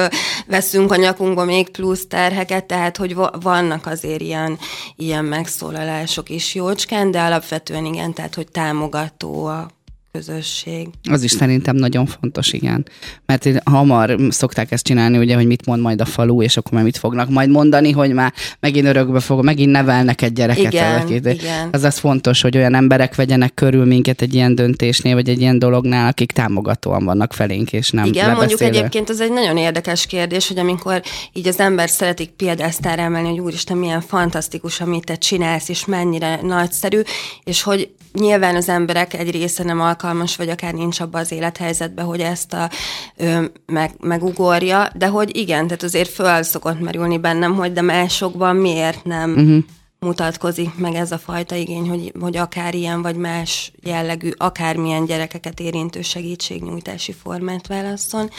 veszünk 0.46 0.92
a 0.92 0.96
nyakunkba 0.96 1.44
még 1.44 1.68
plusz 1.68 2.06
terheket, 2.06 2.64
tehát 2.64 2.96
hogy 2.96 3.14
va- 3.14 3.42
vannak 3.42 3.86
azért 3.86 4.20
ilyen, 4.20 4.58
ilyen 4.96 5.24
megszólalások 5.24 6.28
is 6.28 6.54
jócskán, 6.54 7.10
de 7.10 7.20
alapvetően 7.20 7.84
igen, 7.84 8.12
tehát 8.12 8.34
hogy 8.34 8.50
támogató 8.50 9.44
a 9.44 9.70
közösség. 10.14 10.88
Az 11.10 11.22
is 11.22 11.30
szerintem 11.30 11.76
nagyon 11.76 12.06
fontos, 12.06 12.52
igen. 12.52 12.86
Mert 13.26 13.48
hamar 13.64 14.16
szokták 14.28 14.70
ezt 14.70 14.84
csinálni, 14.84 15.18
ugye, 15.18 15.34
hogy 15.34 15.46
mit 15.46 15.66
mond 15.66 15.82
majd 15.82 16.00
a 16.00 16.04
falu, 16.04 16.42
és 16.42 16.56
akkor 16.56 16.72
már 16.72 16.82
mit 16.82 16.96
fognak 16.96 17.28
majd 17.28 17.50
mondani, 17.50 17.90
hogy 17.90 18.12
már 18.12 18.32
megint 18.60 18.86
örökbe 18.86 19.20
fog, 19.20 19.44
megint 19.44 19.70
nevelnek 19.70 20.22
egy 20.22 20.32
gyereket. 20.32 20.72
Igen, 20.72 20.92
valakit. 20.92 21.26
igen. 21.26 21.68
Az 21.72 21.82
az 21.82 21.98
fontos, 21.98 22.40
hogy 22.42 22.56
olyan 22.56 22.74
emberek 22.74 23.14
vegyenek 23.14 23.54
körül 23.54 23.84
minket 23.84 24.22
egy 24.22 24.34
ilyen 24.34 24.54
döntésnél, 24.54 25.14
vagy 25.14 25.28
egy 25.28 25.40
ilyen 25.40 25.58
dolognál, 25.58 26.08
akik 26.08 26.32
támogatóan 26.32 27.04
vannak 27.04 27.32
felénk, 27.32 27.72
és 27.72 27.90
nem 27.90 28.04
Igen, 28.04 28.24
mondjuk 28.24 28.50
lebeszélve. 28.50 28.78
egyébként 28.78 29.10
ez 29.10 29.20
egy 29.20 29.32
nagyon 29.32 29.56
érdekes 29.56 30.06
kérdés, 30.06 30.48
hogy 30.48 30.58
amikor 30.58 31.02
így 31.32 31.48
az 31.48 31.60
ember 31.60 31.88
szeretik 31.88 32.30
piedesztára 32.30 33.02
emelni, 33.02 33.28
hogy 33.28 33.40
úristen, 33.40 33.76
milyen 33.76 34.00
fantasztikus, 34.00 34.80
amit 34.80 35.04
te 35.04 35.14
csinálsz, 35.14 35.68
és 35.68 35.84
mennyire 35.84 36.38
nagyszerű, 36.42 37.00
és 37.44 37.62
hogy 37.62 37.88
nyilván 38.20 38.56
az 38.56 38.68
emberek 38.68 39.14
egy 39.14 39.30
része 39.30 39.64
nem 39.64 39.80
alkalmas, 39.80 40.36
vagy 40.36 40.48
akár 40.48 40.74
nincs 40.74 41.00
abban 41.00 41.20
az 41.20 41.32
élethelyzetben, 41.32 42.04
hogy 42.04 42.20
ezt 42.20 42.52
a, 42.52 42.70
ö, 43.16 43.44
meg, 43.66 43.90
megugorja, 44.00 44.88
de 44.94 45.06
hogy 45.06 45.36
igen, 45.36 45.64
tehát 45.66 45.82
azért 45.82 46.10
föl 46.10 46.42
szokott 46.42 46.80
merülni 46.80 47.18
bennem, 47.18 47.54
hogy 47.54 47.72
de 47.72 47.80
másokban 47.80 48.56
miért 48.56 49.04
nem 49.04 49.30
uh-huh. 49.30 49.64
mutatkozik 49.98 50.74
meg 50.76 50.94
ez 50.94 51.12
a 51.12 51.18
fajta 51.18 51.54
igény, 51.54 51.88
hogy, 51.88 52.12
hogy 52.20 52.36
akár 52.36 52.74
ilyen 52.74 53.02
vagy 53.02 53.16
más 53.16 53.72
jellegű, 53.82 54.30
akármilyen 54.36 55.04
gyerekeket 55.04 55.60
érintő 55.60 56.02
segítségnyújtási 56.02 57.12
formát 57.12 57.66
válasszon. 57.66 58.30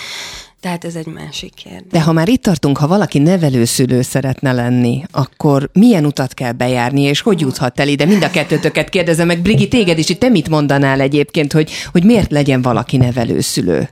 Tehát 0.65 0.85
ez 0.85 0.95
egy 0.95 1.05
másik 1.07 1.53
kérdés. 1.53 1.91
De 1.91 2.01
ha 2.01 2.11
már 2.11 2.27
itt 2.27 2.41
tartunk, 2.41 2.77
ha 2.77 2.87
valaki 2.87 3.19
nevelőszülő 3.19 4.01
szeretne 4.01 4.51
lenni, 4.51 5.03
akkor 5.11 5.69
milyen 5.73 6.05
utat 6.05 6.33
kell 6.33 6.51
bejárni, 6.51 7.01
és 7.01 7.21
hogy 7.21 7.39
juthat 7.39 7.79
el 7.79 7.87
ide? 7.87 8.05
Mind 8.05 8.23
a 8.23 8.29
kettőtöket 8.29 8.89
kérdezem 8.89 9.27
meg. 9.27 9.41
Brigi, 9.41 9.67
téged 9.67 9.97
is, 9.97 10.09
itt 10.09 10.19
te 10.19 10.29
mit 10.29 10.49
mondanál 10.49 10.99
egyébként, 10.99 11.53
hogy, 11.53 11.71
hogy 11.91 12.03
miért 12.03 12.31
legyen 12.31 12.61
valaki 12.61 12.97
nevelőszülő? 12.97 13.89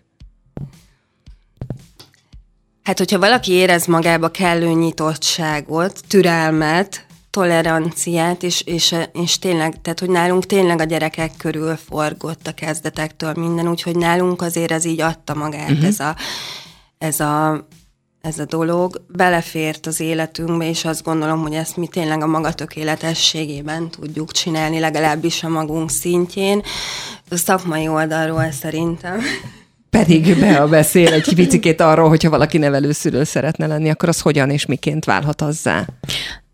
Hát, 2.84 2.98
hogyha 2.98 3.20
valaki 3.20 3.52
érez 3.52 3.86
magába 3.86 4.30
kellő 4.30 4.72
nyitottságot, 4.72 6.00
türelmet, 6.08 7.06
toleranciát, 7.30 8.44
és, 8.44 8.62
és, 8.62 8.96
és 9.24 9.40
tényleg, 9.40 9.82
tehát 9.82 10.00
hogy 10.00 10.10
nálunk 10.10 10.46
tényleg 10.46 10.80
a 10.80 10.84
gyerekek 10.84 11.32
körül 11.38 11.78
forgott 11.90 12.48
a 12.48 12.52
kezdetektől 12.52 13.34
minden, 13.36 13.70
úgyhogy 13.70 13.96
nálunk 13.96 14.42
azért 14.42 14.72
ez 14.72 14.86
így 14.86 15.02
adta 15.02 15.34
magát, 15.34 15.70
uh-huh. 15.70 15.88
ez, 15.88 16.00
a, 16.00 16.16
ez, 17.04 17.20
a, 17.20 17.68
ez 18.22 18.40
a 18.40 18.46
dolog. 18.46 19.06
Belefért 19.08 19.86
az 19.86 20.00
életünkbe, 20.00 20.70
és 20.70 20.86
azt 20.86 21.04
gondolom, 21.04 21.42
hogy 21.42 21.54
ezt 21.54 21.78
mi 21.78 21.88
tényleg 21.88 22.22
a 22.22 22.28
maga 22.28 22.54
tökéletességében 22.54 23.90
tudjuk 23.90 24.32
csinálni, 24.32 24.80
legalábbis 24.80 25.44
a 25.44 25.50
magunk 25.50 25.90
szintjén. 25.90 26.62
A 27.30 27.36
szakmai 27.36 27.88
oldalról 27.88 28.52
szerintem 28.52 29.22
pedig 29.90 30.40
be 30.40 30.62
a 30.62 30.68
beszél 30.68 31.14
egy 31.14 31.34
picikét 31.36 31.82
arról, 31.82 32.10
hogyha 32.10 32.30
valaki 32.30 32.58
nevelőszülő 32.58 33.24
szeretne 33.24 33.68
lenni, 33.68 33.90
akkor 33.90 34.10
az 34.10 34.22
hogyan 34.22 34.50
és 34.50 34.66
miként 34.66 35.06
válhat 35.06 35.42
azzá? 35.42 35.86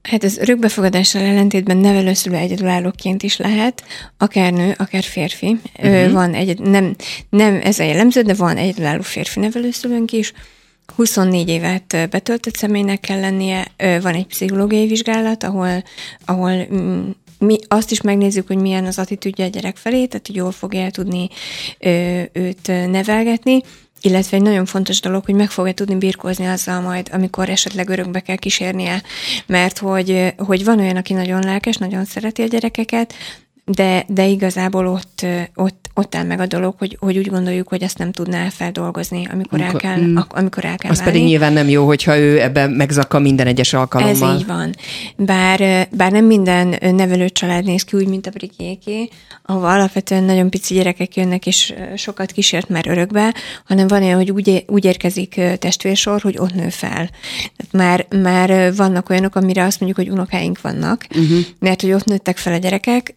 Hát 0.02 0.24
ez 0.24 0.38
örökbefogadással 0.38 1.22
ellentétben 1.22 1.78
nevelőszülő 1.78 2.36
egyedülállóként 2.36 3.24
is 3.24 3.38
lehet, 3.38 3.84
akár 4.18 4.54
nő, 4.54 4.76
akár 4.78 5.04
férfi. 5.04 5.58
Uh-huh. 5.78 6.12
Van 6.12 6.34
egy, 6.34 6.60
nem, 6.60 6.96
nem 7.30 7.60
ez 7.64 7.80
a 7.80 7.84
jellemző, 7.84 8.22
de 8.22 8.34
van 8.34 8.58
egyedülálló 8.58 9.02
férfi 9.02 9.40
nevelőszülőnk 9.40 10.12
is, 10.12 10.34
24 10.96 11.50
évet 11.50 12.10
betöltött 12.10 12.56
személynek 12.56 13.00
kell 13.00 13.20
lennie, 13.20 13.68
van 13.78 14.14
egy 14.14 14.26
pszichológiai 14.26 14.88
vizsgálat, 14.88 15.44
ahol, 15.44 15.84
ahol 16.26 16.68
mm, 16.74 17.10
mi 17.40 17.58
azt 17.68 17.92
is 17.92 18.02
megnézzük, 18.02 18.48
hogy 18.48 18.58
milyen 18.58 18.86
az 18.86 19.00
attitűdje 19.00 19.46
a 19.46 19.50
gyerek 19.50 19.78
felé, 19.78 20.06
tehát 20.06 20.28
hogy 20.28 20.36
jól 20.36 20.52
fogja 20.52 20.92
tudni 20.92 21.30
őt 22.34 22.68
nevelgetni, 22.68 23.62
illetve 24.02 24.38
egy 24.38 24.44
nagyon 24.44 24.66
fontos 24.66 25.00
dolog, 25.00 25.26
hogy 25.26 25.36
meg 25.36 25.50
fogja 25.50 25.74
tudni 25.74 25.96
birkózni 25.96 26.46
azzal 26.46 26.82
majd, 26.82 27.10
amikor 27.12 27.50
esetleg 27.50 27.90
örökbe 27.90 28.20
kell 28.20 28.36
kísérnie, 28.36 29.02
mert 29.46 29.78
hogy, 29.78 30.34
hogy 30.38 30.64
van 30.64 30.80
olyan, 30.80 30.96
aki 30.96 31.14
nagyon 31.14 31.44
lelkes, 31.44 31.78
nagyon 31.78 32.06
szereti 32.06 32.42
a 32.42 32.48
gyerekeket, 32.48 33.14
de, 33.66 34.06
de 34.08 34.26
igazából 34.26 34.88
ott, 34.88 35.26
ott, 35.56 35.79
ott 36.00 36.16
áll 36.16 36.26
meg 36.26 36.40
a 36.40 36.46
dolog, 36.46 36.76
hogy, 36.78 36.98
hogy 37.00 37.18
úgy 37.18 37.30
gondoljuk, 37.30 37.68
hogy 37.68 37.82
ezt 37.82 37.98
nem 37.98 38.12
tudná 38.12 38.50
feldolgozni, 38.50 39.28
amikor, 39.32 39.62
el, 39.62 39.74
kell, 39.74 39.98
mm, 39.98 40.18
amikor 40.30 40.66
el 40.66 40.78
kell 40.78 40.92
Az 40.92 40.98
válni. 40.98 41.12
pedig 41.12 41.28
nyilván 41.28 41.54
nem 41.54 41.70
jó, 41.70 41.86
hogyha 41.86 42.18
ő 42.18 42.42
ebben 42.42 42.72
megzakka 42.72 43.20
minden 43.20 43.48
egyes 43.48 43.74
alkalommal. 43.74 44.34
Ez 44.34 44.40
így 44.40 44.46
van. 44.46 44.76
Bár, 45.16 45.88
bár 45.92 46.12
nem 46.12 46.26
minden 46.26 46.76
nevelő 46.80 47.30
család 47.30 47.66
néz 47.66 47.84
ki 47.84 47.98
úgy, 47.98 48.08
mint 48.08 48.28
a 48.28 48.30
brikéké, 48.30 49.10
ahol 49.46 49.66
alapvetően 49.66 50.24
nagyon 50.24 50.50
pici 50.50 50.74
gyerekek 50.74 51.16
jönnek, 51.16 51.46
és 51.46 51.74
sokat 51.96 52.32
kísért 52.32 52.70
már 52.70 52.88
örökbe, 52.88 53.34
hanem 53.66 53.88
van 53.88 54.04
olyan, 54.04 54.18
hogy 54.18 54.32
úgy, 54.32 54.64
úgy 54.68 54.86
érkezik 54.86 55.42
testvérsor, 55.60 56.22
hogy 56.22 56.38
ott 56.38 56.54
nő 56.54 56.70
fel. 56.70 57.10
Tehát 57.58 57.72
már, 57.72 58.22
már 58.22 58.76
vannak 58.76 59.10
olyanok, 59.10 59.36
amire 59.36 59.64
azt 59.64 59.80
mondjuk, 59.80 60.08
hogy 60.08 60.16
unokáink 60.18 60.62
vannak, 60.62 61.06
uh-huh. 61.10 61.40
mert 61.60 61.82
hogy 61.82 61.92
ott 61.92 62.06
nőttek 62.06 62.38
fel 62.38 62.54
a 62.54 62.58
gyerekek, 62.58 63.16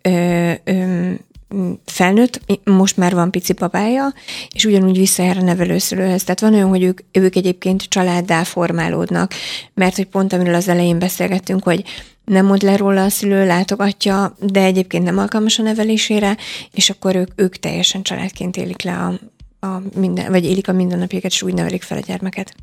felnőtt, 1.84 2.40
most 2.64 2.96
már 2.96 3.14
van 3.14 3.30
pici 3.30 3.52
babája, 3.52 4.12
és 4.54 4.64
ugyanúgy 4.64 4.96
visszajár 4.96 5.36
a 5.36 5.42
nevelőszülőhöz. 5.42 6.22
Tehát 6.22 6.40
van 6.40 6.54
olyan, 6.54 6.68
hogy 6.68 6.82
ők, 6.82 7.00
ők 7.12 7.36
egyébként 7.36 7.82
családdá 7.82 8.42
formálódnak, 8.42 9.32
mert 9.74 9.96
hogy 9.96 10.06
pont 10.06 10.32
amiről 10.32 10.54
az 10.54 10.68
elején 10.68 10.98
beszélgettünk, 10.98 11.62
hogy 11.62 11.84
nem 12.24 12.46
mond 12.46 12.62
le 12.62 12.76
róla 12.76 13.04
a 13.04 13.08
szülő, 13.08 13.46
látogatja, 13.46 14.36
de 14.40 14.62
egyébként 14.62 15.04
nem 15.04 15.18
alkalmas 15.18 15.58
a 15.58 15.62
nevelésére, 15.62 16.36
és 16.72 16.90
akkor 16.90 17.16
ők, 17.16 17.28
ők 17.36 17.56
teljesen 17.56 18.02
családként 18.02 18.56
élik 18.56 18.82
le 18.82 18.92
a, 18.92 19.20
a 19.66 19.82
minden, 19.94 20.30
vagy 20.30 20.44
élik 20.44 20.68
a 20.68 20.72
mindennapjukat, 20.72 21.30
és 21.30 21.42
úgy 21.42 21.54
nevelik 21.54 21.82
fel 21.82 21.98
a 21.98 22.04
gyermeket. 22.06 22.54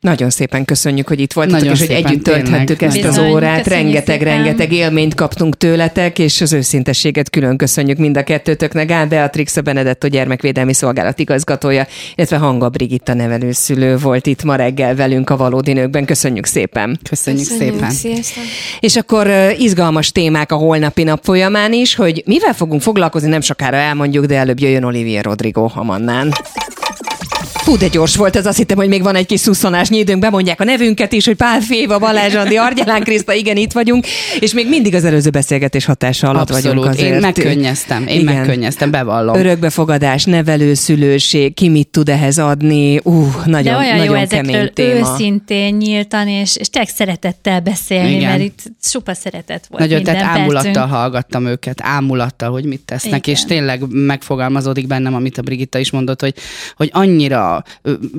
Nagyon 0.00 0.30
szépen 0.30 0.64
köszönjük, 0.64 1.08
hogy 1.08 1.20
itt 1.20 1.32
voltatok, 1.32 1.58
Nagyon 1.60 1.74
és 1.74 1.80
hogy 1.80 1.90
együtt 1.90 2.22
tölthettük 2.24 2.78
tényleg. 2.78 2.82
ezt 2.82 3.06
Bizony, 3.06 3.24
az 3.26 3.32
órát. 3.32 3.62
köszönjük 3.62 3.84
Rengeteg, 3.92 4.18
szépen. 4.18 4.34
rengeteg 4.36 4.72
élményt 4.72 5.14
kaptunk 5.14 5.56
tőletek, 5.56 6.18
és 6.18 6.40
az 6.40 6.52
őszintességet 6.52 7.30
külön 7.30 7.56
köszönjük 7.56 7.98
mind 7.98 8.16
a 8.16 8.22
kettőtöknek. 8.22 8.88
Gál 8.88 9.06
Beatrix, 9.06 9.56
a 9.56 9.60
Benedetto 9.60 10.08
Gyermekvédelmi 10.08 10.72
Szolgálat 10.74 11.18
igazgatója, 11.18 11.86
illetve 12.14 12.36
Hanga 12.36 12.68
Brigitta 12.68 13.14
nevelőszülő 13.14 13.96
volt 13.96 14.26
itt 14.26 14.42
ma 14.42 14.54
reggel 14.54 14.94
velünk 14.94 15.30
a 15.30 15.36
Valódi 15.36 15.72
Nőkben. 15.72 16.04
Köszönjük 16.04 16.46
szépen! 16.46 16.98
Köszönjük, 17.08 17.48
Köszönjük 17.48 17.74
szépen. 17.74 17.90
Sziasztok! 17.90 18.42
És 18.80 18.96
akkor 18.96 19.30
izgalmas 19.58 20.12
témák 20.12 20.52
a 20.52 20.56
holnapi 20.56 21.02
nap 21.02 21.24
folyamán 21.24 21.72
is, 21.72 21.94
hogy 21.94 22.22
mivel 22.26 22.52
fogunk 22.52 22.82
foglalkozni, 22.82 23.28
nem 23.28 23.40
sokára 23.40 23.76
elmondjuk, 23.76 24.24
de 24.24 24.36
előbb 24.36 24.60
jöjjön 24.60 24.84
Olivia 24.84 25.22
Rodrigo 25.22 25.66
Hamannán. 25.66 26.32
Fú, 27.70 27.76
de 27.76 27.88
gyors 27.88 28.16
volt 28.16 28.36
ez, 28.36 28.46
azt 28.46 28.56
hittem, 28.56 28.76
hogy 28.76 28.88
még 28.88 29.02
van 29.02 29.14
egy 29.14 29.26
kis 29.26 29.40
szusszanásnyi 29.40 29.98
időnk, 29.98 30.20
bemondják 30.20 30.60
a 30.60 30.64
nevünket 30.64 31.12
is, 31.12 31.26
hogy 31.26 31.36
Pál 31.36 31.60
Féva, 31.60 31.98
Balázs 31.98 32.34
Andi, 32.34 32.56
Argyalán 32.56 33.02
Kriszta, 33.02 33.32
igen, 33.32 33.56
itt 33.56 33.72
vagyunk, 33.72 34.06
és 34.40 34.52
még 34.52 34.68
mindig 34.68 34.94
az 34.94 35.04
előző 35.04 35.30
beszélgetés 35.30 35.84
hatása 35.84 36.28
alatt 36.28 36.50
Abszolút. 36.50 36.64
vagyunk 36.64 36.86
azért. 36.86 37.14
Én 37.14 37.20
megkönnyeztem, 37.20 38.06
én 38.06 38.20
Igen. 38.20 38.34
megkönnyeztem, 38.34 38.90
bevallom. 38.90 39.36
Örökbefogadás, 39.36 40.24
nevelőszülőség, 40.24 41.54
ki 41.54 41.68
mit 41.68 41.88
tud 41.88 42.08
ehhez 42.08 42.38
adni, 42.38 43.00
ú, 43.02 43.26
nagyon, 43.44 43.72
De 43.72 43.78
olyan 43.78 43.96
nagyon 43.96 44.04
jó 44.04 44.26
kemény 44.28 44.54
ezekről 44.54 44.72
téma. 44.72 44.98
őszintén, 44.98 45.74
nyíltan, 45.74 46.28
és, 46.28 46.56
és 46.56 46.68
tényleg 46.70 46.90
szeretettel 46.92 47.60
beszélni, 47.60 48.14
Igen. 48.14 48.30
mert 48.30 48.42
itt 48.42 48.62
supa 48.82 49.14
szeretet 49.14 49.66
volt 49.68 49.82
Nagyon, 49.82 49.96
minden 49.96 50.14
tehát 50.14 50.38
ámulattal 50.38 50.72
percünk. 50.72 50.94
hallgattam 50.94 51.46
őket, 51.46 51.78
ámulattal, 51.82 52.50
hogy 52.50 52.64
mit 52.64 52.80
tesznek, 52.84 53.26
Igen. 53.26 53.34
és 53.40 53.44
tényleg 53.44 53.82
megfogalmazódik 53.88 54.86
bennem, 54.86 55.14
amit 55.14 55.38
a 55.38 55.42
Brigitta 55.42 55.78
is 55.78 55.90
mondott, 55.90 56.20
hogy, 56.20 56.34
hogy 56.76 56.90
annyira 56.92 57.58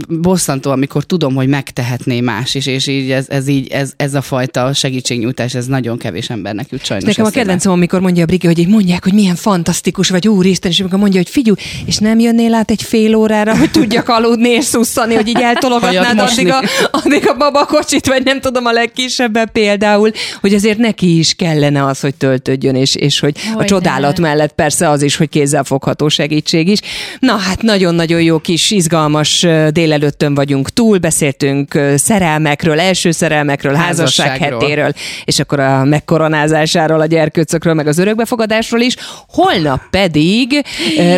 bosszantó, 0.08 0.72
amikor 0.72 1.04
tudom, 1.04 1.36
hogy 1.36 1.48
megtehetné 1.48 2.22
más 2.22 2.56
is, 2.56 2.66
és 2.66 2.88
így 2.88 3.12
ez, 3.12 3.26
ez 3.30 3.48
így, 3.48 3.68
ez, 3.68 3.94
ez 3.96 4.14
a 4.14 4.22
fajta 4.22 4.74
segítségnyújtás, 4.74 5.56
ez 5.56 5.66
nagyon 5.66 5.98
kevés 5.98 6.30
embernek 6.30 6.68
jut 6.70 6.86
sajnos. 6.86 7.08
Nekem 7.08 7.26
a 7.26 7.30
kedvencem, 7.30 7.72
amikor 7.72 8.00
mondja 8.00 8.24
a 8.24 8.26
Brigi, 8.26 8.48
hogy 8.48 8.60
így 8.60 8.68
mondják, 8.68 9.04
hogy 9.04 9.14
milyen 9.14 9.36
fantasztikus 9.36 10.10
vagy, 10.10 10.28
úristen, 10.28 10.72
és 10.72 10.80
amikor 10.80 11.00
mondja, 11.00 11.20
hogy 11.20 11.30
figyú, 11.30 11.54
és 11.86 11.98
nem 11.98 12.20
jönnél 12.20 12.54
át 12.54 12.72
egy 12.72 12.82
fél 12.82 13.16
órára, 13.16 13.58
hogy 13.58 13.72
tudjak 13.72 14.10
aludni 14.10 14.50
és 14.50 14.66
szusszani, 14.66 15.16
hogy 15.16 15.28
így 15.28 15.42
eltologatnád 15.42 16.20
addig 16.20 16.52
a, 16.52 16.64
addig 16.92 17.28
a 17.28 17.34
babakocsit, 17.34 18.08
vagy 18.08 18.24
nem 18.24 18.40
tudom, 18.42 18.66
a 18.66 18.72
legkisebbben 18.72 19.50
például, 19.52 20.12
hogy 20.42 20.54
azért 20.54 20.78
neki 20.78 21.18
is 21.18 21.34
kellene 21.34 21.86
az, 21.86 22.00
hogy 22.00 22.16
töltődjön, 22.16 22.76
és, 22.76 22.96
és 22.96 23.20
hogy 23.20 23.34
a 23.38 23.50
Hogyne. 23.50 23.66
csodálat 23.66 24.20
mellett 24.20 24.54
persze 24.54 24.90
az 24.90 25.02
is, 25.02 25.16
hogy 25.16 25.30
kézzelfogható 25.30 26.08
segítség 26.08 26.68
is. 26.68 26.80
Na 27.20 27.36
hát 27.36 27.62
nagyon-nagyon 27.62 28.22
jó 28.22 28.40
kis, 28.40 28.72
izgalmas 28.72 29.31
ö, 29.44 29.68
délelőttön 29.72 30.34
vagyunk 30.34 30.70
túl, 30.70 30.98
beszéltünk 30.98 31.80
szerelmekről, 31.96 32.80
első 32.80 33.12
szerelmekről, 33.12 33.74
házasság 33.74 34.38
hetéről, 34.38 34.94
és 35.26 35.40
akkor 35.40 35.60
a 35.60 35.84
megkoronázásáról, 35.84 37.02
a 37.02 37.06
gyerkőcökről, 37.06 37.74
meg 37.74 37.88
az 37.88 37.98
örökbefogadásról 37.98 38.82
is. 38.82 38.96
Holnap 39.28 39.82
pedig 39.90 40.64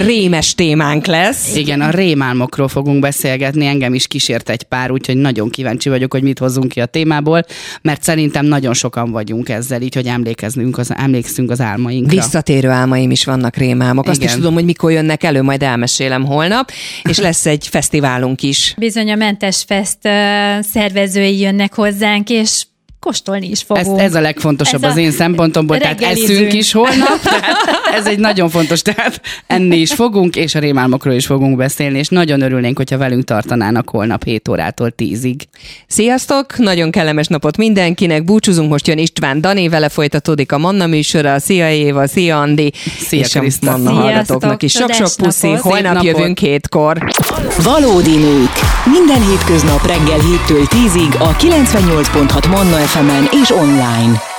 rémes 0.05 0.55
témánk 0.55 1.05
lesz. 1.05 1.55
Igen, 1.55 1.81
a 1.81 1.89
rémálmokról 1.89 2.67
fogunk 2.67 2.99
beszélgetni, 2.99 3.65
engem 3.65 3.93
is 3.93 4.07
kísért 4.07 4.49
egy 4.49 4.63
pár, 4.63 4.91
úgyhogy 4.91 5.15
nagyon 5.15 5.49
kíváncsi 5.49 5.89
vagyok, 5.89 6.11
hogy 6.11 6.23
mit 6.23 6.39
hozzunk 6.39 6.71
ki 6.71 6.81
a 6.81 6.85
témából, 6.85 7.45
mert 7.81 8.03
szerintem 8.03 8.45
nagyon 8.45 8.73
sokan 8.73 9.11
vagyunk 9.11 9.49
ezzel, 9.49 9.81
így, 9.81 9.95
hogy 9.95 10.05
emlékeznünk 10.05 10.77
az, 10.77 10.91
emlékszünk 10.95 11.51
az 11.51 11.61
álmainkra. 11.61 12.15
Visszatérő 12.15 12.69
álmaim 12.69 13.11
is 13.11 13.25
vannak 13.25 13.55
rémálmok. 13.55 14.07
Azt 14.07 14.17
Igen. 14.17 14.29
is 14.29 14.35
tudom, 14.35 14.53
hogy 14.53 14.65
mikor 14.65 14.91
jönnek 14.91 15.23
elő, 15.23 15.41
majd 15.41 15.63
elmesélem 15.63 16.25
holnap, 16.25 16.71
és 17.03 17.19
lesz 17.19 17.45
egy 17.45 17.67
fesztiválunk 17.93 18.41
is. 18.41 18.73
Bizony 18.77 19.11
a 19.11 19.15
Mentes 19.15 19.63
Fest 19.67 19.97
szervezői 20.61 21.39
jönnek 21.39 21.73
hozzánk, 21.73 22.29
és 22.29 22.65
kóstolni 23.03 23.49
is 23.49 23.59
Ez, 23.59 23.85
fogunk. 23.85 23.99
ez 23.99 24.15
a 24.15 24.21
legfontosabb 24.21 24.83
Ez 24.83 24.89
az 24.89 24.97
a 24.97 24.99
én 24.99 25.11
szempontomból, 25.11 25.77
tehát 25.77 26.01
eszünk 26.01 26.53
is 26.53 26.71
holnap, 26.71 27.19
tehát 27.21 27.55
ez 27.95 28.05
egy 28.05 28.19
nagyon 28.19 28.49
fontos, 28.49 28.81
tehát 28.81 29.21
enni 29.47 29.77
is 29.77 29.93
fogunk, 29.93 30.35
és 30.35 30.55
a 30.55 30.59
rémálmokról 30.59 31.13
is 31.13 31.25
fogunk 31.25 31.57
beszélni, 31.57 31.97
és 31.97 32.07
nagyon 32.07 32.41
örülnénk, 32.41 32.77
hogyha 32.77 32.97
velünk 32.97 33.23
tartanának 33.23 33.89
holnap 33.89 34.23
7 34.23 34.47
órától 34.47 34.93
10-ig. 34.97 35.35
Sziasztok! 35.87 36.57
Nagyon 36.57 36.91
kellemes 36.91 37.27
napot 37.27 37.57
mindenkinek. 37.57 38.23
Búcsúzunk, 38.23 38.69
most 38.69 38.87
jön 38.87 38.97
István 38.97 39.41
Dani, 39.41 39.69
vele 39.69 39.89
folytatódik 39.89 40.51
a 40.51 40.57
Manna 40.57 40.87
műsora. 40.87 41.39
Szia 41.39 41.71
Éva, 41.71 42.07
szia 42.07 42.39
Andi, 42.39 42.73
Szia, 42.99 43.19
és 43.19 43.35
a 43.35 43.39
Kriszta. 43.39 43.71
Manna 43.71 43.89
Sziasztok, 43.89 44.03
hallgatóknak 44.03 44.63
is. 44.63 44.71
Sok-sok 44.71 45.09
puszi, 45.17 45.47
napot. 45.47 45.61
holnap 45.61 45.83
Szép 45.83 45.93
napot. 45.93 46.19
jövünk 46.19 46.37
hétkor. 46.37 46.97
Valódi 47.63 48.15
nők. 48.15 48.51
Minden 48.85 49.27
hétköznap 49.29 49.85
reggel 49.85 50.19
7-től 50.19 50.65
10-ig 50.69 51.19
a 51.19 51.35
98.6 51.35 52.49
Manna 52.49 52.77
FM-en 52.93 53.27
és 53.31 53.51
online. 53.51 54.32